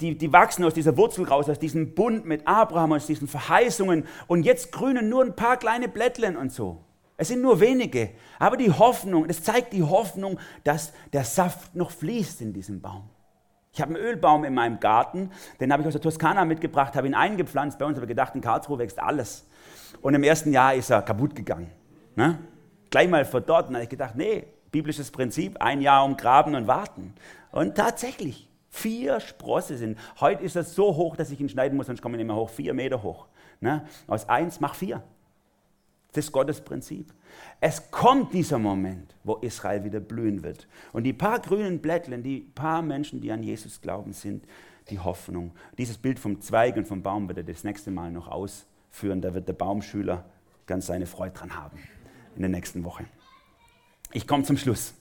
die, 0.00 0.16
die 0.16 0.32
wachsen 0.32 0.64
aus 0.64 0.74
dieser 0.74 0.96
Wurzel 0.96 1.24
raus, 1.24 1.48
aus 1.48 1.58
diesem 1.58 1.94
Bund 1.94 2.26
mit 2.26 2.46
Abraham, 2.46 2.92
aus 2.92 3.06
diesen 3.06 3.28
Verheißungen 3.28 4.04
und 4.26 4.44
jetzt 4.44 4.72
grünen 4.72 5.08
nur 5.08 5.24
ein 5.24 5.36
paar 5.36 5.56
kleine 5.56 5.88
Blättlen 5.88 6.36
und 6.36 6.52
so. 6.52 6.84
Es 7.16 7.28
sind 7.28 7.42
nur 7.42 7.60
wenige, 7.60 8.10
aber 8.38 8.56
die 8.56 8.72
Hoffnung, 8.72 9.28
das 9.28 9.42
zeigt 9.42 9.72
die 9.72 9.82
Hoffnung, 9.82 10.40
dass 10.64 10.92
der 11.12 11.24
Saft 11.24 11.74
noch 11.76 11.90
fließt 11.90 12.40
in 12.40 12.52
diesem 12.52 12.80
Baum. 12.80 13.08
Ich 13.74 13.80
habe 13.80 13.94
einen 13.94 14.04
Ölbaum 14.04 14.44
in 14.44 14.52
meinem 14.52 14.80
Garten, 14.80 15.30
den 15.58 15.72
habe 15.72 15.82
ich 15.82 15.86
aus 15.86 15.94
der 15.94 16.02
Toskana 16.02 16.44
mitgebracht, 16.44 16.94
habe 16.94 17.06
ihn 17.06 17.14
eingepflanzt. 17.14 17.78
Bei 17.78 17.86
uns 17.86 17.96
habe 17.96 18.04
ich 18.04 18.10
gedacht, 18.10 18.34
in 18.34 18.42
Karlsruhe 18.42 18.78
wächst 18.78 18.98
alles. 18.98 19.46
Und 20.02 20.14
im 20.14 20.22
ersten 20.22 20.52
Jahr 20.52 20.74
ist 20.74 20.90
er 20.90 21.00
kaputt 21.00 21.34
gegangen. 21.34 21.70
Ne? 22.14 22.38
Gleich 22.90 23.08
mal 23.08 23.24
verdorrt. 23.24 23.68
Und 23.68 23.74
habe 23.74 23.84
ich 23.84 23.88
gedacht, 23.88 24.14
nee, 24.14 24.44
biblisches 24.70 25.10
Prinzip, 25.10 25.56
ein 25.62 25.80
Jahr 25.80 26.04
umgraben 26.04 26.54
und 26.54 26.66
warten. 26.66 27.14
Und 27.50 27.74
tatsächlich, 27.74 28.50
vier 28.68 29.20
Sprosse 29.20 29.78
sind. 29.78 29.98
Heute 30.20 30.42
ist 30.42 30.54
er 30.54 30.64
so 30.64 30.96
hoch, 30.96 31.16
dass 31.16 31.30
ich 31.30 31.40
ihn 31.40 31.48
schneiden 31.48 31.76
muss, 31.76 31.86
sonst 31.86 32.02
komme 32.02 32.16
ich 32.16 32.18
nicht 32.18 32.26
mehr 32.26 32.36
hoch. 32.36 32.50
Vier 32.50 32.74
Meter 32.74 33.02
hoch. 33.02 33.26
Ne? 33.60 33.86
Aus 34.06 34.28
eins 34.28 34.60
mach 34.60 34.74
vier. 34.74 35.02
Das 36.12 36.26
ist 36.26 36.32
Gottes 36.32 36.60
Prinzip. 36.60 37.12
Es 37.60 37.90
kommt 37.90 38.34
dieser 38.34 38.58
Moment, 38.58 39.14
wo 39.24 39.36
Israel 39.36 39.84
wieder 39.84 40.00
blühen 40.00 40.42
wird. 40.42 40.68
Und 40.92 41.04
die 41.04 41.14
paar 41.14 41.40
grünen 41.40 41.80
Blättchen, 41.80 42.22
die 42.22 42.40
paar 42.40 42.82
Menschen, 42.82 43.20
die 43.20 43.32
an 43.32 43.42
Jesus 43.42 43.80
glauben, 43.80 44.12
sind 44.12 44.44
die 44.90 44.98
Hoffnung. 44.98 45.52
Dieses 45.78 45.96
Bild 45.96 46.18
vom 46.18 46.40
Zweig 46.40 46.76
und 46.76 46.86
vom 46.86 47.02
Baum 47.02 47.28
wird 47.28 47.38
er 47.38 47.44
das 47.44 47.64
nächste 47.64 47.90
Mal 47.90 48.12
noch 48.12 48.28
ausführen. 48.28 49.22
Da 49.22 49.32
wird 49.32 49.48
der 49.48 49.54
Baumschüler 49.54 50.24
ganz 50.66 50.86
seine 50.86 51.06
Freude 51.06 51.34
dran 51.34 51.56
haben 51.56 51.78
in 52.36 52.42
der 52.42 52.50
nächsten 52.50 52.84
Woche. 52.84 53.04
Ich 54.12 54.26
komme 54.26 54.44
zum 54.44 54.58
Schluss. 54.58 54.94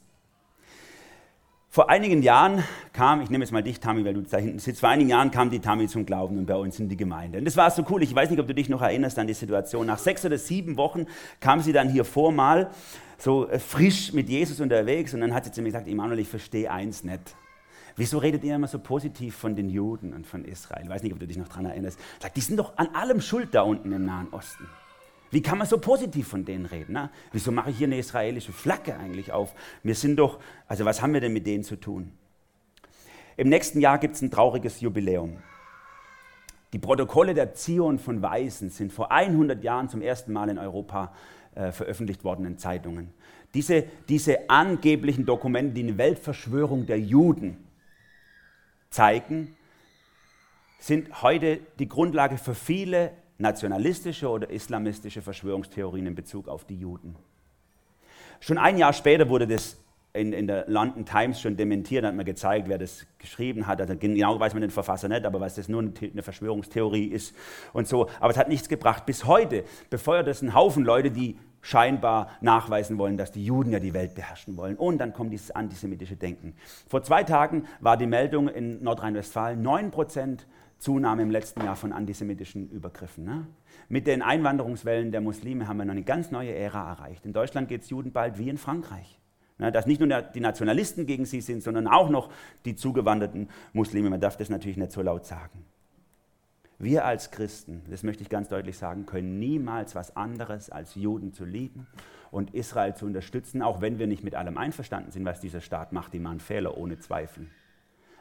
Vor 1.73 1.89
einigen 1.89 2.21
Jahren 2.21 2.65
kam, 2.91 3.21
ich 3.21 3.29
nehme 3.29 3.45
jetzt 3.45 3.53
mal 3.53 3.63
dich, 3.63 3.79
Tami, 3.79 4.03
weil 4.03 4.13
du 4.13 4.23
da 4.23 4.35
hinten 4.35 4.59
sitzt, 4.59 4.81
vor 4.81 4.89
einigen 4.89 5.09
Jahren 5.09 5.31
kam 5.31 5.49
die 5.49 5.61
Tami 5.61 5.87
zum 5.87 6.05
Glauben 6.05 6.37
und 6.37 6.45
bei 6.45 6.57
uns 6.57 6.77
in 6.81 6.89
die 6.89 6.97
Gemeinde. 6.97 7.37
Und 7.37 7.45
das 7.45 7.55
war 7.55 7.71
so 7.71 7.85
cool. 7.89 8.03
Ich 8.03 8.13
weiß 8.13 8.29
nicht, 8.29 8.41
ob 8.41 8.47
du 8.47 8.53
dich 8.53 8.67
noch 8.67 8.81
erinnerst 8.81 9.17
an 9.17 9.25
die 9.25 9.33
Situation. 9.33 9.87
Nach 9.87 9.97
sechs 9.97 10.25
oder 10.25 10.37
sieben 10.37 10.75
Wochen 10.75 11.05
kam 11.39 11.61
sie 11.61 11.71
dann 11.71 11.87
hier 11.87 12.03
vor 12.03 12.33
mal 12.33 12.71
so 13.17 13.47
äh, 13.47 13.57
frisch 13.57 14.11
mit 14.11 14.27
Jesus 14.27 14.59
unterwegs 14.59 15.13
und 15.13 15.21
dann 15.21 15.33
hat 15.33 15.45
sie 15.45 15.53
zu 15.53 15.61
mir 15.61 15.69
gesagt, 15.69 15.87
Immanuel, 15.87 16.19
ich 16.19 16.27
verstehe 16.27 16.69
eins 16.69 17.05
nicht. 17.05 17.37
Wieso 17.95 18.17
redet 18.17 18.43
ihr 18.43 18.55
immer 18.55 18.67
so 18.67 18.77
positiv 18.77 19.37
von 19.37 19.55
den 19.55 19.69
Juden 19.69 20.11
und 20.11 20.27
von 20.27 20.43
Israel? 20.43 20.83
Ich 20.83 20.89
weiß 20.89 21.03
nicht, 21.03 21.13
ob 21.13 21.19
du 21.21 21.27
dich 21.27 21.37
noch 21.37 21.47
daran 21.47 21.67
erinnerst. 21.67 21.97
Sagt, 22.21 22.35
die 22.35 22.41
sind 22.41 22.57
doch 22.57 22.77
an 22.77 22.89
allem 22.95 23.21
schuld 23.21 23.55
da 23.55 23.61
unten 23.61 23.93
im 23.93 24.05
Nahen 24.05 24.27
Osten. 24.31 24.67
Wie 25.31 25.41
kann 25.41 25.57
man 25.57 25.65
so 25.65 25.77
positiv 25.77 26.27
von 26.27 26.43
denen 26.43 26.65
reden? 26.65 26.93
Ne? 26.93 27.09
Wieso 27.31 27.51
mache 27.51 27.71
ich 27.71 27.77
hier 27.77 27.87
eine 27.87 27.97
israelische 27.97 28.51
Flagge 28.51 28.97
eigentlich 28.97 29.31
auf? 29.31 29.53
Wir 29.81 29.95
sind 29.95 30.17
doch, 30.17 30.39
also 30.67 30.83
was 30.83 31.01
haben 31.01 31.13
wir 31.13 31.21
denn 31.21 31.33
mit 31.33 31.47
denen 31.47 31.63
zu 31.63 31.77
tun? 31.77 32.11
Im 33.37 33.47
nächsten 33.47 33.79
Jahr 33.79 33.97
gibt 33.97 34.15
es 34.15 34.21
ein 34.21 34.29
trauriges 34.29 34.81
Jubiläum. 34.81 35.37
Die 36.73 36.79
Protokolle 36.79 37.33
der 37.33 37.53
Zion 37.53 37.97
von 37.97 38.21
Weisen 38.21 38.69
sind 38.69 38.91
vor 38.91 39.11
100 39.11 39.63
Jahren 39.63 39.89
zum 39.89 40.01
ersten 40.01 40.33
Mal 40.33 40.49
in 40.49 40.57
Europa 40.57 41.13
äh, 41.55 41.71
veröffentlicht 41.71 42.23
worden 42.23 42.45
in 42.45 42.57
Zeitungen. 42.57 43.13
Diese, 43.53 43.83
diese 44.07 44.49
angeblichen 44.49 45.25
Dokumente, 45.25 45.73
die 45.73 45.83
eine 45.83 45.97
Weltverschwörung 45.97 46.85
der 46.85 46.99
Juden 46.99 47.57
zeigen, 48.89 49.55
sind 50.79 51.21
heute 51.21 51.59
die 51.79 51.87
Grundlage 51.87 52.37
für 52.37 52.55
viele 52.55 53.11
nationalistische 53.41 54.29
oder 54.29 54.49
islamistische 54.49 55.21
Verschwörungstheorien 55.21 56.07
in 56.07 56.15
Bezug 56.15 56.47
auf 56.47 56.65
die 56.65 56.77
Juden. 56.77 57.15
Schon 58.39 58.57
ein 58.57 58.77
Jahr 58.77 58.93
später 58.93 59.29
wurde 59.29 59.47
das 59.47 59.77
in, 60.13 60.33
in, 60.33 60.47
der 60.47 60.65
London 60.67 61.05
Times 61.05 61.39
schon 61.39 61.55
dementiert, 61.55 62.03
hat 62.03 62.15
man 62.15 62.25
gezeigt, 62.25 62.67
wer 62.67 62.77
das 62.77 63.05
geschrieben 63.17 63.67
hat. 63.67 63.79
Also 63.79 63.95
genau 63.95 64.39
weiß 64.39 64.53
man 64.53 64.61
den 64.61 64.71
Verfasser 64.71 65.07
nicht, 65.07 65.25
aber 65.25 65.39
was 65.39 65.55
das 65.55 65.69
nur 65.69 65.81
eine 65.81 66.23
Verschwörungstheorie 66.23 67.05
ist 67.05 67.35
und 67.71 67.87
so. 67.87 68.09
Aber 68.19 68.31
es 68.31 68.37
hat 68.37 68.49
nichts 68.49 68.67
gebracht. 68.67 69.05
Bis 69.05 69.25
heute 69.25 69.63
befeuert 69.89 70.27
es 70.27 70.41
einen 70.41 70.53
Haufen 70.53 70.83
Leute, 70.83 71.11
die 71.11 71.37
scheinbar 71.61 72.31
nachweisen 72.41 72.97
wollen, 72.97 73.17
dass 73.17 73.31
die 73.31 73.45
Juden 73.45 73.71
ja 73.71 73.79
die 73.79 73.93
Welt 73.93 74.15
beherrschen 74.15 74.57
wollen. 74.57 74.75
Und 74.75 74.97
dann 74.97 75.13
kommt 75.13 75.31
dieses 75.31 75.51
antisemitische 75.51 76.15
Denken. 76.15 76.55
Vor 76.87 77.03
zwei 77.03 77.23
Tagen 77.23 77.65
war 77.79 77.97
die 77.97 78.07
Meldung 78.07 78.49
in 78.49 78.83
Nordrhein-Westfalen, 78.83 79.61
9 79.61 79.91
Prozent 79.91 80.47
Zunahme 80.81 81.21
im 81.21 81.29
letzten 81.29 81.63
Jahr 81.63 81.75
von 81.75 81.93
antisemitischen 81.93 82.67
Übergriffen. 82.71 83.23
Ne? 83.23 83.45
Mit 83.87 84.07
den 84.07 84.23
Einwanderungswellen 84.23 85.11
der 85.11 85.21
Muslime 85.21 85.67
haben 85.67 85.77
wir 85.77 85.85
noch 85.85 85.91
eine 85.91 86.01
ganz 86.01 86.31
neue 86.31 86.55
Ära 86.55 86.89
erreicht. 86.89 87.23
In 87.23 87.33
Deutschland 87.33 87.69
geht 87.69 87.83
es 87.83 87.91
Juden 87.91 88.11
bald 88.11 88.39
wie 88.39 88.49
in 88.49 88.57
Frankreich. 88.57 89.19
Ne? 89.59 89.71
Dass 89.71 89.85
nicht 89.85 90.01
nur 90.01 90.09
die 90.23 90.39
Nationalisten 90.39 91.05
gegen 91.05 91.25
sie 91.25 91.41
sind, 91.41 91.61
sondern 91.61 91.87
auch 91.87 92.09
noch 92.09 92.31
die 92.65 92.75
zugewanderten 92.75 93.47
Muslime. 93.73 94.09
Man 94.09 94.19
darf 94.19 94.37
das 94.37 94.49
natürlich 94.49 94.75
nicht 94.75 94.91
so 94.91 95.03
laut 95.03 95.27
sagen. 95.27 95.63
Wir 96.79 97.05
als 97.05 97.29
Christen, 97.29 97.83
das 97.91 98.01
möchte 98.01 98.23
ich 98.23 98.29
ganz 98.29 98.49
deutlich 98.49 98.75
sagen, 98.75 99.05
können 99.05 99.37
niemals 99.37 99.93
was 99.93 100.15
anderes 100.15 100.71
als 100.71 100.95
Juden 100.95 101.31
zu 101.31 101.45
lieben 101.45 101.85
und 102.31 102.55
Israel 102.55 102.95
zu 102.95 103.05
unterstützen, 103.05 103.61
auch 103.61 103.81
wenn 103.81 103.99
wir 103.99 104.07
nicht 104.07 104.23
mit 104.23 104.33
allem 104.33 104.57
einverstanden 104.57 105.11
sind, 105.11 105.25
was 105.25 105.39
dieser 105.39 105.61
Staat 105.61 105.93
macht. 105.93 106.11
Die 106.11 106.19
machen 106.19 106.39
Fehler 106.39 106.75
ohne 106.75 106.97
Zweifel. 106.97 107.45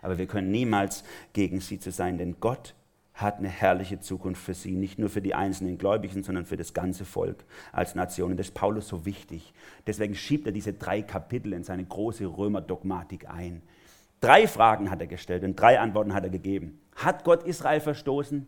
Aber 0.03 0.19
wir 0.19 0.27
können 0.27 0.51
niemals 0.51 1.05
gegen 1.33 1.61
sie 1.61 1.79
zu 1.79 1.91
sein, 1.91 2.19
denn 2.19 2.37
Gott 2.41 2.75
hat 3.15 3.39
eine 3.39 3.49
herrliche 3.49 4.01
Zukunft 4.01 4.43
für 4.43 4.55
sie, 4.55 4.73
nicht 4.73 4.99
nur 4.99 5.11
für 5.11 5.21
die 5.21 5.35
einzelnen 5.35 5.79
Gläubigen, 5.79 6.23
sondern 6.23 6.47
für 6.47 6.57
das 6.57 6.73
ganze 6.73 7.05
Volk 7.05 7.45
als 7.73 7.95
Nation. 7.95 8.31
Und 8.31 8.37
das 8.39 8.49
ist 8.49 8.55
Paulus 8.55 8.89
so 8.89 9.05
wichtig. 9.05 9.53
Deswegen 9.87 10.15
schiebt 10.15 10.47
er 10.47 10.53
diese 10.53 10.73
drei 10.73 11.03
Kapitel 11.03 11.53
in 11.53 11.65
seine 11.65 11.85
große 11.85 12.25
Römerdogmatik 12.27 13.29
ein. 13.29 13.63
Drei 14.21 14.47
Fragen 14.47 14.91
hat 14.91 15.01
er 15.01 15.07
gestellt 15.07 15.45
und 15.45 15.59
drei 15.59 15.81
Antworten 15.81 16.15
hat 16.15 16.25
er 16.25 16.31
gegeben. 16.31 16.81
Hat 16.97 17.25
Gott 17.25 17.45
Israel 17.45 17.81
verstoßen? 17.81 18.47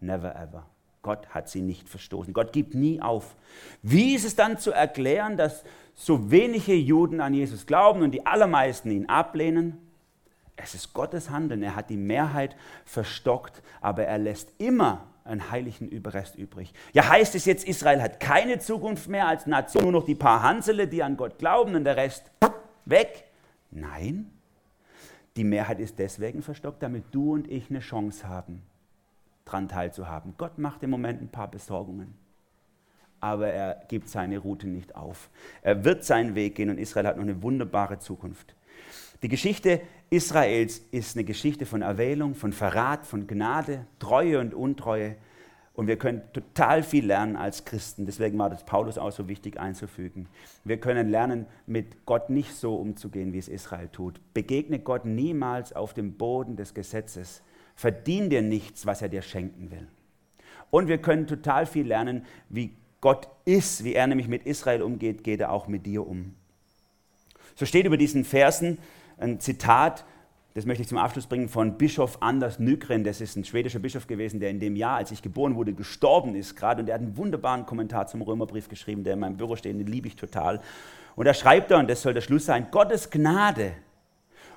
Never 0.00 0.34
ever. 0.34 0.66
Gott 1.02 1.28
hat 1.30 1.48
sie 1.48 1.62
nicht 1.62 1.88
verstoßen. 1.88 2.32
Gott 2.32 2.52
gibt 2.52 2.74
nie 2.74 3.00
auf. 3.00 3.34
Wie 3.82 4.14
ist 4.14 4.24
es 4.24 4.36
dann 4.36 4.58
zu 4.58 4.70
erklären, 4.70 5.36
dass 5.36 5.64
so 5.94 6.30
wenige 6.30 6.74
Juden 6.74 7.20
an 7.20 7.34
Jesus 7.34 7.66
glauben 7.66 8.02
und 8.02 8.12
die 8.12 8.24
allermeisten 8.24 8.90
ihn 8.90 9.08
ablehnen? 9.08 9.78
Es 10.62 10.74
ist 10.74 10.92
Gottes 10.92 11.30
Handeln. 11.30 11.62
Er 11.62 11.76
hat 11.76 11.90
die 11.90 11.96
Mehrheit 11.96 12.56
verstockt, 12.84 13.62
aber 13.80 14.04
er 14.04 14.18
lässt 14.18 14.52
immer 14.58 15.06
einen 15.24 15.50
heiligen 15.50 15.88
Überrest 15.88 16.36
übrig. 16.36 16.72
Ja, 16.92 17.08
heißt 17.08 17.34
es 17.34 17.44
jetzt, 17.44 17.66
Israel 17.66 18.02
hat 18.02 18.20
keine 18.20 18.58
Zukunft 18.58 19.08
mehr 19.08 19.28
als 19.28 19.46
Nation, 19.46 19.84
nur 19.84 19.92
noch 19.92 20.04
die 20.04 20.14
paar 20.14 20.42
Hansele, 20.42 20.88
die 20.88 21.02
an 21.02 21.16
Gott 21.16 21.38
glauben 21.38 21.74
und 21.74 21.84
der 21.84 21.96
Rest 21.96 22.30
weg? 22.84 23.24
Nein. 23.70 24.30
Die 25.36 25.44
Mehrheit 25.44 25.80
ist 25.80 25.98
deswegen 25.98 26.42
verstockt, 26.42 26.82
damit 26.82 27.04
du 27.12 27.32
und 27.32 27.50
ich 27.50 27.70
eine 27.70 27.80
Chance 27.80 28.28
haben, 28.28 28.62
daran 29.44 29.68
teilzuhaben. 29.68 30.34
Gott 30.36 30.58
macht 30.58 30.82
im 30.82 30.90
Moment 30.90 31.22
ein 31.22 31.28
paar 31.28 31.50
Besorgungen. 31.50 32.14
Aber 33.22 33.48
er 33.48 33.84
gibt 33.88 34.08
seine 34.08 34.38
Route 34.38 34.66
nicht 34.66 34.96
auf. 34.96 35.30
Er 35.62 35.84
wird 35.84 36.04
seinen 36.04 36.34
Weg 36.34 36.56
gehen 36.56 36.68
und 36.70 36.78
Israel 36.78 37.06
hat 37.06 37.16
noch 37.16 37.22
eine 37.22 37.42
wunderbare 37.42 38.00
Zukunft. 38.00 38.54
Die 39.22 39.28
Geschichte 39.28 39.80
Israels 40.10 40.82
ist 40.90 41.16
eine 41.16 41.24
Geschichte 41.24 41.64
von 41.64 41.82
Erwählung, 41.82 42.34
von 42.34 42.52
Verrat, 42.52 43.06
von 43.06 43.28
Gnade, 43.28 43.86
Treue 44.00 44.40
und 44.40 44.54
Untreue. 44.54 45.14
Und 45.72 45.86
wir 45.86 45.96
können 45.96 46.22
total 46.32 46.82
viel 46.82 47.06
lernen 47.06 47.36
als 47.36 47.64
Christen. 47.64 48.06
Deswegen 48.06 48.36
war 48.38 48.50
das 48.50 48.66
Paulus 48.66 48.98
auch 48.98 49.12
so 49.12 49.28
wichtig 49.28 49.58
einzufügen. 49.58 50.26
Wir 50.64 50.78
können 50.78 51.08
lernen, 51.08 51.46
mit 51.66 52.04
Gott 52.04 52.28
nicht 52.28 52.54
so 52.54 52.74
umzugehen, 52.74 53.32
wie 53.32 53.38
es 53.38 53.48
Israel 53.48 53.88
tut. 53.88 54.20
Begegne 54.34 54.80
Gott 54.80 55.04
niemals 55.04 55.72
auf 55.72 55.94
dem 55.94 56.14
Boden 56.14 56.56
des 56.56 56.74
Gesetzes. 56.74 57.40
Verdien 57.76 58.28
dir 58.28 58.42
nichts, 58.42 58.84
was 58.84 59.00
er 59.00 59.08
dir 59.08 59.22
schenken 59.22 59.70
will. 59.70 59.86
Und 60.70 60.88
wir 60.88 60.98
können 60.98 61.26
total 61.26 61.66
viel 61.66 61.86
lernen, 61.86 62.26
wie 62.48 62.74
Gott 63.02 63.28
ist, 63.44 63.84
wie 63.84 63.94
er 63.94 64.06
nämlich 64.06 64.28
mit 64.28 64.44
Israel 64.46 64.80
umgeht, 64.80 65.22
geht 65.22 65.40
er 65.40 65.52
auch 65.52 65.68
mit 65.68 65.84
dir 65.84 66.06
um. 66.06 66.34
So 67.54 67.66
steht 67.66 67.84
über 67.84 67.98
diesen 67.98 68.24
Versen 68.24 68.78
ein 69.18 69.38
Zitat 69.38 70.06
das 70.54 70.66
möchte 70.66 70.82
ich 70.82 70.88
zum 70.88 70.98
Abschluss 70.98 71.26
bringen 71.26 71.48
von 71.48 71.78
Bischof 71.78 72.18
Anders 72.20 72.58
Nygren. 72.58 73.04
Das 73.04 73.22
ist 73.22 73.36
ein 73.36 73.44
schwedischer 73.44 73.78
Bischof 73.78 74.06
gewesen, 74.06 74.38
der 74.38 74.50
in 74.50 74.60
dem 74.60 74.76
Jahr, 74.76 74.98
als 74.98 75.10
ich 75.10 75.22
geboren 75.22 75.54
wurde, 75.54 75.72
gestorben 75.72 76.34
ist 76.34 76.56
gerade. 76.56 76.80
Und 76.80 76.86
der 76.86 76.96
hat 76.96 77.00
einen 77.00 77.16
wunderbaren 77.16 77.64
Kommentar 77.64 78.06
zum 78.06 78.20
Römerbrief 78.20 78.68
geschrieben, 78.68 79.02
der 79.02 79.14
in 79.14 79.20
meinem 79.20 79.38
Büro 79.38 79.56
steht, 79.56 79.74
den 79.74 79.86
liebe 79.86 80.08
ich 80.08 80.16
total. 80.16 80.60
Und 81.16 81.24
da 81.24 81.32
schreibt 81.32 81.70
er, 81.70 81.78
und 81.78 81.88
das 81.88 82.02
soll 82.02 82.12
der 82.12 82.20
Schluss 82.20 82.44
sein, 82.44 82.66
Gottes 82.70 83.08
Gnade 83.08 83.72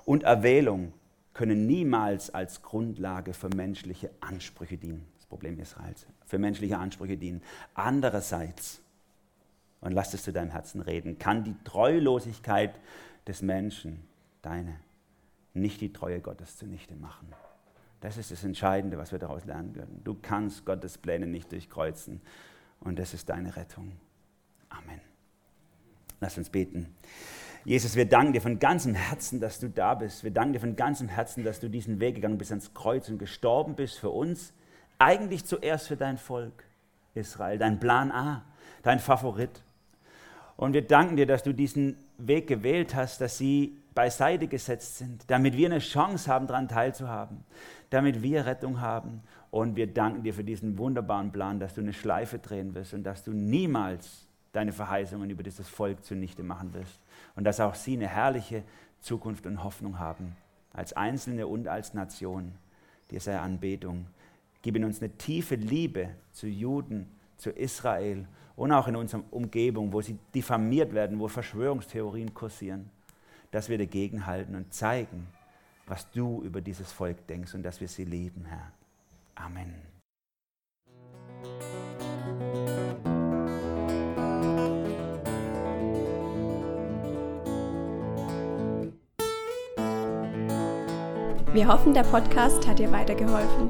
und 0.03 0.23
Erwählung 0.23 0.91
können 1.33 1.65
niemals 1.65 2.33
als 2.33 2.61
Grundlage 2.61 3.33
für 3.33 3.49
menschliche 3.49 4.09
Ansprüche 4.19 4.77
dienen. 4.77 5.05
Das 5.25 5.29
Problem 5.29 5.57
Israels. 5.59 6.05
Für 6.27 6.37
menschliche 6.37 6.77
Ansprüche 6.77 7.17
dienen. 7.17 7.41
Andererseits, 7.73 8.79
und 9.81 9.91
lass 9.91 10.13
es 10.13 10.21
zu 10.21 10.31
deinem 10.31 10.51
Herzen 10.51 10.81
reden, 10.81 11.17
kann 11.17 11.43
die 11.43 11.55
Treulosigkeit 11.63 12.79
des 13.25 13.41
Menschen, 13.41 14.03
deine, 14.43 14.79
nicht 15.55 15.81
die 15.81 15.91
Treue 15.91 16.21
Gottes 16.21 16.57
zunichte 16.57 16.95
machen. 16.95 17.33
Das 18.01 18.17
ist 18.17 18.29
das 18.29 18.43
Entscheidende, 18.43 18.99
was 18.99 19.11
wir 19.11 19.17
daraus 19.17 19.45
lernen 19.45 19.73
können. 19.73 20.01
Du 20.03 20.13
kannst 20.13 20.63
Gottes 20.63 20.99
Pläne 20.99 21.25
nicht 21.25 21.51
durchkreuzen 21.51 22.21
und 22.81 22.99
das 22.99 23.15
ist 23.15 23.27
deine 23.27 23.55
Rettung. 23.55 23.93
Amen. 24.69 25.01
Lass 26.19 26.37
uns 26.37 26.51
beten. 26.51 26.95
Jesus, 27.63 27.95
wir 27.95 28.05
danken 28.05 28.33
dir 28.33 28.41
von 28.41 28.59
ganzem 28.59 28.93
Herzen, 28.93 29.39
dass 29.39 29.59
du 29.59 29.71
da 29.71 29.95
bist. 29.95 30.23
Wir 30.23 30.29
danken 30.29 30.53
dir 30.53 30.59
von 30.59 30.75
ganzem 30.75 31.07
Herzen, 31.07 31.43
dass 31.43 31.59
du 31.59 31.67
diesen 31.67 31.99
Weg 31.99 32.13
gegangen 32.13 32.37
bist 32.37 32.51
ans 32.51 32.75
Kreuz 32.75 33.09
und 33.09 33.17
gestorben 33.17 33.75
bist 33.75 33.97
für 33.97 34.11
uns. 34.11 34.53
Eigentlich 34.97 35.45
zuerst 35.45 35.87
für 35.87 35.97
dein 35.97 36.17
Volk 36.17 36.63
Israel, 37.13 37.57
dein 37.57 37.79
Plan 37.79 38.11
A, 38.11 38.43
dein 38.83 38.99
Favorit. 38.99 39.63
Und 40.57 40.73
wir 40.73 40.85
danken 40.85 41.17
dir, 41.17 41.25
dass 41.25 41.43
du 41.43 41.53
diesen 41.53 41.97
Weg 42.17 42.47
gewählt 42.47 42.95
hast, 42.95 43.19
dass 43.19 43.37
sie 43.37 43.77
beiseite 43.93 44.47
gesetzt 44.47 44.97
sind, 44.97 45.23
damit 45.27 45.55
wir 45.57 45.67
eine 45.67 45.79
Chance 45.79 46.31
haben, 46.31 46.47
daran 46.47 46.67
teilzuhaben, 46.67 47.43
damit 47.89 48.21
wir 48.21 48.45
Rettung 48.45 48.81
haben. 48.81 49.21
Und 49.51 49.75
wir 49.75 49.87
danken 49.87 50.23
dir 50.23 50.33
für 50.33 50.43
diesen 50.43 50.77
wunderbaren 50.77 51.31
Plan, 51.31 51.59
dass 51.59 51.73
du 51.73 51.81
eine 51.81 51.93
Schleife 51.93 52.39
drehen 52.39 52.75
wirst 52.75 52.93
und 52.93 53.03
dass 53.03 53.23
du 53.23 53.31
niemals 53.31 54.27
deine 54.51 54.73
Verheißungen 54.73 55.29
über 55.29 55.43
dieses 55.43 55.67
Volk 55.67 56.03
zunichte 56.03 56.43
machen 56.43 56.73
wirst. 56.73 56.99
Und 57.35 57.45
dass 57.45 57.59
auch 57.59 57.75
sie 57.75 57.93
eine 57.93 58.07
herrliche 58.07 58.63
Zukunft 58.99 59.45
und 59.45 59.63
Hoffnung 59.63 59.99
haben, 59.99 60.35
als 60.73 60.93
Einzelne 60.93 61.47
und 61.47 61.67
als 61.67 61.93
Nation. 61.93 62.53
Dir 63.11 63.21
sei 63.21 63.37
Anbetung. 63.37 64.07
Gib 64.65 64.75
in 64.75 64.83
uns 64.83 64.99
eine 64.99 65.15
tiefe 65.15 65.55
Liebe 65.55 66.09
zu 66.33 66.47
Juden, 66.47 67.07
zu 67.37 67.51
Israel 67.51 68.27
und 68.57 68.73
auch 68.73 68.87
in 68.87 68.97
unserer 68.97 69.23
Umgebung, 69.31 69.93
wo 69.93 70.01
sie 70.01 70.17
diffamiert 70.33 70.93
werden, 70.93 71.19
wo 71.19 71.29
Verschwörungstheorien 71.29 72.33
kursieren 72.33 72.89
dass 73.55 73.69
wir 73.69 73.77
dagegen 73.77 74.25
halten 74.25 74.53
und 74.53 74.73
zeigen, 74.73 75.27
was 75.87 76.11
du 76.11 76.41
über 76.43 76.59
dieses 76.59 76.91
Volk 76.91 77.25
denkst 77.27 77.53
und 77.53 77.63
dass 77.63 77.79
wir 77.79 77.87
sie 77.87 78.03
lieben, 78.03 78.43
Herr. 78.43 78.73
Amen. 79.35 79.73
Wir 91.53 91.67
hoffen, 91.69 91.93
der 91.93 92.03
Podcast 92.03 92.67
hat 92.67 92.79
dir 92.79 92.91
weitergeholfen. 92.91 93.69